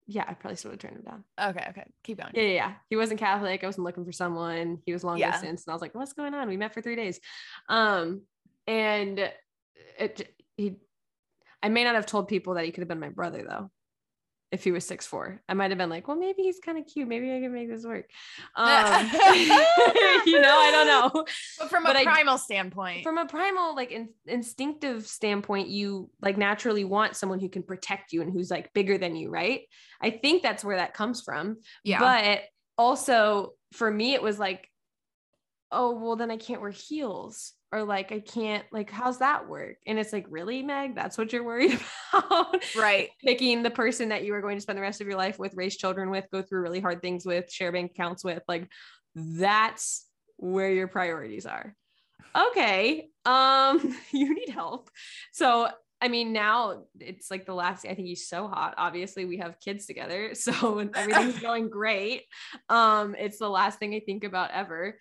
yeah, 0.07 0.25
I 0.27 0.35
probably 0.35 0.57
still 0.57 0.71
would 0.71 0.83
have 0.83 0.91
turned 0.91 1.05
him 1.05 1.11
down. 1.11 1.25
Okay, 1.51 1.65
okay. 1.71 1.85
Keep 2.03 2.19
going. 2.19 2.33
Yeah, 2.35 2.43
yeah, 2.43 2.55
yeah. 2.55 2.73
He 2.91 2.97
wasn't 2.97 3.21
Catholic. 3.21 3.63
I 3.63 3.67
wasn't 3.67 3.85
looking 3.85 4.05
for 4.05 4.13
someone. 4.13 4.79
He 4.85 4.93
was 4.93 5.05
long 5.05 5.19
Yeah. 5.19 5.31
distance, 5.31 5.65
and 5.65 5.73
I 5.73 5.75
was 5.75 5.83
like, 5.83 5.95
"What's 5.95 6.13
going 6.13 6.35
on?" 6.35 6.49
We 6.49 6.57
met 6.57 6.75
for 6.75 6.83
three 6.83 6.97
days, 6.97 7.21
um, 7.69 8.23
and 8.67 9.33
it 9.99 10.35
he. 10.57 10.77
I 11.63 11.69
may 11.69 11.85
not 11.85 11.95
have 11.95 12.07
told 12.07 12.29
people 12.29 12.55
that 12.55 12.65
he 12.65 12.73
could 12.73 12.81
have 12.83 12.89
been 12.89 13.01
my 13.01 13.09
brother 13.11 13.45
though. 13.49 13.71
If 14.51 14.65
he 14.65 14.71
was 14.71 14.85
six 14.85 15.07
four, 15.07 15.41
I 15.49 15.55
might 15.55 15.71
have 15.71 15.79
been 15.79 15.89
like, 15.89 16.07
"Well, 16.07 16.19
maybe 16.19 16.43
he's 16.43 16.61
kind 16.61 16.77
of 16.77 16.85
cute. 16.87 17.09
Maybe 17.09 17.33
I 17.35 17.41
can 17.41 17.55
make 17.55 17.71
this 17.71 17.87
work." 17.87 18.05
Um, 18.55 18.67
you 20.27 20.41
know, 20.43 20.59
I 20.59 20.71
don't 20.71 20.87
know. 21.15 21.25
But 21.59 21.71
from 21.71 21.85
But 21.85 21.97
a 21.97 22.01
I- 22.01 22.05
primal 22.05 22.37
standpoint, 22.37 23.03
From 23.03 23.17
a 23.17 23.25
primal, 23.25 23.75
like 23.75 23.93
in, 23.93 24.11
instinctive 24.27 25.07
standpoint, 25.07 25.69
you 25.69 26.11
like 26.21 26.37
naturally 26.37 26.85
want 26.85 27.17
someone 27.17 27.41
who 27.41 27.49
can 27.49 27.63
protect 27.63 28.13
you 28.13 28.21
and 28.21 28.31
who's 28.31 28.51
like 28.51 28.71
bigger 28.75 28.99
than 28.99 29.17
you, 29.17 29.31
right? 29.31 29.63
I 30.03 30.11
think 30.11 30.43
that's 30.43 30.63
where 30.63 30.77
that 30.77 30.93
comes 30.93 31.23
from. 31.23 31.57
yeah. 31.83 32.01
But 32.01 32.43
also 32.77 33.53
for 33.73 33.91
me, 33.91 34.13
it 34.13 34.23
was 34.23 34.39
like, 34.39 34.69
oh, 35.71 35.99
well, 35.99 36.17
then 36.17 36.31
I 36.31 36.37
can't 36.37 36.61
wear 36.61 36.71
heels. 36.71 37.55
Or 37.73 37.85
like 37.85 38.13
I 38.13 38.21
can't 38.21 38.65
like 38.71 38.91
how's 38.91 39.19
that 39.21 39.49
work? 39.49 39.77
And 39.87 39.99
it's 39.99 40.13
like, 40.13 40.27
really, 40.29 40.63
Meg? 40.63 40.95
That's 40.95 41.17
what 41.17 41.33
you're 41.33 41.45
worried 41.45 41.81
about? 42.13 42.63
right. 42.77 43.09
Picking 43.25 43.63
the 43.63 43.71
person 43.71 44.11
that 44.11 44.25
you 44.25 44.35
are 44.35 44.43
going 44.43 44.59
to 44.59 44.61
spend 44.61 44.77
the 44.77 44.83
rest 44.83 45.01
of 45.01 45.07
your 45.07 45.17
life 45.17 45.39
with, 45.39 45.55
raise 45.55 45.77
children 45.77 46.11
with, 46.11 46.27
go 46.31 46.43
through 46.43 46.61
really 46.61 46.81
hard 46.81 47.01
things 47.01 47.25
with, 47.25 47.51
share 47.51 47.73
bank 47.73 47.93
accounts 47.93 48.23
with, 48.23 48.43
like 48.47 48.69
that's 49.15 50.07
where 50.37 50.71
your 50.71 50.89
priorities 50.89 51.47
are. 51.47 51.75
Okay. 52.37 53.09
Um, 53.25 53.97
you 54.13 54.35
need 54.35 54.51
help. 54.51 54.91
So 55.33 55.69
I 56.03 56.09
mean, 56.09 56.33
now 56.33 56.83
it's 56.99 57.31
like 57.31 57.47
the 57.47 57.55
last, 57.55 57.87
I 57.87 57.95
think 57.95 58.09
he's 58.09 58.29
so 58.29 58.49
hot. 58.49 58.75
Obviously, 58.77 59.25
we 59.25 59.37
have 59.39 59.61
kids 59.61 59.87
together. 59.87 60.35
So 60.43 60.91
everything's 60.97 61.39
going 61.39 61.71
great. 61.71 62.25
Um, 62.69 63.15
it's 63.17 63.39
the 63.39 63.49
last 63.49 63.79
thing 63.79 63.95
I 63.95 64.01
think 64.01 64.25
about 64.25 64.51
ever. 64.51 64.99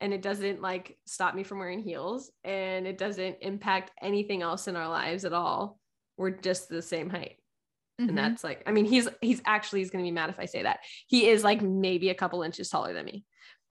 And 0.00 0.12
it 0.14 0.22
doesn't 0.22 0.62
like 0.62 0.96
stop 1.06 1.34
me 1.34 1.42
from 1.44 1.58
wearing 1.58 1.80
heels 1.80 2.30
and 2.44 2.86
it 2.86 2.96
doesn't 2.98 3.36
impact 3.42 3.90
anything 4.00 4.40
else 4.42 4.66
in 4.68 4.76
our 4.76 4.88
lives 4.88 5.24
at 5.24 5.32
all. 5.32 5.78
We're 6.16 6.30
just 6.30 6.68
the 6.68 6.80
same 6.82 7.10
height. 7.10 7.36
Mhm. 8.00 8.08
And 8.10 8.18
that's 8.18 8.42
like, 8.42 8.62
I 8.66 8.72
mean, 8.72 8.86
he's 8.86 9.08
he's 9.20 9.42
actually 9.44 9.80
he's 9.80 9.90
gonna 9.90 10.04
be 10.04 10.10
mad 10.10 10.30
if 10.30 10.40
I 10.40 10.46
say 10.46 10.62
that. 10.62 10.80
He 11.06 11.28
is 11.28 11.44
like 11.44 11.60
maybe 11.60 12.08
a 12.08 12.14
couple 12.14 12.42
inches 12.42 12.70
taller 12.70 12.94
than 12.94 13.04
me, 13.04 13.24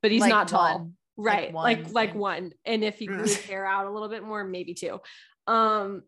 but 0.03 0.11
he's 0.11 0.21
Like 0.21 0.30
not 0.30 0.47
tall 0.47 0.77
one. 0.80 0.93
right 1.17 1.53
like 1.53 1.84
one, 1.84 1.93
like 1.93 2.09
yeah. 2.11 2.15
one 2.19 2.51
and 2.65 2.84
if 2.84 2.97
he 2.99 3.07
grew 3.07 3.19
his 3.21 3.38
hair 3.45 3.65
out 3.65 3.88
a 3.88 3.91
little 3.91 4.07
bit 4.09 4.23
more 4.23 4.43
maybe 4.43 4.73
two 4.73 5.01
um 5.47 6.01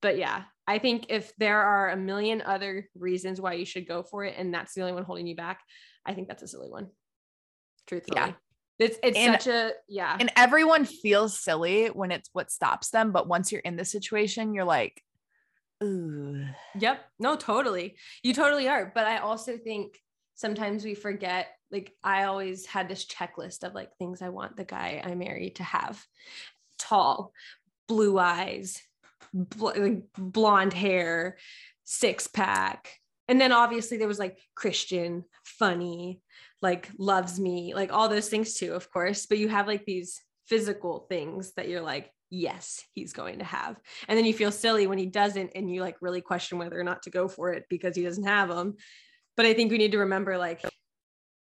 but 0.00 0.16
yeah 0.16 0.44
i 0.66 0.78
think 0.78 1.06
if 1.10 1.32
there 1.36 1.60
are 1.62 1.90
a 1.90 1.96
million 1.96 2.40
other 2.40 2.88
reasons 2.94 3.40
why 3.42 3.52
you 3.52 3.66
should 3.66 3.86
go 3.86 4.02
for 4.02 4.24
it 4.24 4.34
and 4.38 4.54
that's 4.54 4.72
the 4.72 4.80
only 4.80 4.94
one 4.94 5.04
holding 5.04 5.26
you 5.26 5.36
back 5.36 5.60
i 6.06 6.14
think 6.14 6.28
that's 6.28 6.42
a 6.42 6.48
silly 6.48 6.70
one 6.70 6.88
truthfully 7.86 8.16
Yeah. 8.16 8.32
It's 8.78 8.98
it's 9.02 9.16
And- 9.16 9.40
such 9.40 9.46
a 9.46 9.72
yeah 9.88 10.16
And 10.18 10.32
everyone 10.36 10.84
feels 10.84 11.38
silly 11.38 11.86
when 11.86 12.10
it's 12.10 12.28
what 12.32 12.50
stops 12.50 12.90
them. 12.90 13.12
But 13.12 13.28
once 13.28 13.52
you're 13.52 13.60
in 13.60 13.76
the 13.76 13.84
situation, 13.84 14.54
you're 14.54 14.64
like, 14.64 15.02
ooh. 15.82 16.44
Yep. 16.78 17.04
No, 17.18 17.36
totally. 17.36 17.96
You 18.22 18.34
totally 18.34 18.68
are. 18.68 18.90
But 18.94 19.06
I 19.06 19.18
also 19.18 19.56
think 19.56 19.98
sometimes 20.34 20.84
we 20.84 20.94
forget, 20.94 21.48
like, 21.70 21.92
I 22.02 22.24
always 22.24 22.66
had 22.66 22.88
this 22.88 23.06
checklist 23.06 23.62
of 23.64 23.74
like 23.74 23.90
things 23.98 24.22
I 24.22 24.30
want 24.30 24.56
the 24.56 24.64
guy 24.64 25.02
I 25.04 25.14
marry 25.14 25.50
to 25.50 25.62
have 25.62 26.02
tall, 26.78 27.32
blue 27.86 28.18
eyes, 28.18 28.80
bl- 29.32 29.70
like, 29.76 30.02
blonde 30.18 30.72
hair, 30.72 31.36
six 31.84 32.26
pack. 32.26 32.92
And 33.28 33.40
then 33.40 33.52
obviously 33.52 33.96
there 33.96 34.08
was 34.08 34.18
like 34.18 34.38
Christian, 34.54 35.24
funny, 35.44 36.20
like 36.62 36.88
loves 36.98 37.38
me, 37.38 37.74
like 37.74 37.92
all 37.92 38.08
those 38.08 38.28
things 38.28 38.54
too, 38.54 38.72
of 38.72 38.90
course. 38.90 39.26
But 39.26 39.38
you 39.38 39.48
have 39.48 39.66
like 39.66 39.84
these 39.84 40.20
physical 40.46 41.06
things 41.08 41.52
that 41.54 41.68
you're 41.68 41.82
like, 41.82 42.10
yes, 42.30 42.82
he's 42.92 43.12
going 43.12 43.38
to 43.38 43.44
have. 43.44 43.76
And 44.08 44.18
then 44.18 44.26
you 44.26 44.34
feel 44.34 44.50
silly 44.50 44.86
when 44.86 44.98
he 44.98 45.06
doesn't, 45.06 45.52
and 45.54 45.72
you 45.72 45.80
like 45.80 45.96
really 46.00 46.20
question 46.20 46.58
whether 46.58 46.78
or 46.78 46.84
not 46.84 47.02
to 47.02 47.10
go 47.10 47.28
for 47.28 47.52
it 47.52 47.64
because 47.68 47.96
he 47.96 48.02
doesn't 48.02 48.24
have 48.24 48.48
them. 48.48 48.74
But 49.36 49.46
I 49.46 49.54
think 49.54 49.70
we 49.70 49.78
need 49.78 49.92
to 49.92 49.98
remember 49.98 50.38
like, 50.38 50.62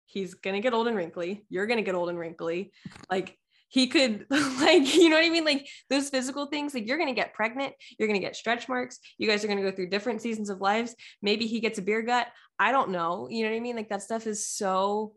he's 0.06 0.34
gonna 0.34 0.60
get 0.60 0.74
old 0.74 0.88
and 0.88 0.96
wrinkly. 0.96 1.44
You're 1.48 1.66
gonna 1.66 1.82
get 1.82 1.94
old 1.94 2.08
and 2.08 2.18
wrinkly. 2.18 2.72
Like, 3.10 3.38
he 3.68 3.86
could, 3.88 4.26
like, 4.30 4.94
you 4.94 5.08
know 5.08 5.16
what 5.16 5.24
I 5.24 5.30
mean? 5.30 5.44
Like, 5.44 5.68
those 5.90 6.10
physical 6.10 6.46
things, 6.46 6.74
like, 6.74 6.86
you're 6.86 6.98
gonna 6.98 7.14
get 7.14 7.34
pregnant, 7.34 7.74
you're 7.98 8.08
gonna 8.08 8.20
get 8.20 8.36
stretch 8.36 8.68
marks, 8.68 8.98
you 9.18 9.28
guys 9.28 9.44
are 9.44 9.48
gonna 9.48 9.62
go 9.62 9.72
through 9.72 9.90
different 9.90 10.22
seasons 10.22 10.50
of 10.50 10.60
lives. 10.60 10.94
Maybe 11.22 11.46
he 11.46 11.60
gets 11.60 11.78
a 11.78 11.82
beer 11.82 12.02
gut. 12.02 12.28
I 12.58 12.72
don't 12.72 12.90
know. 12.90 13.28
You 13.30 13.44
know 13.44 13.50
what 13.50 13.56
I 13.56 13.60
mean? 13.60 13.76
Like, 13.76 13.90
that 13.90 14.02
stuff 14.02 14.26
is 14.26 14.46
so 14.46 15.14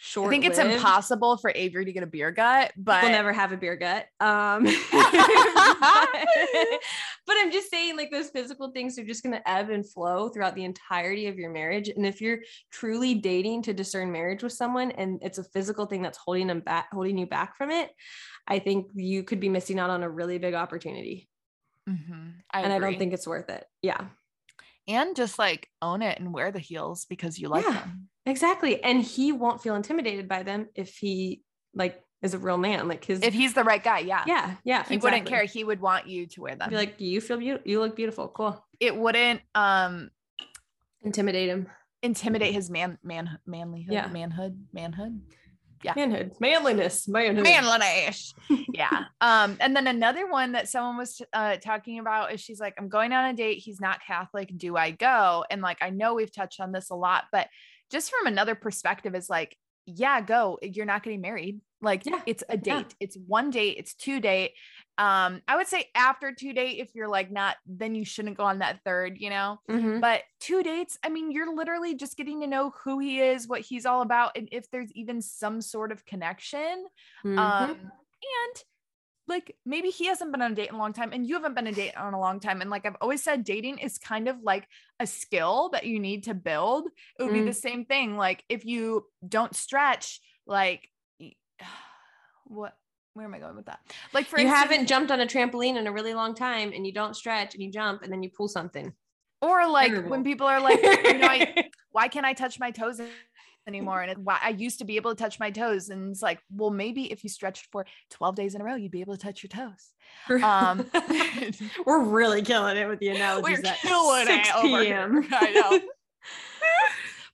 short. 0.00 0.28
I 0.28 0.30
think 0.30 0.44
it's 0.46 0.58
impossible 0.58 1.36
for 1.36 1.52
Avery 1.54 1.84
to 1.84 1.92
get 1.92 2.02
a 2.02 2.06
beer 2.06 2.30
gut, 2.30 2.72
but 2.76 3.02
We'll 3.02 3.12
never 3.12 3.32
have 3.32 3.52
a 3.52 3.56
beer 3.56 3.76
gut. 3.76 4.06
Um, 4.18 4.64
but 7.26 7.36
I'm 7.36 7.52
just 7.52 7.70
saying, 7.70 7.96
like 7.96 8.10
those 8.10 8.30
physical 8.30 8.70
things 8.72 8.98
are 8.98 9.04
just 9.04 9.22
going 9.22 9.34
to 9.34 9.48
ebb 9.48 9.70
and 9.70 9.88
flow 9.88 10.28
throughout 10.28 10.54
the 10.54 10.64
entirety 10.64 11.26
of 11.26 11.38
your 11.38 11.50
marriage. 11.50 11.88
And 11.88 12.06
if 12.06 12.20
you're 12.20 12.38
truly 12.70 13.14
dating 13.14 13.62
to 13.62 13.74
discern 13.74 14.10
marriage 14.10 14.42
with 14.42 14.52
someone, 14.52 14.90
and 14.92 15.20
it's 15.22 15.38
a 15.38 15.44
physical 15.44 15.86
thing 15.86 16.02
that's 16.02 16.18
holding 16.18 16.46
them 16.46 16.60
back, 16.60 16.88
holding 16.92 17.18
you 17.18 17.26
back 17.26 17.56
from 17.56 17.70
it, 17.70 17.90
I 18.48 18.58
think 18.58 18.88
you 18.94 19.22
could 19.22 19.40
be 19.40 19.48
missing 19.48 19.78
out 19.78 19.90
on 19.90 20.02
a 20.02 20.08
really 20.10 20.38
big 20.38 20.54
opportunity. 20.54 21.28
Mhm. 21.88 22.34
I 22.50 22.62
and 22.62 22.72
I 22.72 22.78
don't 22.78 22.98
think 22.98 23.12
it's 23.12 23.26
worth 23.26 23.50
it. 23.50 23.64
Yeah, 23.82 24.06
and 24.88 25.14
just 25.14 25.38
like 25.38 25.68
own 25.82 26.02
it 26.02 26.18
and 26.18 26.32
wear 26.32 26.52
the 26.52 26.58
heels 26.58 27.04
because 27.04 27.38
you 27.38 27.48
like 27.48 27.64
Yeah. 27.64 27.72
them. 27.72 28.08
Exactly. 28.30 28.82
And 28.82 29.02
he 29.02 29.32
won't 29.32 29.62
feel 29.62 29.74
intimidated 29.74 30.28
by 30.28 30.42
them 30.42 30.68
if 30.74 30.96
he 30.96 31.42
like 31.74 32.02
is 32.22 32.34
a 32.34 32.38
real 32.38 32.56
man. 32.58 32.88
Like 32.88 33.04
his, 33.04 33.22
If 33.22 33.32
he's 33.34 33.54
the 33.54 33.64
right 33.64 33.82
guy, 33.82 34.00
yeah. 34.00 34.24
yeah, 34.26 34.54
yeah, 34.64 34.84
He 34.88 34.96
wouldn't 34.98 35.26
care. 35.26 35.44
He 35.44 35.64
would 35.64 35.80
want 35.80 36.06
you 36.06 36.26
to 36.26 36.40
wear 36.42 36.54
them. 36.54 36.68
Be 36.70 36.76
like, 36.76 37.00
you 37.00 37.20
feel 37.20 37.38
beautiful. 37.38 37.68
You 37.70 37.80
look 37.80 37.96
beautiful. 37.96 38.28
Cool. 38.28 38.62
it 38.78 38.94
wouldn't 38.96 39.40
um 39.54 40.10
Intimidate 41.02 41.48
him. 41.48 41.66
intimidate 42.02 42.52
his 42.54 42.68
man 42.70 42.98
man 43.02 43.38
manlyhood, 43.48 43.86
Yeah. 43.92 44.06
manhood, 44.08 44.66
manhood. 44.72 45.20
Yeah. 45.82 45.94
Manhood 45.96 46.32
manliness 46.40 47.08
manhood 47.08 47.42
manliness 47.42 48.34
yeah 48.74 49.04
um 49.22 49.56
and 49.60 49.74
then 49.74 49.86
another 49.86 50.30
one 50.30 50.52
that 50.52 50.68
someone 50.68 50.98
was 50.98 51.22
uh 51.32 51.56
talking 51.56 51.98
about 51.98 52.34
is 52.34 52.40
she's 52.42 52.60
like 52.60 52.74
i'm 52.76 52.90
going 52.90 53.14
on 53.14 53.24
a 53.30 53.32
date 53.34 53.60
he's 53.64 53.80
not 53.80 53.98
catholic 54.06 54.52
do 54.58 54.76
i 54.76 54.90
go 54.90 55.42
and 55.50 55.62
like 55.62 55.78
i 55.80 55.88
know 55.88 56.12
we've 56.12 56.30
touched 56.30 56.60
on 56.60 56.70
this 56.70 56.90
a 56.90 56.94
lot 56.94 57.24
but 57.32 57.48
just 57.90 58.10
from 58.10 58.26
another 58.26 58.54
perspective 58.54 59.14
is 59.14 59.28
like 59.30 59.56
yeah 59.86 60.20
go 60.20 60.58
you're 60.62 60.86
not 60.86 61.02
getting 61.02 61.20
married 61.20 61.60
like 61.82 62.04
Yeah. 62.04 62.20
it's 62.26 62.44
a 62.48 62.54
Yeah. 62.56 62.60
date 62.82 62.94
it's 63.00 63.16
one 63.26 63.50
date 63.50 63.76
it's 63.78 63.94
two 63.94 64.20
date 64.20 64.52
um 64.98 65.40
i 65.48 65.56
would 65.56 65.66
say 65.66 65.86
after 65.94 66.32
two 66.32 66.52
date 66.52 66.78
if 66.78 66.94
you're 66.94 67.08
like 67.08 67.30
not 67.30 67.56
then 67.66 67.94
you 67.94 68.04
shouldn't 68.04 68.36
go 68.36 68.44
on 68.44 68.58
that 68.58 68.80
third 68.84 69.16
you 69.18 69.30
know 69.30 69.58
Mhm. 69.68 70.00
but 70.00 70.22
two 70.38 70.62
dates, 70.62 70.98
I 71.04 71.08
mean, 71.10 71.30
you're 71.32 71.54
literally 71.54 71.94
just 71.94 72.16
getting 72.16 72.40
to 72.40 72.46
know 72.46 72.72
who 72.82 72.98
he 72.98 73.20
is, 73.20 73.46
what 73.46 73.60
he's 73.60 73.84
all 73.84 74.00
about, 74.02 74.32
and 74.36 74.48
if 74.52 74.70
there's 74.70 74.90
even 74.92 75.20
some 75.20 75.60
sort 75.60 75.92
of 75.92 76.04
connection. 76.06 76.86
Mhm. 77.24 77.38
Um, 77.38 77.70
and 77.70 78.64
like 79.30 79.56
maybe 79.64 79.88
he 79.88 80.06
hasn't 80.06 80.30
been 80.32 80.42
on 80.42 80.52
a 80.52 80.54
date 80.54 80.68
in 80.68 80.74
a 80.74 80.78
long 80.78 80.92
time, 80.92 81.12
and 81.14 81.26
you 81.26 81.36
haven't 81.36 81.54
been 81.54 81.66
a 81.68 81.72
date 81.72 81.96
on 81.96 82.12
a 82.12 82.20
long 82.20 82.40
time. 82.40 82.60
And 82.60 82.68
like 82.68 82.84
I've 82.84 82.96
always 83.00 83.22
said, 83.22 83.44
dating 83.44 83.78
is 83.78 83.96
kind 83.96 84.28
of 84.28 84.36
like 84.42 84.68
a 84.98 85.06
skill 85.06 85.70
that 85.72 85.86
you 85.86 85.98
need 85.98 86.24
to 86.24 86.34
build. 86.34 86.88
It 87.18 87.22
would 87.22 87.32
be 87.32 87.40
Mm. 87.40 87.46
the 87.46 87.54
same 87.54 87.86
thing. 87.86 88.18
Like 88.18 88.44
if 88.50 88.66
you 88.66 89.06
don't 89.26 89.56
stretch, 89.56 90.20
like 90.46 90.88
what 92.44 92.74
where 93.14 93.26
am 93.26 93.34
I 93.34 93.38
going 93.40 93.56
with 93.56 93.66
that? 93.66 93.80
Like 94.12 94.26
for 94.26 94.38
you 94.38 94.46
instance- 94.46 94.70
haven't 94.70 94.86
jumped 94.86 95.10
on 95.10 95.20
a 95.20 95.26
trampoline 95.26 95.76
in 95.76 95.86
a 95.86 95.92
really 95.92 96.14
long 96.14 96.34
time 96.34 96.72
and 96.74 96.86
you 96.86 96.92
don't 96.92 97.16
stretch 97.16 97.54
and 97.54 97.62
you 97.62 97.70
jump 97.70 98.02
and 98.02 98.12
then 98.12 98.22
you 98.22 98.30
pull 98.30 98.48
something. 98.48 98.92
or 99.42 99.66
like 99.68 99.90
Terrible. 99.90 100.10
when 100.10 100.22
people 100.22 100.46
are 100.46 100.60
like, 100.60 100.80
you 100.82 101.18
know, 101.18 101.26
I, 101.26 101.70
why 101.92 102.08
can't 102.08 102.26
I 102.26 102.34
touch 102.34 102.60
my 102.60 102.70
toes 102.70 103.00
anymore? 103.66 104.00
And 104.02 104.24
why 104.24 104.38
I 104.42 104.50
used 104.50 104.78
to 104.78 104.84
be 104.84 104.96
able 104.96 105.14
to 105.14 105.22
touch 105.22 105.38
my 105.38 105.50
toes. 105.50 105.88
And 105.88 106.10
it's 106.10 106.22
like, 106.22 106.40
well, 106.50 106.70
maybe 106.70 107.10
if 107.12 107.22
you 107.22 107.30
stretched 107.30 107.66
for 107.70 107.86
12 108.10 108.34
days 108.34 108.54
in 108.54 108.60
a 108.60 108.64
row, 108.64 108.74
you'd 108.74 108.90
be 108.90 109.00
able 109.00 109.16
to 109.16 109.22
touch 109.22 109.42
your 109.42 109.48
toes. 109.48 109.90
Um, 110.42 110.90
we're 111.86 112.02
really 112.02 112.42
killing 112.42 112.76
it 112.76 112.88
with 112.88 112.98
the 112.98 113.08
analogies. 113.08 113.60
We're 113.62 113.68
at 113.70 113.78
killing 113.78 114.26
6 114.26 114.48
it 114.48 114.54
over 114.56 114.82
here. 114.82 115.08
p.m. 115.08 115.28
I 115.32 115.50
know. 115.52 115.80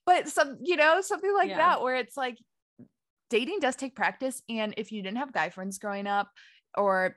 but 0.05 0.29
some, 0.29 0.59
you 0.63 0.77
know, 0.77 1.01
something 1.01 1.33
like 1.35 1.49
Yeah. 1.49 1.57
that 1.57 1.83
where 1.83 1.97
it's 1.97 2.17
like 2.17 2.37
dating 3.31 3.59
does 3.61 3.77
take 3.77 3.95
practice. 3.97 4.43
And 4.49 4.75
if 4.77 4.93
you 4.93 5.03
didn't 5.03 5.19
have 5.19 5.33
guy 5.33 5.49
friends 5.49 5.79
growing 5.79 6.07
up 6.07 6.31
or 6.77 7.17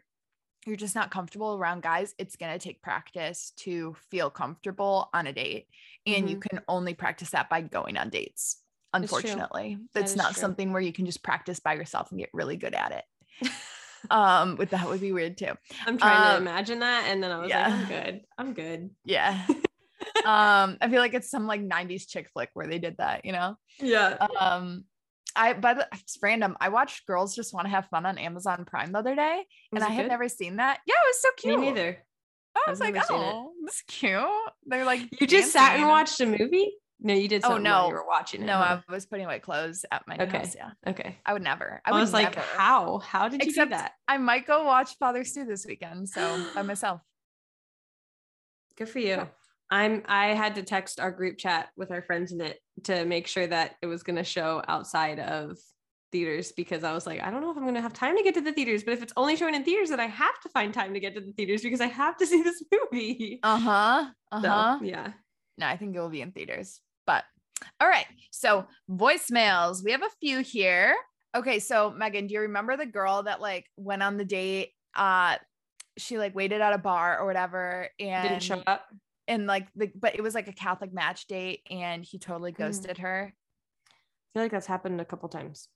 you're 0.66 0.76
just 0.76 0.96
not 0.96 1.12
comfortable 1.12 1.56
around 1.56 1.84
guys, 1.84 2.14
it's 2.18 2.36
going 2.36 2.52
to 2.52 2.60
take 2.60 2.82
practice 2.82 3.54
to 3.58 3.96
feel 4.12 4.30
comfortable 4.30 5.10
on 5.14 5.28
a 5.28 5.34
date. 5.34 5.68
And 6.06 6.30
you 6.30 6.38
can 6.38 6.62
only 6.68 6.94
practice 6.94 7.30
that 7.32 7.50
by 7.50 7.62
going 7.62 7.98
on 7.98 8.10
dates. 8.10 8.62
Unfortunately, 8.94 9.78
That 9.94 10.04
it's 10.04 10.16
not 10.16 10.34
true. 10.34 10.42
something 10.42 10.74
where 10.74 10.82
you 10.82 10.94
can 10.94 11.06
just 11.06 11.24
practice 11.24 11.60
by 11.60 11.74
yourself 11.76 12.10
and 12.12 12.20
get 12.20 12.30
really 12.34 12.58
good 12.58 12.74
at 12.74 12.92
it. 13.42 13.50
um, 14.12 14.56
but 14.56 14.72
that 14.72 14.88
would 14.88 15.02
be 15.02 15.12
weird 15.12 15.38
too. 15.38 15.52
I'm 15.86 15.98
trying 15.98 16.22
to 16.32 16.36
Um, 16.38 16.42
imagine 16.42 16.80
that. 16.80 17.06
And 17.08 17.22
then 17.24 17.32
I 17.32 17.40
was 17.40 17.50
yeah. 17.50 17.68
like, 17.68 17.74
I'm 17.80 17.88
good. 17.88 18.22
I'm 18.38 18.54
good. 18.54 18.90
Yeah. 19.06 19.46
um, 20.26 20.78
I 20.82 20.88
feel 20.90 21.00
like 21.00 21.14
it's 21.14 21.30
some 21.30 21.46
like 21.46 21.62
90s 21.62 22.08
chick 22.08 22.30
flick 22.34 22.50
where 22.54 22.68
they 22.68 22.80
did 22.80 22.98
that, 22.98 23.26
you 23.26 23.32
know? 23.34 23.56
yeah. 23.80 24.16
Um, 24.40 24.86
I 25.36 25.54
by 25.54 25.76
the 25.76 25.88
it's 25.94 26.18
random. 26.24 26.58
I 26.60 26.70
watched 26.70 27.06
Girls 27.06 27.36
Just 27.36 27.54
Want 27.54 27.66
to 27.66 27.70
Have 27.70 27.86
Fun 27.88 28.06
on 28.08 28.18
Amazon 28.18 28.66
Prime 28.66 28.92
the 28.92 28.98
other 29.00 29.16
day, 29.16 29.46
Was 29.72 29.84
and 29.84 29.92
I 29.92 29.94
it 29.94 29.98
had 29.98 30.08
never 30.08 30.28
seen 30.28 30.56
that. 30.56 30.80
Yeah, 30.88 30.96
it 30.96 31.08
was 31.08 31.22
so 31.22 31.30
cute. 31.38 31.60
Me 31.60 31.68
neither. 31.68 32.04
I 32.56 32.70
was 32.70 32.82
I've 32.82 32.88
like, 32.88 32.94
never 32.96 33.06
seen 33.06 33.18
it. 33.22 33.34
oh, 33.36 33.52
this 33.64 33.76
is 33.76 33.82
cute. 33.88 34.24
They're 34.66 34.86
like, 34.86 35.02
You 35.22 35.28
just 35.28 35.52
sat 35.54 35.76
and 35.78 35.88
watched 35.88 36.20
a 36.20 36.26
movie? 36.26 36.72
No, 37.02 37.14
you 37.14 37.30
did 37.30 37.46
Oh, 37.46 37.58
no. 37.58 37.88
you 37.88 37.94
were 37.94 38.06
watching 38.06 38.42
it. 38.42 38.46
No, 38.46 38.58
huh? 38.58 38.82
I 38.88 38.92
was 38.92 39.06
putting 39.06 39.26
away 39.26 39.40
clothes 39.40 39.86
at 39.90 40.06
my 40.06 40.18
Okay. 40.20 40.40
house. 40.40 40.56
Yeah, 40.56 40.72
okay. 40.86 41.18
I 41.26 41.32
would 41.34 41.42
never. 41.44 41.82
I, 41.86 41.92
I, 41.92 41.94
would 41.94 42.02
was 42.02 42.12
like, 42.12 42.36
never. 42.36 42.42
how? 42.42 43.00
How 43.00 43.30
did 43.30 43.42
you 43.42 43.50
Except 43.50 43.72
do 43.72 43.78
that? 43.78 43.94
I 44.08 44.18
might 44.18 44.46
go 44.46 44.66
watch 44.66 44.98
Father 44.98 45.24
Stu 45.24 45.46
this 45.46 45.66
weekend. 45.66 46.10
So 46.10 46.44
by 46.54 46.62
myself. 46.64 47.02
Good 48.78 48.90
for 48.90 49.00
you. 49.00 49.28
I'm 49.72 50.04
I 50.08 50.28
had 50.34 50.56
to 50.56 50.64
text 50.64 51.00
our 51.00 51.12
group 51.12 51.38
chat 51.38 51.70
with 51.78 51.92
our 51.92 52.02
friends 52.02 52.32
in 52.32 52.42
it 52.42 52.60
to 52.86 53.06
make 53.06 53.28
sure 53.28 53.46
that 53.46 53.76
it 53.82 53.86
was 53.86 54.04
gonna 54.04 54.24
show 54.24 54.64
outside 54.68 55.20
of 55.20 55.58
theaters 56.12 56.52
because 56.52 56.84
I 56.84 56.94
was 56.94 57.06
like, 57.06 57.22
I 57.22 57.30
don't 57.30 57.42
know 57.42 57.52
if 57.52 57.58
I'm 57.58 57.66
gonna 57.66 57.82
have 57.82 57.94
time 57.94 58.18
to 58.18 58.24
get 58.24 58.34
to 58.34 58.42
the 58.42 58.52
theaters, 58.52 58.84
but 58.84 58.94
if 58.94 59.04
it's 59.04 59.14
only 59.16 59.36
showing 59.36 59.54
in 59.54 59.64
theaters, 59.64 59.90
then 59.90 60.00
I 60.00 60.08
have 60.08 60.40
to 60.42 60.50
find 60.50 60.74
time 60.74 60.94
to 60.96 61.00
get 61.00 61.14
to 61.16 61.22
the 61.22 61.34
theaters 61.34 61.62
because 61.62 61.82
I 61.82 61.86
have 61.88 62.18
to 62.18 62.26
see 62.26 62.42
this 62.42 62.64
movie. 62.92 63.40
Uh 63.44 63.58
huh. 63.60 64.06
Uh 64.32 64.40
huh. 64.42 64.78
So, 64.80 64.86
yeah. 64.86 65.12
No, 65.58 65.68
I 65.68 65.78
think 65.78 65.96
it 65.96 66.00
will 66.00 66.10
be 66.10 66.22
in 66.22 66.32
theaters. 66.32 66.82
But 67.60 67.68
all 67.82 67.88
right. 67.88 68.06
So 68.32 68.66
voicemails. 68.90 69.84
We 69.84 69.92
have 69.92 70.04
a 70.04 70.10
few 70.20 70.40
here. 70.42 70.96
Okay. 71.36 71.60
So 71.60 71.92
Megan, 71.92 72.28
do 72.28 72.34
you 72.34 72.42
remember 72.42 72.78
the 72.78 72.86
girl 72.86 73.24
that 73.24 73.42
like 73.42 73.66
went 73.78 74.04
on 74.04 74.18
the 74.18 74.26
date? 74.26 74.70
Uh 74.96 75.36
she 75.98 76.18
like 76.18 76.34
waited 76.36 76.62
at 76.62 76.74
a 76.74 76.78
bar 76.78 77.20
or 77.20 77.26
whatever 77.26 77.90
and 78.00 78.24
Didn't 78.30 78.44
show 78.44 78.64
up. 78.66 78.86
and 79.28 79.46
like 79.48 79.68
the 79.76 79.92
but 79.96 80.16
it 80.16 80.22
was 80.22 80.34
like 80.34 80.48
a 80.48 80.54
Catholic 80.54 80.94
match 80.94 81.28
date 81.28 81.62
and 81.70 82.04
he 82.06 82.18
totally 82.20 82.52
Mm. 82.54 82.58
ghosted 82.58 82.98
her. 83.00 83.34
I 83.36 84.28
feel 84.34 84.44
like 84.44 84.52
that's 84.52 84.68
happened 84.68 85.02
a 85.02 85.06
couple 85.06 85.28
times. 85.30 85.68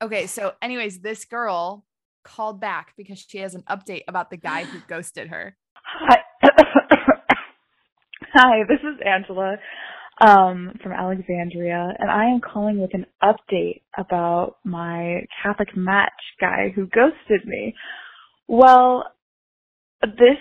Okay, 0.00 0.26
so 0.28 0.52
anyways, 0.62 1.00
this 1.00 1.24
girl 1.24 1.84
called 2.24 2.60
back 2.60 2.94
because 2.96 3.18
she 3.18 3.38
has 3.38 3.54
an 3.56 3.62
update 3.68 4.02
about 4.08 4.30
the 4.30 4.36
guy 4.36 4.64
who 4.64 4.78
ghosted 4.88 5.28
her. 5.28 5.56
Hi. 5.74 6.18
Hi, 8.34 8.62
this 8.68 8.80
is 8.80 9.00
Angela 9.04 9.56
um, 10.20 10.72
from 10.82 10.92
Alexandria, 10.92 11.94
and 11.98 12.10
I 12.10 12.26
am 12.26 12.40
calling 12.40 12.80
with 12.80 12.90
an 12.94 13.06
update 13.22 13.82
about 13.96 14.56
my 14.64 15.26
Catholic 15.42 15.76
match 15.76 16.12
guy 16.40 16.72
who 16.74 16.86
ghosted 16.86 17.46
me. 17.46 17.74
Well, 18.48 19.04
this 20.02 20.38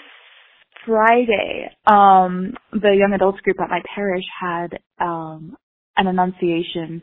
Friday, 0.85 1.69
um, 1.85 2.53
the 2.71 2.95
young 2.97 3.11
adults 3.13 3.41
group 3.41 3.57
at 3.61 3.69
my 3.69 3.81
parish 3.93 4.23
had 4.39 4.79
um, 4.99 5.57
an 5.97 6.07
Annunciation 6.07 7.01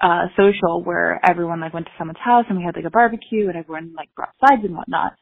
uh, 0.00 0.26
social 0.36 0.82
where 0.82 1.20
everyone 1.28 1.60
like 1.60 1.74
went 1.74 1.86
to 1.86 1.92
someone's 1.98 2.18
house 2.24 2.46
and 2.48 2.58
we 2.58 2.64
had 2.64 2.74
like 2.74 2.86
a 2.86 2.90
barbecue 2.90 3.48
and 3.48 3.56
everyone 3.56 3.92
like 3.96 4.08
brought 4.14 4.34
sides 4.40 4.62
and 4.64 4.74
whatnot. 4.74 5.12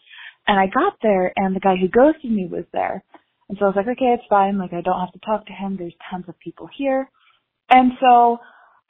And 0.46 0.58
I 0.58 0.66
got 0.66 0.94
there 1.02 1.32
and 1.36 1.54
the 1.54 1.60
guy 1.60 1.74
who 1.80 1.88
ghosted 1.88 2.30
me 2.30 2.46
was 2.50 2.64
there. 2.72 3.02
And 3.48 3.58
so 3.58 3.64
I 3.64 3.68
was 3.68 3.76
like, 3.76 3.88
okay, 3.88 4.14
it's 4.14 4.28
fine. 4.28 4.58
Like 4.58 4.72
I 4.72 4.80
don't 4.80 5.00
have 5.00 5.12
to 5.12 5.26
talk 5.26 5.46
to 5.46 5.52
him. 5.52 5.76
There's 5.76 5.94
tons 6.10 6.24
of 6.28 6.38
people 6.38 6.68
here. 6.76 7.10
And 7.70 7.92
so 8.00 8.38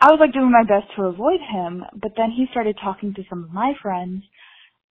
I 0.00 0.10
was 0.10 0.18
like 0.20 0.32
doing 0.32 0.52
my 0.52 0.62
best 0.62 0.94
to 0.96 1.04
avoid 1.04 1.40
him, 1.40 1.84
but 1.94 2.12
then 2.16 2.30
he 2.30 2.46
started 2.50 2.76
talking 2.82 3.14
to 3.14 3.22
some 3.28 3.44
of 3.44 3.50
my 3.50 3.72
friends 3.82 4.22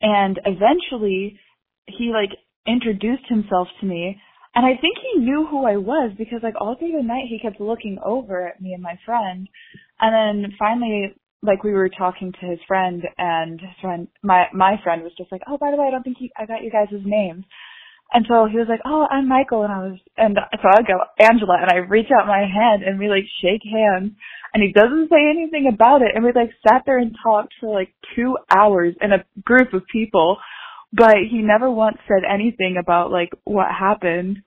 and 0.01 0.39
eventually 0.45 1.39
he 1.87 2.11
like 2.11 2.37
introduced 2.67 3.23
himself 3.29 3.67
to 3.79 3.85
me 3.85 4.21
and 4.57 4.65
I 4.65 4.71
think 4.81 4.97
he 4.97 5.19
knew 5.19 5.45
who 5.45 5.67
I 5.67 5.77
was 5.77 6.13
because 6.17 6.39
like 6.41 6.55
all 6.59 6.75
through 6.75 6.93
the 6.93 7.03
night 7.03 7.25
he 7.29 7.37
kept 7.39 7.61
looking 7.61 7.99
over 8.03 8.47
at 8.47 8.59
me 8.59 8.73
and 8.73 8.81
my 8.81 8.97
friend. 9.05 9.47
And 9.99 10.43
then 10.43 10.51
finally 10.57 11.13
like 11.43 11.63
we 11.63 11.73
were 11.73 11.89
talking 11.89 12.33
to 12.33 12.45
his 12.47 12.57
friend 12.67 13.03
and 13.19 13.61
his 13.61 13.69
friend 13.79 14.07
my 14.23 14.45
my 14.53 14.81
friend 14.83 15.03
was 15.03 15.11
just 15.15 15.31
like, 15.31 15.43
"Oh, 15.47 15.59
by 15.59 15.69
the 15.69 15.77
way, 15.77 15.85
I 15.87 15.91
don't 15.91 16.01
think 16.01 16.17
he, 16.17 16.31
I 16.35 16.47
got 16.47 16.63
you 16.63 16.71
guys' 16.71 16.89
names." 17.05 17.45
And 18.13 18.25
so 18.27 18.45
he 18.45 18.57
was 18.57 18.67
like, 18.69 18.81
"Oh, 18.85 19.05
I'm 19.09 19.27
Michael," 19.27 19.63
and 19.63 19.71
I 19.73 19.79
was, 19.79 19.99
and 20.17 20.37
so 20.61 20.67
I 20.69 20.81
go, 20.81 20.99
"Angela," 21.19 21.57
and 21.61 21.69
I 21.69 21.77
reach 21.87 22.07
out 22.11 22.27
my 22.27 22.39
hand 22.47 22.83
and 22.83 22.99
we 22.99 23.09
like 23.09 23.25
shake 23.41 23.63
hands, 23.63 24.13
and 24.53 24.63
he 24.63 24.71
doesn't 24.71 25.09
say 25.09 25.29
anything 25.29 25.69
about 25.71 26.01
it, 26.01 26.11
and 26.15 26.23
we 26.23 26.31
like 26.31 26.51
sat 26.67 26.83
there 26.85 26.99
and 26.99 27.15
talked 27.21 27.53
for 27.59 27.73
like 27.73 27.93
two 28.15 28.37
hours 28.55 28.95
in 29.01 29.11
a 29.11 29.25
group 29.43 29.73
of 29.73 29.83
people, 29.91 30.37
but 30.93 31.15
he 31.29 31.39
never 31.39 31.69
once 31.69 31.97
said 32.07 32.23
anything 32.27 32.77
about 32.79 33.11
like 33.11 33.29
what 33.43 33.67
happened. 33.71 34.37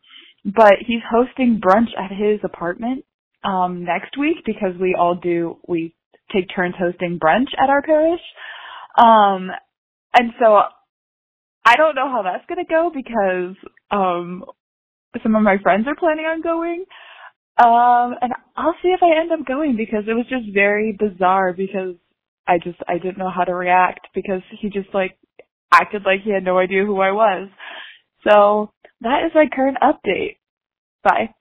But 0.42 0.76
he's 0.86 1.02
hosting 1.08 1.60
brunch 1.60 1.92
at 1.98 2.10
his 2.10 2.40
apartment 2.44 3.04
um 3.44 3.84
next 3.84 4.16
week 4.18 4.38
because 4.46 4.74
we 4.80 4.94
all 4.98 5.14
do 5.14 5.58
we 5.68 5.94
take 6.32 6.46
turns 6.54 6.74
hosting 6.78 7.18
brunch 7.18 7.52
at 7.62 7.68
our 7.68 7.82
parish. 7.82 8.20
Um 8.96 9.50
and 10.18 10.32
so 10.40 10.60
I 11.64 11.76
don't 11.76 11.94
know 11.94 12.10
how 12.10 12.22
that's 12.22 12.46
going 12.46 12.64
to 12.64 12.70
go 12.70 12.90
because 12.94 13.56
um 13.90 14.44
some 15.22 15.34
of 15.34 15.42
my 15.42 15.58
friends 15.62 15.86
are 15.86 15.96
planning 15.96 16.24
on 16.24 16.42
going. 16.42 16.84
Um 17.58 18.16
and 18.20 18.32
I'll 18.56 18.74
see 18.82 18.88
if 18.88 19.00
I 19.02 19.20
end 19.20 19.32
up 19.32 19.46
going 19.46 19.76
because 19.76 20.04
it 20.08 20.14
was 20.14 20.26
just 20.28 20.52
very 20.54 20.96
bizarre 20.98 21.52
because 21.52 21.96
I 22.46 22.58
just 22.58 22.78
I 22.88 22.98
didn't 22.98 23.18
know 23.18 23.30
how 23.30 23.44
to 23.44 23.54
react 23.54 24.08
because 24.14 24.42
he 24.60 24.70
just 24.70 24.92
like 24.94 25.16
acted 25.72 26.02
like 26.04 26.20
he 26.22 26.32
had 26.32 26.44
no 26.44 26.58
idea 26.58 26.84
who 26.84 27.00
I 27.00 27.12
was. 27.12 27.48
So 28.28 28.72
that 29.00 29.24
is 29.24 29.32
my 29.34 29.46
current 29.52 29.78
update. 29.82 30.36
Bye. 31.02 31.34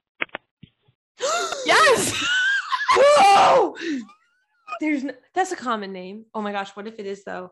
Yes. 1.65 2.15
Whoa! 2.95 3.75
There's 4.79 5.03
no, 5.03 5.13
that's 5.35 5.51
a 5.51 5.55
common 5.55 5.91
name. 5.91 6.25
Oh 6.33 6.41
my 6.41 6.51
gosh, 6.51 6.69
what 6.71 6.87
if 6.87 6.97
it 6.99 7.05
is 7.05 7.23
though? 7.23 7.51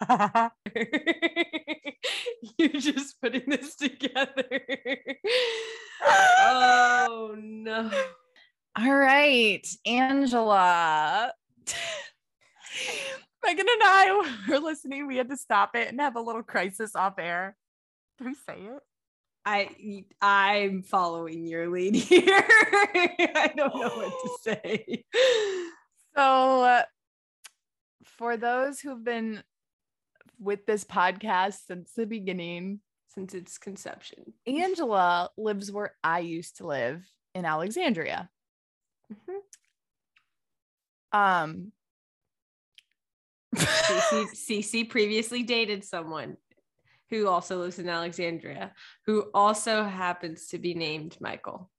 You're 2.58 2.80
just 2.80 3.20
putting 3.20 3.48
this 3.48 3.76
together. 3.76 4.44
oh 6.06 7.34
no. 7.38 7.90
All 8.76 8.94
right, 8.94 9.66
Angela. 9.86 11.32
Megan 13.44 13.66
and 13.68 13.82
I 13.82 14.36
were 14.48 14.58
listening. 14.58 15.06
We 15.06 15.16
had 15.16 15.30
to 15.30 15.36
stop 15.36 15.74
it 15.74 15.88
and 15.88 16.00
have 16.00 16.16
a 16.16 16.20
little 16.20 16.42
crisis 16.42 16.94
off 16.94 17.18
air. 17.18 17.56
Did 18.18 18.26
we 18.26 18.34
say 18.34 18.60
it? 18.60 18.82
I 19.44 20.04
I'm 20.20 20.82
following 20.82 21.46
your 21.46 21.70
lead 21.70 21.94
here. 21.94 22.22
I 22.28 23.52
don't 23.56 23.74
know 23.74 23.88
what 23.88 24.12
to 24.12 24.30
say. 24.42 25.04
So, 26.14 26.62
uh, 26.64 26.82
for 28.04 28.36
those 28.36 28.80
who've 28.80 29.02
been 29.02 29.42
with 30.38 30.66
this 30.66 30.84
podcast 30.84 31.66
since 31.66 31.92
the 31.92 32.06
beginning, 32.06 32.80
Since 33.14 33.34
its 33.34 33.58
conception. 33.58 34.32
Angela 34.46 35.30
lives 35.36 35.72
where 35.72 35.96
I 36.04 36.20
used 36.20 36.58
to 36.58 36.66
live 36.66 37.04
in 37.34 37.44
Alexandria. 37.44 38.30
Mhm. 39.12 39.40
Um, 41.10 41.72
Cece, 43.56 44.30
Cece 44.34 44.88
previously 44.90 45.42
dated 45.42 45.84
someone 45.84 46.36
who 47.10 47.26
also 47.26 47.58
lives 47.58 47.78
in 47.78 47.88
Alexandria, 47.88 48.74
who 49.06 49.30
also 49.32 49.82
happens 49.84 50.48
to 50.48 50.58
be 50.58 50.74
named 50.74 51.16
Michael, 51.20 51.70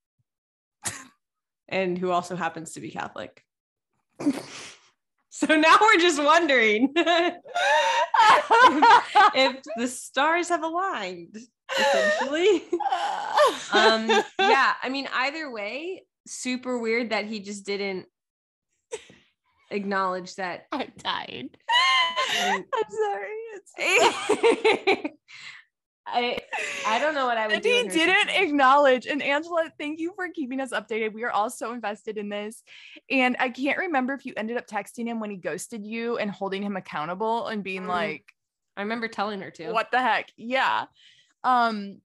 and 1.69 1.97
who 1.97 2.09
also 2.11 2.35
happens 2.35 2.73
to 2.73 2.81
be 2.81 2.89
Catholic. 2.91 3.43
so 5.29 5.55
now 5.55 5.77
we're 5.79 5.99
just 5.99 6.21
wondering 6.21 6.91
if 9.35 9.57
the 9.77 9.87
stars 9.87 10.49
have 10.49 10.63
aligned, 10.63 11.37
essentially. 11.77 12.63
um, 13.73 14.07
yeah, 14.39 14.73
I 14.81 14.89
mean, 14.89 15.07
either 15.13 15.51
way, 15.51 16.03
super 16.27 16.79
weird 16.79 17.11
that 17.11 17.25
he 17.25 17.39
just 17.39 17.65
didn't 17.65 18.07
acknowledge 19.71 20.35
that 20.35 20.65
I 20.71 20.87
died. 20.97 21.49
Mm. 22.31 22.65
I'm 22.73 22.83
sorry. 23.77 25.13
I 26.11 26.39
I 26.87 26.99
don't 26.99 27.13
know 27.15 27.25
what 27.25 27.37
I 27.37 27.47
would 27.47 27.53
and 27.55 27.63
do. 27.63 27.69
he 27.69 27.83
didn't 27.87 28.27
situation. 28.29 28.43
acknowledge. 28.49 29.05
And 29.07 29.21
Angela, 29.21 29.71
thank 29.79 29.99
you 29.99 30.13
for 30.15 30.27
keeping 30.29 30.59
us 30.61 30.71
updated. 30.71 31.13
We 31.13 31.23
are 31.23 31.31
all 31.31 31.49
so 31.49 31.73
invested 31.73 32.17
in 32.17 32.29
this. 32.29 32.63
And 33.09 33.35
I 33.39 33.49
can't 33.49 33.77
remember 33.77 34.13
if 34.13 34.25
you 34.25 34.33
ended 34.37 34.57
up 34.57 34.67
texting 34.67 35.07
him 35.07 35.19
when 35.19 35.29
he 35.29 35.37
ghosted 35.37 35.85
you 35.85 36.17
and 36.17 36.29
holding 36.31 36.63
him 36.63 36.75
accountable 36.77 37.47
and 37.47 37.63
being 37.63 37.83
Mm. 37.83 37.87
like, 37.87 38.33
I 38.77 38.81
remember 38.81 39.07
telling 39.07 39.41
her 39.41 39.51
to. 39.51 39.71
what 39.71 39.91
the 39.91 40.01
heck? 40.01 40.29
Yeah. 40.37 40.85
Um, 41.43 42.01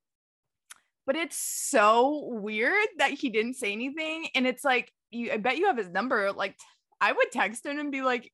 but 1.07 1.17
it's 1.17 1.37
so 1.37 2.29
weird 2.33 2.87
that 2.99 3.11
he 3.13 3.29
didn't 3.31 3.55
say 3.55 3.73
anything. 3.73 4.29
And 4.35 4.47
it's 4.47 4.65
like, 4.65 4.91
you 5.11 5.31
I 5.33 5.37
bet 5.37 5.57
you 5.59 5.67
have 5.67 5.77
his 5.77 5.91
number. 5.91 6.33
Like, 6.33 6.57
I 7.01 7.13
would 7.13 7.31
text 7.31 7.67
him 7.67 7.79
and 7.79 7.93
be 7.93 8.03
like, 8.03 8.33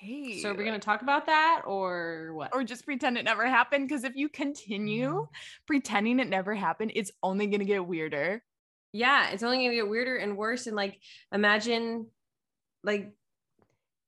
hey. 0.00 0.40
So 0.42 0.50
are 0.50 0.54
we 0.54 0.64
gonna 0.64 0.78
talk 0.78 1.02
about 1.02 1.26
that 1.26 1.62
or 1.66 2.32
what? 2.34 2.54
or 2.54 2.64
just 2.64 2.84
pretend 2.84 3.18
it 3.18 3.24
never 3.24 3.46
happened 3.46 3.88
because 3.88 4.04
if 4.04 4.16
you 4.16 4.28
continue 4.28 5.10
Mm-hmm. 5.10 5.24
pretending 5.66 6.18
it 6.20 6.28
never 6.28 6.54
happened 6.54 6.92
it's 6.94 7.10
only 7.22 7.46
going 7.46 7.60
to 7.60 7.64
get 7.66 7.86
weirder 7.86 8.42
yeah, 8.92 9.30
it's 9.30 9.42
only 9.44 9.58
gonna 9.58 9.74
get 9.74 9.88
weirder 9.88 10.16
and 10.16 10.36
worse. 10.36 10.66
And 10.66 10.74
like, 10.74 10.98
imagine, 11.32 12.08
like, 12.82 13.12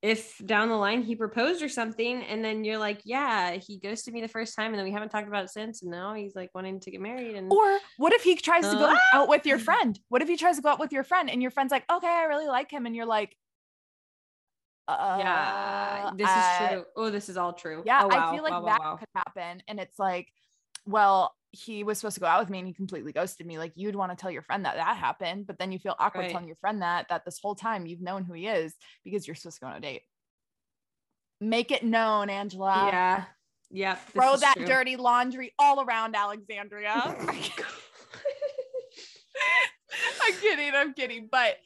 if 0.03 0.45
down 0.45 0.69
the 0.69 0.75
line 0.75 1.03
he 1.03 1.15
proposed 1.15 1.63
or 1.63 1.69
something, 1.69 2.25
and 2.25 2.45
then 2.45 2.65
you're 2.65 2.79
like, 2.79 3.03
yeah, 3.05 3.53
he 3.53 3.79
ghosted 3.79 4.13
me 4.13 4.21
the 4.21 4.27
first 4.27 4.57
time, 4.57 4.73
and 4.73 4.75
then 4.79 4.85
we 4.85 4.91
haven't 4.91 5.11
talked 5.11 5.29
about 5.29 5.45
it 5.45 5.51
since, 5.51 5.83
and 5.83 5.91
now 5.93 6.15
he's 6.15 6.35
like 6.35 6.51
wanting 6.53 6.81
to 6.81 6.91
get 6.91 7.01
married. 7.01 7.37
And 7.37 7.53
Or 7.53 7.79
what 7.99 8.13
if 8.13 8.25
he 8.25 8.35
tries 8.35 8.69
to 8.71 8.77
go 8.77 8.93
out 9.13 9.29
with 9.29 9.47
your 9.47 9.59
friend? 9.69 9.97
What 10.09 10.21
if 10.21 10.29
he 10.29 10.37
tries 10.37 10.57
to 10.57 10.63
go 10.63 10.71
out 10.71 10.81
with 10.81 10.91
your 10.91 11.05
friend 11.05 11.31
and 11.31 11.41
your 11.41 11.53
friend's 11.53 11.71
like, 11.71 11.85
okay, 11.91 12.09
I 12.09 12.25
really 12.25 12.49
like 12.49 12.73
him. 12.73 12.85
And 12.85 12.97
you're 12.97 13.07
like, 13.07 13.37
uh, 14.89 15.17
yeah, 15.19 16.11
this 16.17 16.29
uh, 16.29 16.39
is 16.39 16.69
true. 16.71 16.85
Oh, 16.97 17.11
this 17.11 17.29
is 17.29 17.37
all 17.37 17.53
true. 17.53 17.83
Yeah, 17.87 18.01
Oh, 18.03 18.09
wow. 18.09 18.31
I 18.31 18.35
feel 18.35 18.43
like 18.43 18.53
Wow, 18.53 18.65
that 18.65 18.81
wow. 18.81 18.97
could 18.97 19.09
happen. 19.15 19.63
And 19.69 19.79
it's 19.81 19.99
like, 19.99 20.29
well, 20.87 21.35
he 21.53 21.85
was 21.85 21.99
supposed 21.99 22.15
to 22.15 22.21
go 22.21 22.27
out 22.27 22.41
with 22.41 22.51
me 22.51 22.59
and 22.59 22.67
he 22.67 22.73
completely 22.75 23.13
ghosted 23.13 23.47
me. 23.47 23.59
Like 23.59 23.73
you'd 23.77 23.95
want 23.95 24.11
to 24.11 24.17
tell 24.17 24.31
your 24.31 24.43
friend 24.43 24.65
that 24.65 24.77
that 24.77 24.97
happened, 24.97 25.47
but 25.47 25.59
then 25.59 25.71
you 25.71 25.79
feel 25.79 25.95
awkward 25.99 26.23
Right. 26.23 26.31
telling 26.31 26.47
your 26.47 26.57
friend 26.57 26.83
that 26.83 27.09
that 27.11 27.25
this 27.25 27.39
whole 27.41 27.55
time 27.55 27.87
you've 27.87 28.01
known 28.01 28.25
who 28.25 28.33
he 28.33 28.47
is 28.49 28.75
because 29.05 29.27
you're 29.27 29.37
supposed 29.37 29.57
to 29.59 29.61
go 29.61 29.67
on 29.69 29.77
a 29.77 29.81
date. 29.81 30.03
Make 31.41 31.71
it 31.71 31.85
known, 31.85 32.31
Angela. 32.31 32.89
yeah, 32.91 33.25
yeah. 33.71 33.95
Throw 33.97 34.37
that 34.37 34.55
true. 34.57 34.67
dirty 34.67 34.97
laundry 34.97 35.53
all 35.59 35.83
around 35.83 36.15
Alexandria. 36.17 36.95
I'm 40.23 40.35
kidding. 40.41 40.73
I'm 40.75 40.95
kidding. 40.95 41.29
But 41.31 41.57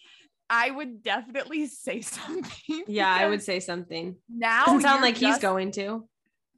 I 0.49 0.71
would 0.71 1.03
definitely 1.03 1.67
say 1.67 2.01
something. 2.01 2.85
yeah, 2.87 3.15
I 3.15 3.29
would 3.29 3.43
say 3.43 3.61
something. 3.61 4.17
Now 4.29 4.65
Doesn't 4.67 4.83
sound 4.83 5.03
like 5.03 5.17
he's 5.17 5.39
going 5.39 5.73
to. 5.73 6.09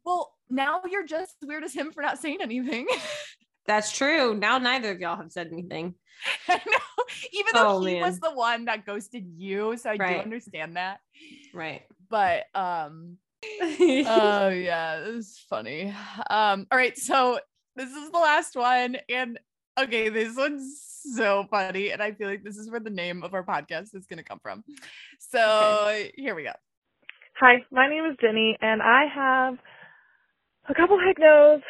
Well, 0.04 0.32
now 0.50 0.82
you're 0.90 1.06
just 1.06 1.34
as 1.42 1.48
weird 1.48 1.64
as 1.64 1.74
him 1.74 1.92
for 1.92 2.02
not 2.02 2.18
saying 2.18 2.38
anything. 2.40 2.86
That's 3.66 3.92
true. 3.92 4.34
Now 4.34 4.58
neither 4.58 4.92
of 4.92 5.00
y'all 5.00 5.16
have 5.16 5.30
said 5.30 5.48
anything. 5.52 5.94
I 6.48 6.54
know. 6.54 7.04
Even 7.32 7.50
though 7.54 7.76
Oh, 7.76 7.84
he 7.84 8.00
was 8.00 8.18
the 8.18 8.32
one 8.32 8.64
that 8.64 8.86
ghosted 8.86 9.26
you. 9.36 9.76
So 9.76 9.90
I 9.90 9.96
do 9.96 10.04
understand 10.04 10.76
that. 10.76 11.00
Right. 11.52 11.82
But 12.08 12.44
um 12.54 13.18
oh 13.70 14.48
yeah, 14.48 15.00
this 15.00 15.26
is 15.26 15.44
funny. 15.48 15.94
Um, 16.30 16.66
all 16.70 16.78
right, 16.78 16.96
so 16.98 17.38
this 17.76 17.90
is 17.90 18.10
the 18.10 18.18
last 18.18 18.56
one, 18.56 18.96
and 19.08 19.38
okay, 19.78 20.08
this 20.08 20.36
one's 20.36 20.87
so 21.02 21.46
funny, 21.50 21.90
and 21.90 22.02
I 22.02 22.12
feel 22.12 22.28
like 22.28 22.42
this 22.42 22.56
is 22.56 22.70
where 22.70 22.80
the 22.80 22.90
name 22.90 23.22
of 23.22 23.34
our 23.34 23.44
podcast 23.44 23.94
is 23.94 24.06
gonna 24.06 24.22
come 24.22 24.40
from. 24.40 24.64
So 25.18 26.08
here 26.14 26.34
we 26.34 26.44
go. 26.44 26.52
Hi, 27.40 27.64
my 27.70 27.88
name 27.88 28.04
is 28.10 28.16
Jenny, 28.20 28.56
and 28.60 28.82
I 28.82 29.04
have 29.14 29.54
a 30.68 30.74
couple 30.74 30.98
heck 30.98 31.18
no's, 31.18 31.62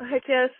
a 0.00 0.04
heck 0.04 0.22
yes, 0.28 0.50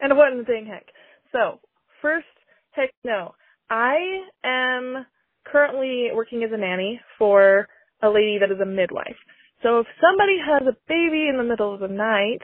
and 0.00 0.12
a 0.12 0.14
what 0.14 0.32
in 0.32 0.38
the 0.38 0.44
dang 0.44 0.66
heck. 0.66 0.86
So, 1.32 1.60
first, 2.00 2.26
heck 2.70 2.90
no. 3.04 3.34
I 3.70 3.96
am 4.44 5.06
currently 5.44 6.10
working 6.14 6.44
as 6.44 6.50
a 6.52 6.56
nanny 6.56 7.00
for 7.18 7.66
a 8.02 8.08
lady 8.08 8.38
that 8.38 8.50
is 8.50 8.60
a 8.60 8.66
midwife. 8.66 9.16
So 9.62 9.80
if 9.80 9.86
somebody 10.00 10.36
has 10.38 10.62
a 10.62 10.76
baby 10.88 11.28
in 11.28 11.36
the 11.36 11.44
middle 11.44 11.72
of 11.72 11.80
the 11.80 11.88
night, 11.88 12.42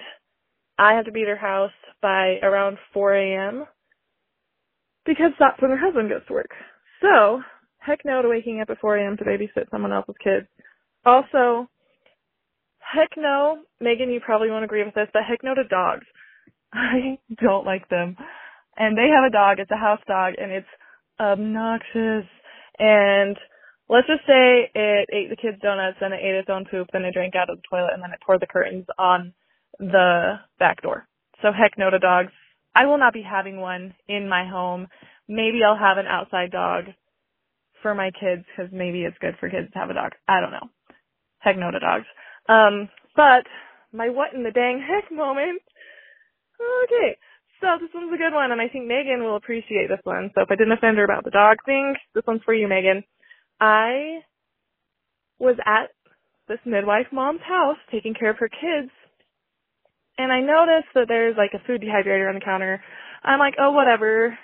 I 0.78 0.94
have 0.94 1.04
to 1.06 1.12
be 1.12 1.22
at 1.22 1.28
her 1.28 1.36
house 1.36 1.72
by 2.00 2.38
around 2.42 2.78
4 2.94 3.14
a.m. 3.14 3.64
because 5.08 5.32
that's 5.40 5.60
when 5.60 5.70
her 5.70 5.80
husband 5.80 6.10
goes 6.10 6.20
to 6.28 6.34
work. 6.34 6.50
So, 7.00 7.40
heck 7.78 8.00
no 8.04 8.20
to 8.20 8.28
waking 8.28 8.60
up 8.60 8.68
at 8.68 8.78
4 8.78 8.98
a.m. 8.98 9.16
to 9.16 9.24
babysit 9.24 9.70
someone 9.70 9.92
else's 9.92 10.14
kids. 10.22 10.46
Also, 11.04 11.66
heck 12.78 13.16
no, 13.16 13.60
Megan, 13.80 14.10
you 14.10 14.20
probably 14.20 14.50
won't 14.50 14.66
agree 14.66 14.84
with 14.84 14.94
this, 14.94 15.08
but 15.12 15.22
heck 15.26 15.42
no 15.42 15.54
to 15.54 15.64
dogs. 15.64 16.06
I 16.72 17.18
don't 17.40 17.64
like 17.64 17.88
them. 17.88 18.16
And 18.76 18.96
they 18.96 19.08
have 19.08 19.24
a 19.26 19.32
dog, 19.32 19.58
it's 19.58 19.70
a 19.70 19.76
house 19.76 20.00
dog, 20.06 20.34
and 20.36 20.52
it's 20.52 20.68
obnoxious. 21.18 22.28
And 22.78 23.36
let's 23.88 24.06
just 24.06 24.26
say 24.26 24.70
it 24.74 25.08
ate 25.10 25.30
the 25.30 25.40
kids' 25.40 25.62
donuts, 25.62 25.96
then 26.00 26.12
it 26.12 26.20
ate 26.22 26.36
its 26.36 26.50
own 26.50 26.66
poop, 26.70 26.88
then 26.92 27.04
it 27.04 27.14
drank 27.14 27.34
out 27.34 27.50
of 27.50 27.56
the 27.56 27.64
toilet, 27.68 27.94
and 27.94 28.02
then 28.02 28.10
it 28.12 28.20
tore 28.24 28.38
the 28.38 28.46
curtains 28.46 28.84
on 28.98 29.32
the 29.78 30.34
back 30.58 30.82
door. 30.82 31.08
So 31.40 31.48
heck 31.48 31.78
no 31.78 31.88
to 31.88 31.98
dogs. 31.98 32.32
I 32.74 32.86
will 32.86 32.98
not 32.98 33.12
be 33.12 33.22
having 33.22 33.60
one 33.60 33.94
in 34.08 34.28
my 34.28 34.46
home. 34.46 34.86
Maybe 35.28 35.60
I'll 35.66 35.78
have 35.78 35.98
an 35.98 36.06
outside 36.06 36.50
dog 36.50 36.84
for 37.82 37.94
my 37.94 38.10
kids 38.10 38.44
because 38.46 38.72
maybe 38.72 39.02
it's 39.02 39.18
good 39.20 39.34
for 39.40 39.50
kids 39.50 39.72
to 39.72 39.78
have 39.78 39.90
a 39.90 39.94
dog. 39.94 40.12
I 40.28 40.40
don't 40.40 40.52
know. 40.52 40.68
Heck 41.38 41.56
no 41.56 41.70
to 41.70 41.78
dogs. 41.78 42.06
Um, 42.48 42.88
but 43.16 43.46
my 43.92 44.08
what 44.10 44.34
in 44.34 44.42
the 44.42 44.50
dang 44.50 44.80
heck 44.80 45.10
moment. 45.16 45.62
Okay, 46.58 47.16
so 47.60 47.66
this 47.80 47.90
one's 47.94 48.12
a 48.12 48.18
good 48.18 48.34
one, 48.34 48.50
and 48.50 48.60
I 48.60 48.68
think 48.68 48.86
Megan 48.86 49.22
will 49.22 49.36
appreciate 49.36 49.88
this 49.88 50.02
one. 50.04 50.30
So 50.34 50.42
if 50.42 50.50
I 50.50 50.56
didn't 50.56 50.72
offend 50.72 50.98
her 50.98 51.04
about 51.04 51.24
the 51.24 51.30
dog 51.30 51.58
thing, 51.64 51.94
this 52.14 52.24
one's 52.26 52.42
for 52.44 52.54
you, 52.54 52.66
Megan. 52.66 53.04
I 53.60 54.20
was 55.38 55.56
at 55.64 55.90
this 56.48 56.58
midwife 56.64 57.06
mom's 57.12 57.42
house 57.46 57.76
taking 57.92 58.14
care 58.14 58.30
of 58.30 58.38
her 58.38 58.48
kids, 58.48 58.90
and 60.18 60.32
I 60.32 60.40
noticed 60.40 60.90
that 60.94 61.06
there's 61.08 61.36
like 61.36 61.52
a 61.54 61.64
food 61.64 61.80
dehydrator 61.80 62.28
on 62.28 62.34
the 62.34 62.44
counter. 62.44 62.82
I'm 63.22 63.38
like, 63.38 63.54
oh, 63.60 63.70
whatever. 63.70 64.36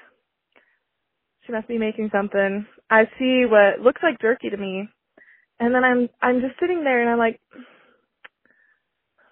She 1.47 1.53
must 1.53 1.68
be 1.68 1.79
making 1.79 2.11
something. 2.12 2.66
I 2.91 3.05
see 3.18 3.45
what 3.45 3.81
looks 3.81 4.01
like 4.03 4.20
jerky 4.20 4.51
to 4.51 4.57
me. 4.57 4.89
And 5.61 5.75
then 5.75 5.85
I'm 5.85 6.09
I'm 6.22 6.41
just 6.41 6.59
sitting 6.61 6.85
there 6.85 7.01
and 7.03 7.11
I'm 7.11 7.18
like 7.18 7.41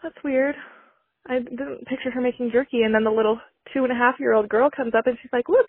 that's 0.02 0.18
weird. 0.24 0.54
I 1.26 1.38
didn't 1.38 1.86
picture 1.86 2.10
her 2.10 2.20
making 2.20 2.50
jerky 2.52 2.82
and 2.82 2.94
then 2.94 3.04
the 3.04 3.10
little 3.10 3.38
two 3.72 3.84
and 3.84 3.92
a 3.92 3.96
half 3.96 4.16
year 4.18 4.34
old 4.34 4.48
girl 4.48 4.68
comes 4.74 4.92
up 4.96 5.06
and 5.06 5.16
she's 5.22 5.32
like, 5.32 5.48
Look, 5.48 5.66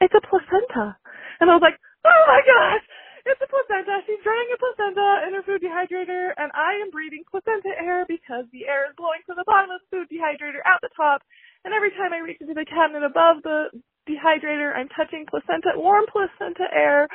it's 0.00 0.14
a 0.14 0.26
placenta 0.26 0.96
and 1.40 1.50
I 1.50 1.54
was 1.54 1.62
like, 1.62 1.78
Oh 2.04 2.22
my 2.26 2.40
gosh, 2.44 2.84
it's 3.26 3.42
a 3.42 3.50
placenta. 3.50 4.02
She's 4.06 4.22
drying 4.22 4.50
a 4.54 4.58
placenta 4.58 5.08
in 5.26 5.34
her 5.34 5.44
food 5.44 5.62
dehydrator 5.62 6.32
and 6.38 6.50
I 6.54 6.78
am 6.82 6.90
breathing 6.94 7.26
placenta 7.26 7.74
air 7.74 8.06
because 8.06 8.46
the 8.54 8.66
air 8.70 8.86
is 8.90 8.94
blowing 8.96 9.22
from 9.26 9.36
the 9.36 9.48
bottom 9.48 9.70
of 9.74 9.82
the 9.82 9.90
food 9.90 10.08
dehydrator 10.10 10.62
out 10.64 10.80
the 10.82 10.94
top 10.94 11.22
and 11.66 11.74
every 11.74 11.90
time 11.94 12.14
I 12.14 12.22
reach 12.22 12.38
into 12.40 12.54
the 12.54 12.66
cabinet 12.68 13.02
above 13.02 13.42
the 13.42 13.74
dehydrator 14.06 14.70
I'm 14.74 14.88
touching 14.94 15.26
placenta 15.28 15.74
warm 15.76 16.06
placenta 16.10 16.70
air. 16.70 17.08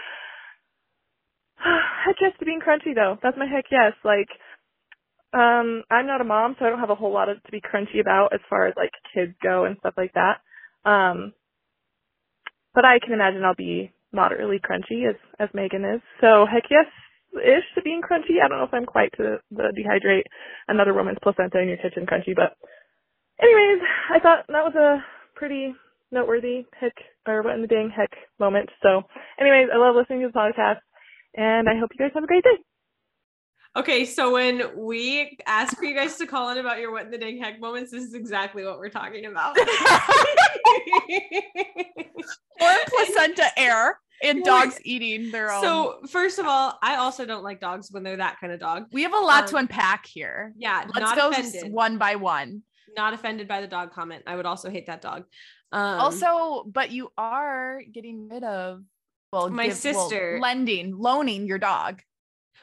heck 2.06 2.18
yes 2.22 2.34
to 2.40 2.46
being 2.46 2.62
crunchy 2.62 2.96
though. 2.96 3.18
That's 3.22 3.38
my 3.38 3.46
heck 3.48 3.66
yes. 3.72 3.94
Like, 4.04 4.30
um, 5.34 5.84
I'm 5.90 6.08
not 6.08 6.22
a 6.22 6.26
mom, 6.26 6.56
so 6.60 6.66
I 6.66 6.70
don't 6.70 6.80
have 6.80 6.90
a 6.90 6.96
whole 6.96 7.14
lot 7.14 7.30
of, 7.30 7.42
to 7.44 7.52
be 7.52 7.62
crunchy 7.62 8.02
about 8.02 8.34
as 8.34 8.42
far 8.50 8.68
as 8.68 8.74
like 8.76 8.92
kids 9.14 9.34
go 9.42 9.66
and 9.66 9.78
stuff 9.80 9.94
like 9.98 10.14
that. 10.14 10.42
Um, 10.90 11.34
but 12.74 12.86
I 12.86 13.00
can 13.00 13.14
imagine 13.14 13.44
I'll 13.44 13.56
be 13.56 13.92
moderately 14.14 14.60
crunchy 14.60 15.10
as 15.10 15.16
as 15.40 15.50
Megan 15.54 15.86
is. 15.86 16.02
So 16.20 16.46
heck 16.52 16.64
yes 16.70 16.86
ish 17.34 17.64
to 17.76 17.82
being 17.82 18.02
crunchy. 18.02 18.44
I 18.44 18.48
don't 18.48 18.58
know 18.60 18.66
if 18.66 18.74
I'm 18.74 18.86
quite 18.86 19.12
to 19.18 19.38
the 19.52 19.72
dehydrate 19.72 20.28
another 20.68 20.94
woman's 20.94 21.20
placenta 21.22 21.60
in 21.60 21.70
your 21.70 21.78
kitchen 21.78 22.06
crunchy, 22.06 22.36
but 22.36 22.58
anyways, 23.42 23.82
I 24.14 24.20
thought 24.20 24.46
that 24.48 24.64
was 24.64 24.76
a 24.76 25.04
pretty 25.36 25.74
noteworthy 26.12 26.66
heck 26.80 26.94
or 27.28 27.42
what 27.42 27.56
in 27.56 27.62
the 27.62 27.68
dang 27.68 27.90
heck 27.90 28.12
moment. 28.40 28.70
So 28.84 29.04
anyways, 29.40 29.70
I 29.74 29.78
love 29.78 29.96
listening 29.96 30.22
to 30.22 30.28
the 30.28 30.38
podcast 30.38 30.82
and 31.36 31.70
I 31.70 31.80
hope 31.80 31.92
you 31.94 32.04
guys 32.04 32.12
have 32.14 32.24
a 32.24 32.28
great 32.28 32.44
day. 32.44 32.58
Okay, 33.74 34.04
so 34.04 34.34
when 34.34 34.64
we 34.76 35.38
ask 35.48 35.78
for 35.78 35.86
you 35.86 35.96
guys 35.96 36.18
to 36.18 36.28
call 36.28 36.50
in 36.50 36.58
about 36.58 36.80
your 36.80 36.92
what 36.92 37.06
in 37.06 37.12
the 37.12 37.18
dang 37.18 37.42
heck 37.42 37.62
moments, 37.62 37.90
this 37.92 38.04
is 38.04 38.14
exactly 38.14 38.66
what 38.66 38.78
we're 38.80 38.90
talking 38.90 39.26
about. 39.26 39.56
Or 42.62 42.76
placenta 42.90 43.48
air 43.58 44.00
and 44.38 44.44
dogs 44.46 44.80
eating 44.84 45.32
their 45.32 45.52
own. 45.52 45.62
so 45.62 46.00
first 46.10 46.40
of 46.40 46.46
all, 46.46 46.78
I 46.82 46.96
also 46.96 47.26
don't 47.26 47.44
like 47.44 47.60
dogs 47.60 47.90
when 47.92 48.04
they're 48.04 48.18
that 48.18 48.40
kind 48.40 48.52
of 48.54 48.60
dog. 48.60 48.86
we 48.92 49.04
have 49.04 49.14
a 49.14 49.20
lot 49.20 49.48
to 49.48 49.56
um, 49.58 49.62
unpack 49.62 50.06
here. 50.06 50.54
Yeah, 50.58 50.84
Let's 50.94 51.00
not 51.00 51.16
go 51.18 51.30
offended. 51.30 51.72
one 51.72 51.98
by 51.98 52.16
one. 52.16 52.64
Not 52.96 53.14
offended 53.14 53.48
by 53.48 53.62
the 53.62 53.68
dog 53.68 53.94
comment. 53.94 54.24
I 54.28 54.36
would 54.36 54.46
also 54.46 54.70
hate 54.70 54.88
that 54.88 55.02
dog. 55.02 55.24
Um, 55.72 56.00
also, 56.00 56.64
but 56.70 56.92
you 56.92 57.12
are 57.18 57.82
getting 57.94 58.28
rid 58.28 58.44
of 58.44 58.82
well, 59.32 59.50
My 59.50 59.68
give- 59.68 59.84
well, 59.86 60.10
sister- 60.10 60.40
lending, 60.42 60.98
loaning 60.98 61.48
your 61.48 61.58
dog. 61.58 62.02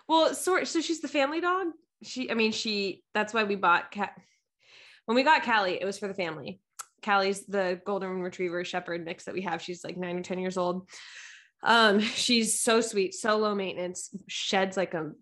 Well, 0.07 0.35
so 0.35 0.65
so 0.65 0.81
she's 0.81 1.01
the 1.01 1.09
family 1.09 1.41
dog. 1.41 1.69
She, 2.03 2.31
I 2.31 2.35
mean, 2.35 2.53
she. 2.53 3.03
That's 3.15 3.33
why 3.35 3.45
we 3.45 3.57
bought 3.57 3.91
cat. 3.91 4.13
When 5.07 5.17
we 5.17 5.23
got 5.23 5.43
Callie, 5.43 5.79
it 5.81 5.85
was 5.85 5.99
for 5.99 6.09
the 6.09 6.15
family. 6.15 6.61
Callie's 7.03 7.47
the 7.47 7.81
golden 7.87 8.21
retriever 8.21 8.65
shepherd 8.65 9.05
mix 9.05 9.25
that 9.25 9.35
we 9.35 9.43
have. 9.43 9.63
She's 9.63 9.85
like 9.85 9.97
nine 9.97 10.19
or 10.19 10.23
ten 10.23 10.39
years 10.39 10.57
old. 10.59 10.89
Um, 11.63 12.01
she's 12.01 12.61
so 12.61 12.81
sweet, 12.81 13.15
so 13.15 13.37
low 13.37 13.55
maintenance. 13.55 14.11
Sheds 14.27 14.77
like 14.77 14.95
a 14.95 15.13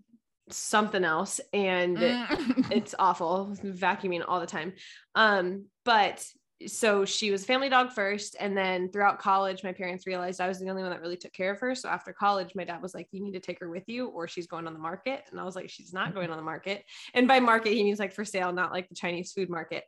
something 0.50 1.04
else, 1.04 1.40
and 1.52 1.96
Mm. 1.98 2.70
it's 2.70 2.94
awful. 2.98 3.56
Vacuuming 3.62 4.24
all 4.26 4.40
the 4.40 4.46
time. 4.46 4.74
Um, 5.14 5.66
but 5.84 6.24
so 6.66 7.04
she 7.04 7.30
was 7.30 7.42
a 7.42 7.46
family 7.46 7.68
dog 7.68 7.92
first 7.92 8.34
and 8.40 8.56
then 8.56 8.90
throughout 8.90 9.18
college 9.18 9.62
my 9.62 9.72
parents 9.72 10.06
realized 10.06 10.40
i 10.40 10.48
was 10.48 10.58
the 10.58 10.70
only 10.70 10.82
one 10.82 10.90
that 10.90 11.02
really 11.02 11.16
took 11.16 11.32
care 11.32 11.52
of 11.52 11.60
her. 11.60 11.74
So 11.74 11.88
after 11.88 12.14
college 12.14 12.54
my 12.54 12.64
dad 12.64 12.80
was 12.80 12.94
like 12.94 13.08
you 13.12 13.22
need 13.22 13.32
to 13.32 13.40
take 13.40 13.60
her 13.60 13.68
with 13.68 13.84
you 13.86 14.08
or 14.08 14.26
she's 14.26 14.46
going 14.46 14.66
on 14.66 14.72
the 14.72 14.78
market. 14.78 15.24
And 15.30 15.38
i 15.38 15.44
was 15.44 15.54
like 15.54 15.68
she's 15.68 15.92
not 15.92 16.14
going 16.14 16.30
on 16.30 16.36
the 16.38 16.42
market. 16.42 16.84
And 17.12 17.28
by 17.28 17.40
market 17.40 17.74
he 17.74 17.84
means 17.84 17.98
like 17.98 18.14
for 18.14 18.24
sale 18.24 18.52
not 18.52 18.72
like 18.72 18.88
the 18.88 18.94
chinese 18.94 19.32
food 19.32 19.50
market. 19.50 19.84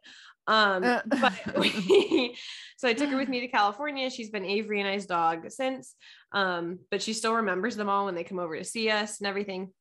Um 0.46 0.84
Uh. 0.84 1.00
but 1.06 1.32
we, 1.58 2.36
so 2.76 2.86
i 2.86 2.92
took 2.92 3.08
her 3.08 3.16
with 3.16 3.30
me 3.30 3.40
to 3.40 3.48
california. 3.48 4.10
She's 4.10 4.30
been 4.30 4.44
avery 4.44 4.80
and 4.80 4.88
i's 4.88 5.06
dog 5.06 5.50
since. 5.50 5.94
Um 6.32 6.80
but 6.90 7.00
she 7.00 7.14
still 7.14 7.34
remembers 7.34 7.76
them 7.76 7.88
all 7.88 8.04
when 8.04 8.14
they 8.14 8.24
come 8.24 8.38
over 8.38 8.58
to 8.58 8.64
see 8.64 8.90
us 8.90 9.20
and 9.20 9.26
everything. 9.26 9.72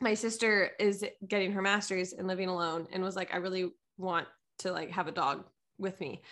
My 0.00 0.14
sister 0.14 0.72
is 0.78 1.04
getting 1.26 1.52
her 1.52 1.62
master's 1.62 2.12
and 2.12 2.28
living 2.28 2.50
alone 2.50 2.86
and 2.92 3.02
was 3.02 3.16
like 3.16 3.32
i 3.32 3.38
really 3.38 3.72
want 3.96 4.28
to 4.58 4.72
like 4.72 4.90
have 4.90 5.08
a 5.08 5.12
dog 5.12 5.44
with 5.78 6.00
me. 6.00 6.22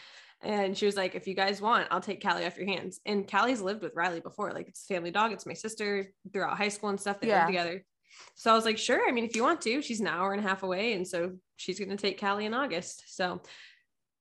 And 0.43 0.77
she 0.77 0.87
was 0.87 0.97
like, 0.97 1.15
if 1.15 1.27
you 1.27 1.35
guys 1.35 1.61
want, 1.61 1.89
I'll 1.91 2.01
take 2.01 2.23
Callie 2.23 2.45
off 2.45 2.59
your 2.59 2.67
hands. 2.67 3.01
And 3.07 3.27
Callie's 3.27 3.61
lived 3.61 3.83
with 3.83 3.95
Riley 3.95 4.21
before. 4.21 4.53
Like 4.53 4.69
it's 4.69 4.85
a 4.89 4.95
family 4.95 5.11
dog. 5.11 5.33
It's 5.33 5.47
my 5.47 5.55
sister 5.55 6.13
throughout 6.33 6.59
high 6.59 6.69
school 6.69 6.91
and 6.91 7.01
stuff. 7.01 7.21
They 7.21 7.29
Yeah. 7.29 7.39
live 7.41 7.47
together. 7.47 7.85
So 8.35 8.51
I 8.51 8.55
was 8.55 8.65
like, 8.65 8.79
sure. 8.79 9.09
I 9.09 9.13
mean, 9.13 9.25
if 9.25 9.35
you 9.35 9.43
want 9.43 9.61
to, 9.63 9.83
she's 9.83 10.01
an 10.01 10.07
hour 10.07 10.33
and 10.33 10.45
a 10.45 10.49
half 10.49 10.63
away. 10.63 10.93
And 10.93 11.07
so 11.07 11.33
she's 11.57 11.79
going 11.79 11.91
to 11.91 11.97
take 11.97 12.21
Callie 12.21 12.47
in 12.47 12.55
August. 12.55 13.15
So 13.15 13.43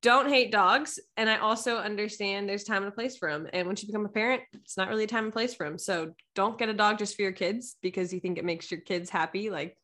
don't 0.02 0.30
hate 0.30 0.52
dogs. 0.52 1.00
And 1.18 1.30
I 1.30 1.38
also 1.38 1.78
understand 1.78 2.48
there's 2.48 2.64
time 2.64 2.84
and 2.84 2.92
a 2.92 2.96
place 2.96 3.18
for 3.18 3.30
them. 3.32 3.48
And 3.54 3.68
once 3.68 3.82
you 3.82 3.88
become 3.88 4.06
a 4.06 4.10
parent, 4.10 4.42
it's 4.54 4.78
not 4.78 4.90
really 4.90 5.06
a 5.06 5.08
time 5.08 5.26
and 5.26 5.34
place 5.34 5.54
for 5.54 5.66
them. 5.68 5.78
So 5.78 6.14
don't 6.34 6.58
get 6.58 6.70
a 6.70 6.74
dog 6.74 6.98
just 6.98 7.16
for 7.16 7.24
your 7.24 7.32
kids 7.34 7.76
because 7.82 8.14
you 8.14 8.20
think 8.20 8.38
it 8.38 8.46
makes 8.46 8.70
your 8.72 8.80
kids 8.82 9.10
happy. 9.10 9.50
Like 9.50 9.78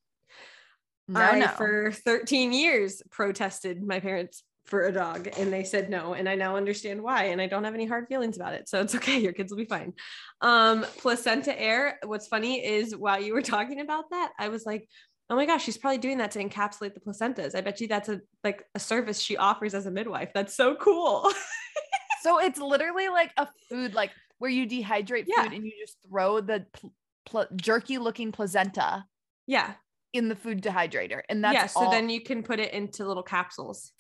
No, 1.08 1.22
I, 1.22 1.40
no. 1.40 1.48
for 1.48 1.92
13 1.92 2.54
years, 2.54 3.02
protested 3.12 3.82
my 3.84 4.00
parents 4.00 4.44
for 4.66 4.86
a 4.88 4.92
dog 4.92 5.28
and 5.38 5.52
they 5.52 5.64
said 5.64 5.90
no. 5.90 6.14
And 6.14 6.30
I 6.30 6.36
now 6.36 6.56
understand 6.56 7.02
why. 7.02 7.26
And 7.26 7.42
I 7.42 7.48
don't 7.48 7.64
have 7.64 7.74
any 7.74 7.86
hard 7.86 8.08
feelings 8.08 8.38
about 8.38 8.54
it. 8.54 8.70
So 8.70 8.82
it's 8.82 8.96
okay. 9.00 9.20
Your 9.20 9.34
kids 9.34 9.52
will 9.52 9.58
be 9.58 9.66
fine. 9.66 9.94
Um, 10.42 10.86
placenta 11.00 11.60
air. 11.60 12.00
What's 12.06 12.28
funny 12.28 12.66
is 12.66 12.96
while 12.96 13.22
you 13.22 13.34
were 13.34 13.42
talking 13.42 13.82
about 13.82 14.10
that, 14.12 14.32
I 14.40 14.50
was 14.50 14.66
like, 14.66 14.88
oh 15.30 15.36
my 15.36 15.46
gosh, 15.46 15.64
she's 15.64 15.78
probably 15.78 15.98
doing 15.98 16.18
that 16.18 16.32
to 16.32 16.44
encapsulate 16.44 16.94
the 16.94 17.00
placentas. 17.00 17.56
I 17.56 17.62
bet 17.62 17.80
you 17.82 17.88
that's 17.88 18.10
a 18.10 18.22
like 18.44 18.66
a 18.76 18.80
service 18.80 19.20
she 19.20 19.38
offers 19.38 19.74
as 19.74 19.86
a 19.86 19.92
midwife. 19.92 20.30
That's 20.34 20.56
so 20.56 20.76
cool. 20.76 21.32
so 22.22 22.40
it's 22.40 22.60
literally 22.60 23.08
like 23.10 23.32
a 23.38 23.48
food 23.70 23.94
like 23.94 24.12
where 24.40 24.52
you 24.52 24.68
dehydrate 24.68 25.26
Yeah. 25.28 25.44
food 25.44 25.54
and 25.54 25.66
you 25.66 25.72
just 25.80 25.98
throw 26.10 26.42
the 26.42 26.66
pl- 26.74 26.94
pl- 27.26 27.48
jerky 27.56 27.98
looking 27.98 28.32
placenta 28.32 29.06
yeah. 29.48 29.74
in 30.14 30.28
the 30.30 30.36
food 30.36 30.62
dehydrator 30.62 31.22
and 31.30 31.44
that's 31.44 31.54
yeah. 31.56 31.66
So 31.68 31.82
all- 31.82 31.92
then 31.92 32.10
you 32.10 32.22
can 32.22 32.44
put 32.44 32.60
it 32.60 32.74
into 32.74 33.08
little 33.08 33.24
capsules. 33.24 33.94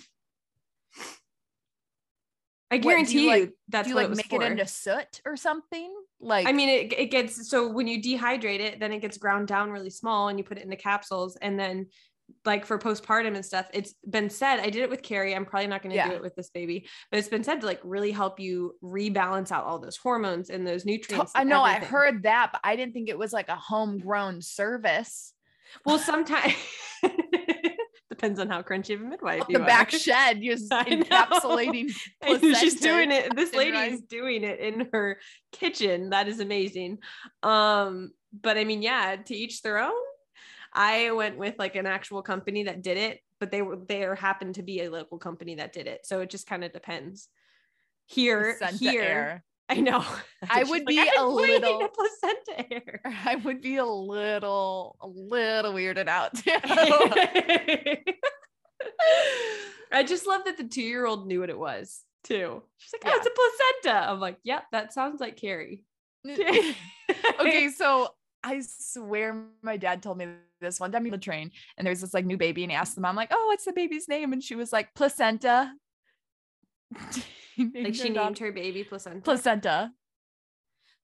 I 2.69 2.75
What, 2.75 2.81
do 2.83 2.87
you, 2.87 2.91
guarantee 2.95 3.23
you, 3.23 3.29
like- 3.29 3.53
that's 3.67 3.87
you 3.89 3.95
what 3.95 4.01
like 4.01 4.07
it 4.07 4.09
was 4.11 4.17
make 4.17 4.29
for. 4.29 4.43
it 4.43 4.51
into 4.51 4.65
soot 4.67 5.21
or 5.25 5.35
something 5.35 5.93
like 6.21 6.47
I 6.47 6.53
mean, 6.53 6.69
it, 6.69 6.93
it 6.97 7.11
gets 7.11 7.49
so 7.49 7.67
when 7.69 7.87
you 7.87 8.01
dehydrate 8.01 8.59
it, 8.59 8.79
then 8.79 8.93
it 8.93 8.99
gets 9.01 9.17
ground 9.17 9.47
down 9.47 9.71
really 9.71 9.89
small 9.89 10.27
and 10.29 10.37
you 10.39 10.43
put 10.45 10.57
it 10.57 10.63
into 10.63 10.75
capsules. 10.77 11.35
And 11.35 11.59
then, 11.59 11.87
like 12.45 12.65
for 12.65 12.77
postpartum 12.79 13.35
and 13.35 13.43
stuff, 13.45 13.65
it's 13.73 13.93
been 14.09 14.29
said 14.29 14.59
I 14.61 14.69
did 14.69 14.83
it 14.83 14.89
with 14.89 15.01
Carrie. 15.03 15.35
I'm 15.35 15.45
probably 15.45 15.67
not 15.67 15.81
going 15.81 15.89
to 15.89 15.95
Yeah. 15.97 16.09
do 16.09 16.15
it 16.15 16.21
with 16.21 16.33
this 16.35 16.49
baby, 16.49 16.87
but 17.09 17.17
it's 17.19 17.27
been 17.27 17.43
said 17.43 17.59
to 17.61 17.65
like 17.67 17.81
really 17.83 18.11
help 18.11 18.39
you 18.39 18.75
rebalance 18.81 19.51
out 19.51 19.65
all 19.65 19.79
those 19.79 19.97
hormones 19.97 20.49
and 20.49 20.65
those 20.65 20.85
nutrients. 20.85 21.33
I 21.35 21.43
know 21.43 21.61
I 21.61 21.73
heard 21.79 22.23
that 22.23 22.51
but 22.53 22.61
I 22.63 22.77
didn't 22.77 22.93
think 22.93 23.09
it 23.09 23.17
was 23.17 23.33
like 23.33 23.49
a 23.49 23.55
homegrown 23.57 24.41
service 24.43 25.33
Well, 25.85 25.97
sometimes 25.99 26.53
depends 28.21 28.39
on 28.39 28.49
how 28.49 28.61
crunchy 28.61 28.93
of 28.93 29.01
a 29.01 29.03
midwife 29.03 29.41
Up 29.41 29.49
you 29.49 29.57
the 29.57 29.63
back 29.63 29.93
are. 29.93 29.97
shed 29.97 30.41
just 30.43 30.69
encapsulating 30.71 31.91
she's 32.59 32.79
doing 32.79 33.11
it. 33.11 33.35
This 33.35 33.55
lady 33.55 33.77
is 33.77 34.01
doing 34.01 34.43
it 34.43 34.59
in 34.59 34.89
her 34.93 35.17
kitchen. 35.51 36.11
That 36.11 36.27
is 36.27 36.39
amazing. 36.39 36.99
Um, 37.41 38.11
but 38.39 38.57
I 38.57 38.63
mean, 38.63 38.83
yeah, 38.83 39.15
to 39.25 39.35
each 39.35 39.63
their 39.63 39.79
own. 39.79 39.91
I 40.73 41.11
went 41.11 41.37
with 41.37 41.55
like 41.57 41.75
an 41.75 41.85
actual 41.85 42.21
company 42.21 42.63
that 42.63 42.81
did 42.81 42.97
it, 42.97 43.21
but 43.39 43.51
they 43.51 43.61
were 43.61 43.75
there 43.75 44.15
happened 44.15 44.55
to 44.55 44.63
be 44.63 44.83
a 44.83 44.91
local 44.91 45.17
company 45.17 45.55
that 45.55 45.73
did 45.73 45.87
it. 45.87 46.05
So 46.05 46.21
it 46.21 46.29
just 46.29 46.47
kind 46.47 46.63
of 46.63 46.71
depends. 46.71 47.27
Here, 48.05 48.57
here. 48.79 49.43
I 49.71 49.75
know. 49.79 50.03
I 50.49 50.63
would 50.63 50.81
like, 50.81 50.87
be 50.87 50.99
"I've 50.99 51.13
been 51.13 51.19
a 51.21 51.27
little- 51.27 51.87
placenta 51.87 52.73
air. 52.73 53.01
I 53.25 53.35
would 53.35 53.61
be 53.61 53.77
a 53.77 53.85
little 53.85 54.97
a 55.01 55.07
little 55.07 55.73
weirded 55.73 56.07
out. 56.09 56.31
I 59.93 60.03
just 60.03 60.27
love 60.27 60.41
that 60.45 60.57
the 60.57 60.63
two 60.65 60.81
year 60.81 61.05
old 61.05 61.25
knew 61.27 61.39
what 61.39 61.49
it 61.49 61.57
was 61.57 62.01
too. 62.23 62.61
She's 62.77 62.93
like, 62.93 63.03
oh, 63.05 63.09
Yeah. 63.09 63.15
it's 63.17 63.27
a 63.27 63.31
placenta. 63.83 64.09
I'm 64.11 64.19
like, 64.19 64.37
yep, 64.43 64.63
that 64.71 64.93
sounds 64.93 65.19
like 65.21 65.37
Carrie. 65.37 65.83
okay, 66.29 67.69
so 67.69 68.09
I 68.43 68.61
swear 68.61 69.43
my 69.61 69.77
dad 69.77 70.03
told 70.03 70.17
me 70.17 70.27
this 70.59 70.79
one 70.79 70.91
time 70.91 71.05
on 71.05 71.11
the 71.11 71.17
train, 71.17 71.51
and 71.77 71.85
there's 71.87 72.01
this 72.01 72.13
like 72.13 72.25
new 72.25 72.37
baby, 72.37 72.63
and 72.63 72.71
he 72.71 72.75
asked 72.77 72.95
the 72.95 73.01
mom, 73.01 73.15
like, 73.15 73.29
oh, 73.31 73.47
what's 73.47 73.65
the 73.65 73.73
baby's 73.73 74.07
name? 74.07 74.33
And 74.33 74.43
she 74.43 74.55
was 74.55 74.71
like, 74.73 74.93
placenta. 74.95 75.73
He 77.55 77.69
like 77.83 77.95
she 77.95 78.07
her 78.09 78.13
named 78.13 78.39
her 78.39 78.51
baby 78.51 78.83
placenta. 78.83 79.21
placenta. 79.21 79.91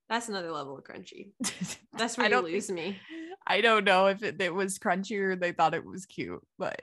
That's 0.09 0.29
another 0.29 0.51
level 0.51 0.77
of 0.77 0.83
crunchy. 0.85 1.31
That's 1.97 2.17
I 2.17 2.21
where 2.29 2.31
you 2.31 2.41
lose 2.53 2.67
think- 2.67 2.79
me. 2.79 2.99
I 3.45 3.61
don't 3.61 3.85
know 3.85 4.07
if 4.07 4.23
it, 4.23 4.41
it 4.41 4.53
was 4.53 4.77
crunchy 4.77 5.17
or 5.19 5.35
they 5.35 5.51
thought 5.53 5.73
it 5.73 5.85
was 5.85 6.05
cute, 6.05 6.41
but 6.59 6.81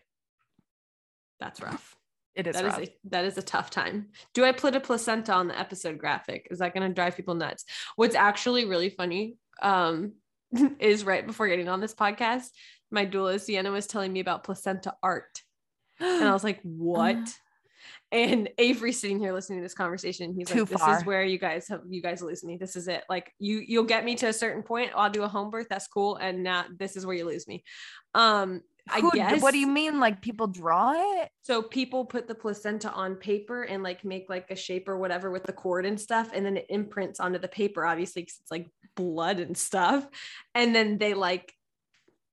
That's 1.40 1.60
rough. 1.60 1.96
it 2.34 2.46
is 2.46 2.56
That 2.56 2.64
is 2.64 2.72
rough. 2.72 2.82
a 2.82 2.88
that 3.10 3.24
is 3.24 3.38
a 3.38 3.42
tough 3.42 3.70
time. 3.70 4.08
Do 4.34 4.44
I 4.44 4.52
put 4.52 4.74
a 4.76 4.80
placenta 4.80 5.32
on 5.32 5.48
the 5.48 5.58
episode 5.58 5.98
graphic? 5.98 6.48
Is 6.50 6.58
that 6.60 6.74
going 6.74 6.86
to 6.88 6.94
drive 6.94 7.16
people 7.16 7.34
nuts? 7.34 7.64
What's 7.96 8.14
actually 8.14 8.64
really 8.64 8.88
funny 8.90 9.36
um, 9.62 10.12
is 10.78 11.04
right 11.04 11.26
before 11.26 11.48
getting 11.48 11.68
on 11.68 11.80
this 11.80 11.94
podcast, 11.94 12.48
my 12.90 13.04
doula 13.06 13.40
Sienna 13.40 13.70
was 13.70 13.86
telling 13.86 14.12
me 14.12 14.20
about 14.20 14.44
placenta 14.44 14.94
art, 15.02 15.42
and 16.00 16.24
I 16.28 16.32
was 16.32 16.44
like, 16.44 16.60
"What?" 16.62 17.18
And 18.14 18.48
Avery's 18.58 19.00
sitting 19.00 19.18
here 19.18 19.32
listening 19.32 19.58
to 19.58 19.64
this 19.64 19.74
conversation. 19.74 20.34
He's 20.38 20.46
Too 20.48 20.60
like, 20.60 20.68
"This 20.68 20.80
far. 20.80 20.96
is 20.98 21.04
where 21.04 21.24
you 21.24 21.36
guys 21.36 21.66
have 21.66 21.80
you 21.88 22.00
guys 22.00 22.22
lose 22.22 22.44
me. 22.44 22.56
This 22.56 22.76
is 22.76 22.86
it. 22.86 23.02
Like 23.08 23.32
you 23.40 23.58
you'll 23.66 23.82
get 23.84 24.04
me 24.04 24.14
to 24.14 24.28
a 24.28 24.32
certain 24.32 24.62
point. 24.62 24.92
I'll 24.94 25.10
do 25.10 25.24
a 25.24 25.28
home 25.28 25.50
birth. 25.50 25.66
That's 25.68 25.88
cool. 25.88 26.14
And 26.14 26.44
now 26.44 26.64
this 26.78 26.96
is 26.96 27.04
where 27.04 27.16
you 27.16 27.24
lose 27.26 27.48
me." 27.48 27.64
Um, 28.14 28.60
I 28.88 29.00
Who- 29.00 29.10
guess. 29.10 29.42
What 29.42 29.50
do 29.50 29.58
you 29.58 29.66
mean? 29.66 29.98
Like 29.98 30.22
people 30.22 30.46
draw 30.46 30.92
it? 31.22 31.28
So 31.42 31.60
people 31.60 32.04
put 32.04 32.28
the 32.28 32.36
placenta 32.36 32.92
on 32.92 33.16
paper 33.16 33.62
and 33.64 33.82
like 33.82 34.04
make 34.04 34.26
like 34.28 34.48
a 34.52 34.56
shape 34.56 34.88
or 34.88 34.96
whatever 34.96 35.32
with 35.32 35.42
the 35.42 35.52
cord 35.52 35.84
and 35.84 36.00
stuff, 36.00 36.30
and 36.32 36.46
then 36.46 36.56
it 36.58 36.66
imprints 36.68 37.18
onto 37.18 37.40
the 37.40 37.48
paper, 37.48 37.84
obviously, 37.84 38.22
because 38.22 38.38
it's 38.40 38.50
like 38.52 38.68
blood 38.94 39.40
and 39.40 39.56
stuff. 39.58 40.06
And 40.54 40.72
then 40.72 40.98
they 40.98 41.14
like 41.14 41.52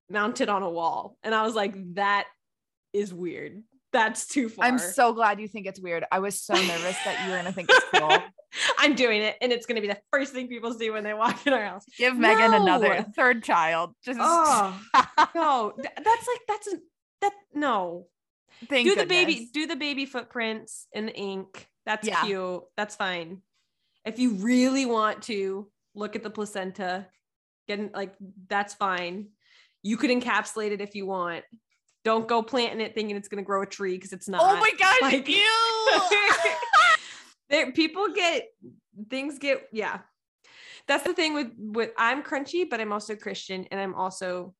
mount 0.08 0.40
it 0.40 0.48
on 0.48 0.62
a 0.62 0.70
wall. 0.70 1.16
And 1.24 1.34
I 1.34 1.42
was 1.42 1.56
like, 1.56 1.74
that 1.94 2.26
is 2.92 3.12
weird. 3.12 3.64
That's 3.92 4.26
too 4.26 4.48
far. 4.48 4.64
I'm 4.64 4.78
so 4.78 5.12
glad 5.12 5.38
you 5.40 5.48
think 5.48 5.66
it's 5.66 5.78
weird. 5.80 6.04
I 6.10 6.18
was 6.20 6.40
so 6.40 6.54
nervous 6.54 6.96
that 7.04 7.24
you 7.24 7.30
were 7.30 7.36
gonna 7.36 7.52
think 7.52 7.68
it's 7.70 7.84
cool. 7.94 8.18
I'm 8.78 8.94
doing 8.94 9.22
it, 9.22 9.36
and 9.40 9.52
it's 9.52 9.66
gonna 9.66 9.80
be 9.80 9.88
the 9.88 9.98
first 10.10 10.32
thing 10.32 10.48
people 10.48 10.72
see 10.72 10.90
when 10.90 11.04
they 11.04 11.14
walk 11.14 11.46
in 11.46 11.52
our 11.52 11.64
house. 11.64 11.84
Give 11.98 12.16
Megan 12.16 12.54
another 12.54 13.04
third 13.14 13.42
child. 13.42 13.94
Just 14.04 14.18
Oh 14.22 14.80
no, 15.34 15.72
that's 15.76 16.26
like 16.28 16.40
that's 16.48 16.66
a, 16.68 16.76
that 17.20 17.32
no. 17.54 18.06
Thank 18.68 18.86
do 18.88 18.94
the 18.94 19.06
baby 19.06 19.48
do 19.52 19.66
the 19.66 19.76
baby 19.76 20.06
footprints 20.06 20.86
in 20.92 21.06
the 21.06 21.14
ink 21.16 21.66
that's 21.84 22.06
Yeah. 22.06 22.22
cute 22.24 22.62
that's 22.76 22.94
fine 22.94 23.42
if 24.04 24.20
you 24.20 24.34
really 24.34 24.86
want 24.86 25.22
to 25.22 25.68
look 25.96 26.14
at 26.14 26.22
the 26.22 26.30
placenta 26.30 27.08
getting 27.66 27.90
like 27.92 28.14
that's 28.48 28.74
fine 28.74 29.30
you 29.82 29.96
could 29.96 30.10
encapsulate 30.10 30.70
it 30.70 30.80
if 30.80 30.94
you 30.94 31.06
want 31.06 31.44
don't 32.04 32.26
go 32.28 32.42
planting 32.42 32.80
it 32.80 32.94
thinking 32.94 33.16
it's 33.16 33.28
going 33.28 33.42
to 33.42 33.46
grow 33.46 33.62
a 33.62 33.66
tree 33.66 33.94
because 33.96 34.12
it's 34.12 34.28
oh 34.28 34.32
not 34.32 34.42
Oh 34.42 34.60
my 34.60 34.70
gosh! 34.78 34.98
Like- 35.02 35.28
ew. 35.28 36.00
there 37.50 37.72
people 37.72 38.08
get 38.14 38.44
things 39.10 39.38
get 39.38 39.62
yeah 39.72 40.00
that's 40.88 41.04
the 41.04 41.12
thing 41.14 41.34
with 41.34 41.48
with 41.58 41.90
i'm 41.98 42.22
crunchy 42.22 42.68
but 42.68 42.80
i'm 42.80 42.92
also 42.92 43.14
christian 43.14 43.66
and 43.70 43.80
i'm 43.80 43.94
also 43.94 44.54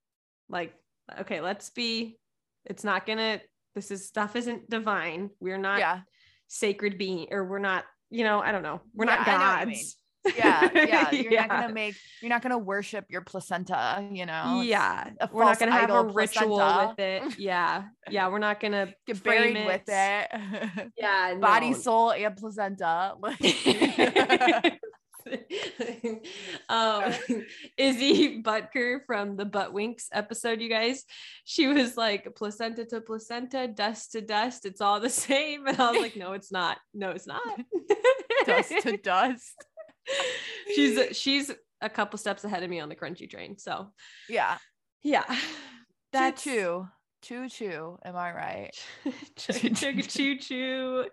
like 0.48 0.74
okay 1.18 1.40
let's 1.40 1.70
be 1.70 2.18
it's 2.66 2.84
not 2.84 3.06
gonna 3.06 3.40
this 3.74 3.90
is 3.90 4.06
stuff 4.06 4.36
isn't 4.36 4.68
divine 4.70 5.30
we're 5.40 5.58
not 5.58 5.78
yeah, 5.78 6.00
sacred 6.48 6.98
being 6.98 7.26
or 7.30 7.44
we're 7.44 7.58
not 7.58 7.84
you 8.10 8.24
know 8.24 8.40
i 8.40 8.52
don't 8.52 8.62
know 8.62 8.80
we're 8.94 9.06
Yeah, 9.06 9.16
not 9.16 9.28
I 9.28 9.32
know 9.32 9.38
what 9.38 9.60
you 9.60 9.66
mean. 9.66 9.74
gods 9.76 9.96
yeah, 10.36 10.70
yeah. 10.74 11.10
You're 11.10 11.32
Yeah. 11.32 11.46
not 11.46 11.60
gonna 11.62 11.72
make. 11.74 11.96
You're 12.20 12.28
not 12.30 12.42
gonna 12.42 12.58
worship 12.58 13.06
your 13.08 13.22
placenta. 13.22 14.08
You 14.12 14.26
know. 14.26 14.62
Yeah 14.62 15.10
we're 15.32 15.44
not 15.44 15.58
gonna 15.58 15.72
have 15.72 15.90
a 15.90 16.04
ritual 16.04 16.56
placenta. 16.58 16.88
with 16.96 16.98
it 16.98 17.38
yeah 17.38 17.84
yeah 18.10 18.28
we're 18.28 18.38
not 18.38 18.60
gonna 18.60 18.92
Get 19.06 19.22
buried 19.22 19.66
with 19.66 19.82
it. 19.88 20.92
yeah 20.96 21.34
Body, 21.34 21.70
no. 21.70 21.76
soul, 21.76 22.12
and 22.12 22.36
placenta. 22.36 23.14
Um, 26.68 27.14
Izzy 27.76 28.42
Butker 28.42 29.00
from 29.06 29.36
the 29.36 29.44
Butt 29.44 29.72
Winks 29.72 30.08
episode, 30.12 30.60
you 30.60 30.68
guys, 30.68 31.04
she 31.44 31.66
was 31.68 31.96
like 31.96 32.34
placenta 32.34 32.84
to 32.86 33.00
placenta, 33.00 33.68
dust 33.68 34.12
to 34.12 34.20
dust. 34.20 34.66
It's 34.66 34.80
all 34.80 34.98
the 35.00 35.10
same. 35.10 35.66
And 35.66 35.78
I 35.80 35.92
was 35.92 36.00
like, 36.00 36.16
no, 36.16 36.32
it's 36.32 36.50
not. 36.50 36.78
No, 36.92 37.10
it's 37.10 37.26
not. 37.26 37.42
dust 38.46 38.72
to 38.82 38.96
dust. 38.96 39.54
She's 40.74 41.16
she's 41.16 41.50
a 41.80 41.88
couple 41.90 42.18
steps 42.18 42.44
ahead 42.44 42.62
of 42.62 42.70
me 42.70 42.80
on 42.80 42.88
the 42.88 42.96
crunchy 42.96 43.28
train. 43.28 43.58
So 43.58 43.88
Yeah. 44.28 44.58
yeah, 45.02 45.24
That 46.12 46.36
too. 46.36 46.86
choo 47.22 47.48
choo. 47.48 47.98
Am 48.04 48.16
I 48.16 48.32
right? 48.32 48.70
choo 49.36 50.36
choo. 50.38 51.06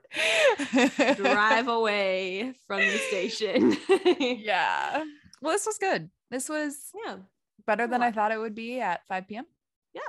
Drive 1.16 1.68
away 1.68 2.54
from 2.68 2.80
the 2.82 2.98
station. 3.10 3.76
yeah. 4.20 5.04
Well, 5.42 5.54
this 5.54 5.66
was 5.66 5.78
good. 5.78 6.10
This 6.30 6.50
was 6.50 6.76
yeah, 7.06 7.18
better 7.66 7.88
than 7.88 8.04
I 8.04 8.12
thought 8.12 8.32
it 8.32 8.38
would 8.38 8.56
be 8.56 8.80
at 8.80 9.02
5 9.08 9.28
p.m. 9.28 9.46
Yeah. 9.94 10.02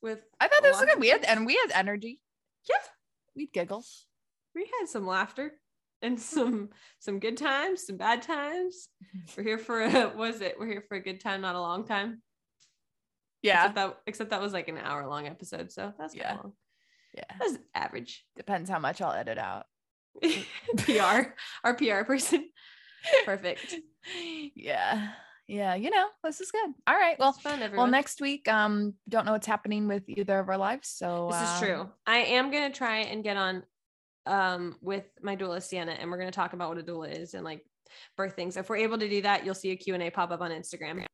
With 0.00 0.20
I 0.40 0.46
thought 0.48 0.62
this 0.62 0.76
was 0.78 0.88
good. 0.88 1.00
We 1.00 1.08
had 1.08 1.24
and 1.24 1.46
we 1.46 1.54
had 1.54 1.72
energy. 1.74 2.20
yeah, 2.68 2.76
We'd 3.34 3.52
giggle. 3.52 3.84
we 4.54 4.68
had 4.78 4.88
some 4.88 5.06
laughter 5.06 5.52
and 6.02 6.20
some 6.20 6.70
some 6.98 7.18
good 7.18 7.36
times, 7.36 7.86
some 7.86 7.96
bad 7.96 8.22
times. 8.22 8.88
We're 9.36 9.44
here 9.44 9.58
for 9.58 9.82
a 9.82 10.12
was 10.16 10.40
it? 10.40 10.56
We're 10.58 10.66
here 10.66 10.84
for 10.88 10.96
a 10.96 11.00
good 11.02 11.20
time, 11.20 11.40
not 11.40 11.54
a 11.54 11.60
long 11.60 11.86
time. 11.86 12.22
Yeah. 13.42 13.60
Except 13.62 13.74
that 13.76 13.98
except 14.06 14.30
that 14.30 14.42
was 14.42 14.52
like 14.52 14.68
an 14.68 14.78
hour 14.78 15.06
long 15.06 15.26
episode, 15.26 15.70
so 15.72 15.92
that's 15.98 16.14
Yeah. 16.14 16.32
yeah. 16.32 16.36
long. 16.36 16.52
Yeah. 17.14 17.24
That 17.38 17.44
was 17.48 17.58
average. 17.74 18.24
Depends 18.36 18.70
how 18.70 18.78
much 18.78 19.00
I'll 19.02 19.12
edit 19.12 19.38
out. 19.38 19.66
PR, 20.78 21.32
our 21.64 21.74
PR 21.74 22.04
person. 22.04 22.48
Perfect. 23.24 23.74
Yeah. 24.54 25.08
Yeah. 25.48 25.74
You 25.74 25.90
know, 25.90 26.06
this 26.24 26.40
is 26.40 26.50
good. 26.50 26.70
All 26.86 26.94
right. 26.94 27.18
Well, 27.18 27.32
fun, 27.32 27.60
well, 27.76 27.86
next 27.86 28.20
week, 28.20 28.48
um, 28.48 28.94
don't 29.08 29.26
know 29.26 29.32
what's 29.32 29.46
happening 29.46 29.88
with 29.88 30.08
either 30.08 30.38
of 30.38 30.48
our 30.48 30.56
lives. 30.56 30.88
So 30.88 31.28
This 31.32 31.42
is 31.42 31.48
um, 31.48 31.58
true. 31.60 31.90
I 32.06 32.18
am 32.18 32.50
gonna 32.50 32.72
try 32.72 32.98
and 32.98 33.24
get 33.24 33.36
on 33.36 33.64
um 34.26 34.76
with 34.80 35.04
my 35.22 35.34
doula 35.36 35.60
Sienna 35.62 35.92
and 35.92 36.10
we're 36.10 36.18
gonna 36.18 36.30
talk 36.30 36.52
about 36.52 36.68
what 36.68 36.78
a 36.78 36.82
doula 36.82 37.12
is 37.12 37.34
and 37.34 37.44
like 37.44 37.64
birth 38.16 38.34
things. 38.34 38.56
If 38.56 38.68
we're 38.70 38.76
able 38.76 38.98
to 38.98 39.08
do 39.08 39.20
that, 39.22 39.44
you'll 39.44 39.54
see 39.54 39.70
a 39.70 39.76
Q&A 39.76 40.10
pop 40.10 40.30
up 40.30 40.40
on 40.40 40.50
Instagram. 40.50 41.04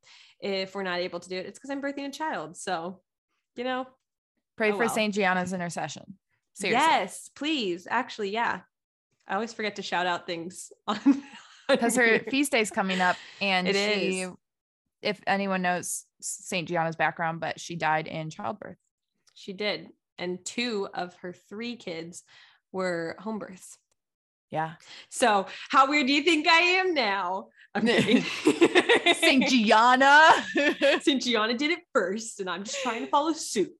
If 0.40 0.74
we're 0.74 0.84
not 0.84 1.00
able 1.00 1.18
to 1.20 1.28
do 1.28 1.36
it, 1.36 1.46
it's 1.46 1.58
because 1.58 1.70
I'm 1.70 1.82
birthing 1.82 2.06
a 2.06 2.10
child. 2.12 2.56
So, 2.56 3.00
you 3.56 3.64
know, 3.64 3.86
Pray 4.56 4.68
Oh, 4.70 4.74
for 4.74 4.78
well. 4.80 4.88
Saint 4.88 5.14
Gianna's 5.14 5.52
intercession. 5.52 6.18
Seriously. 6.54 6.80
yes, 6.80 7.30
please. 7.34 7.86
Actually, 7.90 8.30
yeah. 8.30 8.60
I 9.26 9.34
always 9.34 9.52
forget 9.52 9.76
to 9.76 9.82
shout 9.82 10.06
out 10.06 10.26
things 10.26 10.70
on 10.86 10.98
Because 11.68 11.96
her 11.96 12.18
feast 12.30 12.52
day 12.52 12.60
is 12.60 12.70
coming 12.70 13.00
up 13.00 13.16
and 13.40 13.66
It 13.68 13.74
she, 13.74 14.20
is. 14.22 14.30
if 15.02 15.20
anyone 15.26 15.62
knows 15.62 16.04
Saint 16.20 16.68
Gianna's 16.68 16.96
background, 16.96 17.40
but 17.40 17.58
she 17.60 17.74
died 17.76 18.06
in 18.06 18.30
childbirth. 18.30 18.78
she 19.34 19.52
did. 19.52 19.88
And 20.18 20.44
two 20.44 20.88
of 20.94 21.14
her 21.16 21.32
three 21.32 21.76
kids 21.76 22.22
were 22.72 23.16
home 23.18 23.38
births. 23.38 23.78
Yeah. 24.50 24.74
So 25.10 25.46
how 25.68 25.88
weird 25.88 26.06
do 26.06 26.12
you 26.12 26.22
think 26.22 26.48
I 26.48 26.60
am 26.60 26.94
now? 26.94 27.48
Saint 27.84 29.48
Gianna. 29.48 30.30
Saint 31.02 31.22
Gianna 31.22 31.56
did 31.56 31.70
it 31.70 31.80
first, 31.92 32.40
and 32.40 32.48
I'm 32.48 32.64
just 32.64 32.82
trying 32.82 33.04
to 33.04 33.10
follow 33.10 33.32
suit. 33.32 33.72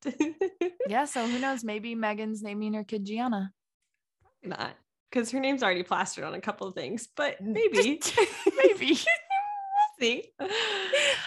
yeah. 0.87 1.05
So 1.07 1.27
who 1.27 1.39
knows? 1.39 1.65
Maybe 1.65 1.95
Megan's 1.95 2.43
naming 2.43 2.75
her 2.75 2.85
kid 2.85 3.05
Gianna. 3.07 3.51
Probably 4.23 4.59
not 4.59 4.75
because 5.11 5.31
her 5.31 5.41
name's 5.41 5.63
already 5.63 5.83
plastered 5.83 6.25
on 6.25 6.35
a 6.35 6.41
couple 6.41 6.67
of 6.67 6.75
things, 6.75 7.09
but 7.17 7.41
maybe, 7.41 7.99
Maybe. 8.57 8.89
we'll 8.91 9.99
see. 9.99 10.31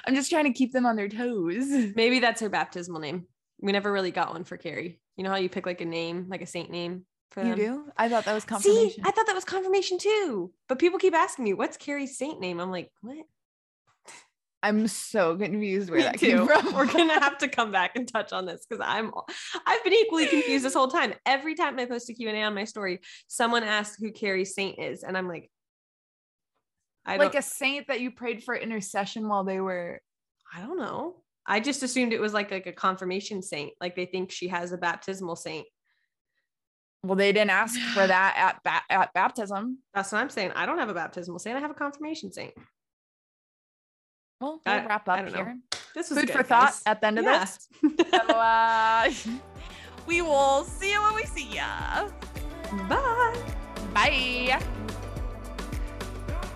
I'm 0.06 0.14
just 0.14 0.30
trying 0.30 0.46
to 0.46 0.54
keep 0.54 0.72
them 0.72 0.86
on 0.86 0.96
their 0.96 1.10
toes. 1.10 1.66
Maybe 1.96 2.20
that's 2.20 2.42
her 2.42 2.50
baptismal 2.50 3.02
name. 3.02 3.26
We 3.60 3.72
never 3.72 3.92
really 3.92 4.12
got 4.12 4.34
one 4.34 4.44
for 4.44 4.56
Carrie. 4.58 5.00
You 5.18 5.24
know 5.24 5.32
how 5.32 5.38
you 5.38 5.50
pick 5.50 5.66
like 5.66 5.82
a 5.82 5.86
name, 5.86 6.28
like 6.30 6.44
a 6.44 6.48
saint 6.48 6.70
name 6.70 7.06
for 7.32 7.42
You 7.44 7.56
them? 7.56 7.58
do? 7.58 7.92
I 7.98 8.10
thought 8.10 8.26
that 8.26 8.34
was 8.34 8.46
confirmation. 8.46 9.04
See. 9.04 9.10
I 9.10 9.12
thought 9.12 9.26
that 9.26 9.36
was 9.36 9.46
confirmation 9.46 9.98
too. 9.98 10.52
But 10.68 10.80
people 10.80 11.00
keep 11.00 11.14
asking 11.16 11.46
me, 11.46 11.54
"What's 11.54 11.78
Carrie's 11.78 12.18
saint 12.18 12.40
name?" 12.40 12.60
I'm 12.60 12.72
like, 12.72 12.92
"What?" 13.02 13.18
I'm 14.64 14.88
so 14.88 15.36
confused 15.38 15.90
where 15.90 16.00
Me 16.00 16.04
that 16.04 16.20
too. 16.20 16.46
came 16.46 16.48
from. 16.48 16.74
We're 16.74 16.92
gonna 16.92 17.20
have 17.20 17.38
to 17.40 17.48
come 17.58 17.72
back 17.72 17.96
and 17.96 18.08
touch 18.08 18.32
on 18.34 18.46
this 18.46 18.66
because 18.68 18.84
I'm 18.86 19.12
I've 19.66 19.84
been 19.84 19.94
equally 19.94 20.28
confused 20.28 20.64
this 20.66 20.74
whole 20.74 20.90
time. 20.90 21.14
Every 21.26 21.56
time 21.56 21.80
I 21.80 21.86
post 21.86 22.10
a 22.10 22.14
Q&A 22.14 22.44
on 22.44 22.54
my 22.54 22.66
story, 22.66 23.00
someone 23.28 23.64
asks 23.64 23.98
who 24.00 24.12
Carrie's 24.12 24.54
saint 24.54 24.78
is, 24.80 25.04
and 25.04 25.18
I'm 25.18 25.28
like, 25.28 25.50
I 27.06 27.18
like 27.18 27.36
a 27.36 27.42
saint 27.42 27.88
that 27.88 28.02
you 28.02 28.12
prayed 28.12 28.44
for 28.44 28.56
intercession 28.56 29.28
while 29.28 29.44
they 29.44 29.60
were. 29.60 30.02
I 30.54 30.60
don't 30.62 30.78
know. 30.78 31.24
I 31.48 31.60
just 31.60 31.82
assumed 31.82 32.14
it 32.14 32.22
was 32.22 32.34
like 32.34 32.52
like 32.52 32.68
a 32.68 32.74
confirmation 32.74 33.42
saint, 33.42 33.72
like 33.82 33.96
they 33.96 34.06
think 34.06 34.32
she 34.32 34.50
has 34.50 34.72
a 34.72 34.78
baptismal 34.78 35.36
saint. 35.36 35.66
Well, 37.04 37.16
they 37.16 37.32
didn't 37.32 37.50
ask 37.52 37.80
for 37.94 38.06
that 38.16 38.34
at 38.38 38.64
ba- 38.64 38.94
at 38.94 39.14
baptism. 39.14 39.80
That's 39.94 40.12
what 40.12 40.20
I'm 40.20 40.30
saying. 40.30 40.52
I 40.56 40.66
don't 40.66 40.78
have 40.78 40.90
a 40.90 40.94
baptismal 40.94 41.40
saint. 41.40 41.58
I 41.58 41.60
have 41.60 41.72
a 41.72 41.76
confirmation 41.76 42.32
saint. 42.32 42.54
Well, 44.40 44.62
we'll 44.66 44.76
I- 44.76 44.86
wrap 44.86 45.08
I 45.10 45.20
up 45.20 45.26
don't 45.26 45.34
know. 45.34 45.44
here. 45.46 45.58
This 45.94 46.10
was 46.10 46.20
Food 46.20 46.28
good, 46.28 46.38
for 46.38 46.44
thought 46.44 46.70
guys. 46.72 46.82
at 46.86 47.02
the 47.02 47.08
end 47.08 47.20
of 47.20 47.26
Yeah. 47.26 47.40
this. 47.40 47.68
So, 48.12 48.34
uh, 48.34 49.12
we 50.08 50.22
will 50.22 50.64
see 50.64 50.92
you 50.92 51.02
when 51.02 51.16
we 51.16 51.24
see 51.26 51.48
ya. 51.54 52.08
Bye. 52.88 53.36
Bye. 53.94 54.62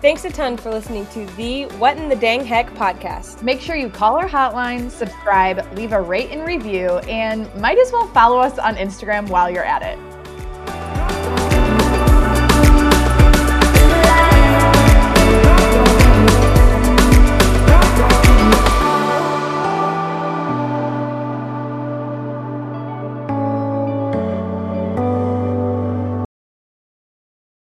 Thanks 0.00 0.24
a 0.24 0.30
ton 0.30 0.56
for 0.56 0.70
listening 0.70 1.06
to 1.08 1.26
the 1.36 1.64
What 1.78 1.96
in 1.96 2.08
the 2.08 2.16
Dang 2.16 2.44
Heck 2.44 2.70
podcast. 2.74 3.42
Make 3.42 3.60
sure 3.60 3.76
you 3.76 3.88
call 3.90 4.16
our 4.16 4.28
hotline, 4.28 4.90
subscribe, 4.90 5.66
leave 5.76 5.92
a 5.92 6.00
rate 6.00 6.30
and 6.30 6.46
review, 6.46 6.98
and 7.08 7.52
might 7.60 7.78
as 7.78 7.90
well 7.92 8.06
follow 8.08 8.38
us 8.38 8.58
on 8.58 8.76
Instagram 8.76 9.28
while 9.28 9.50
you're 9.50 9.64
at 9.64 9.82
it. 9.82 9.98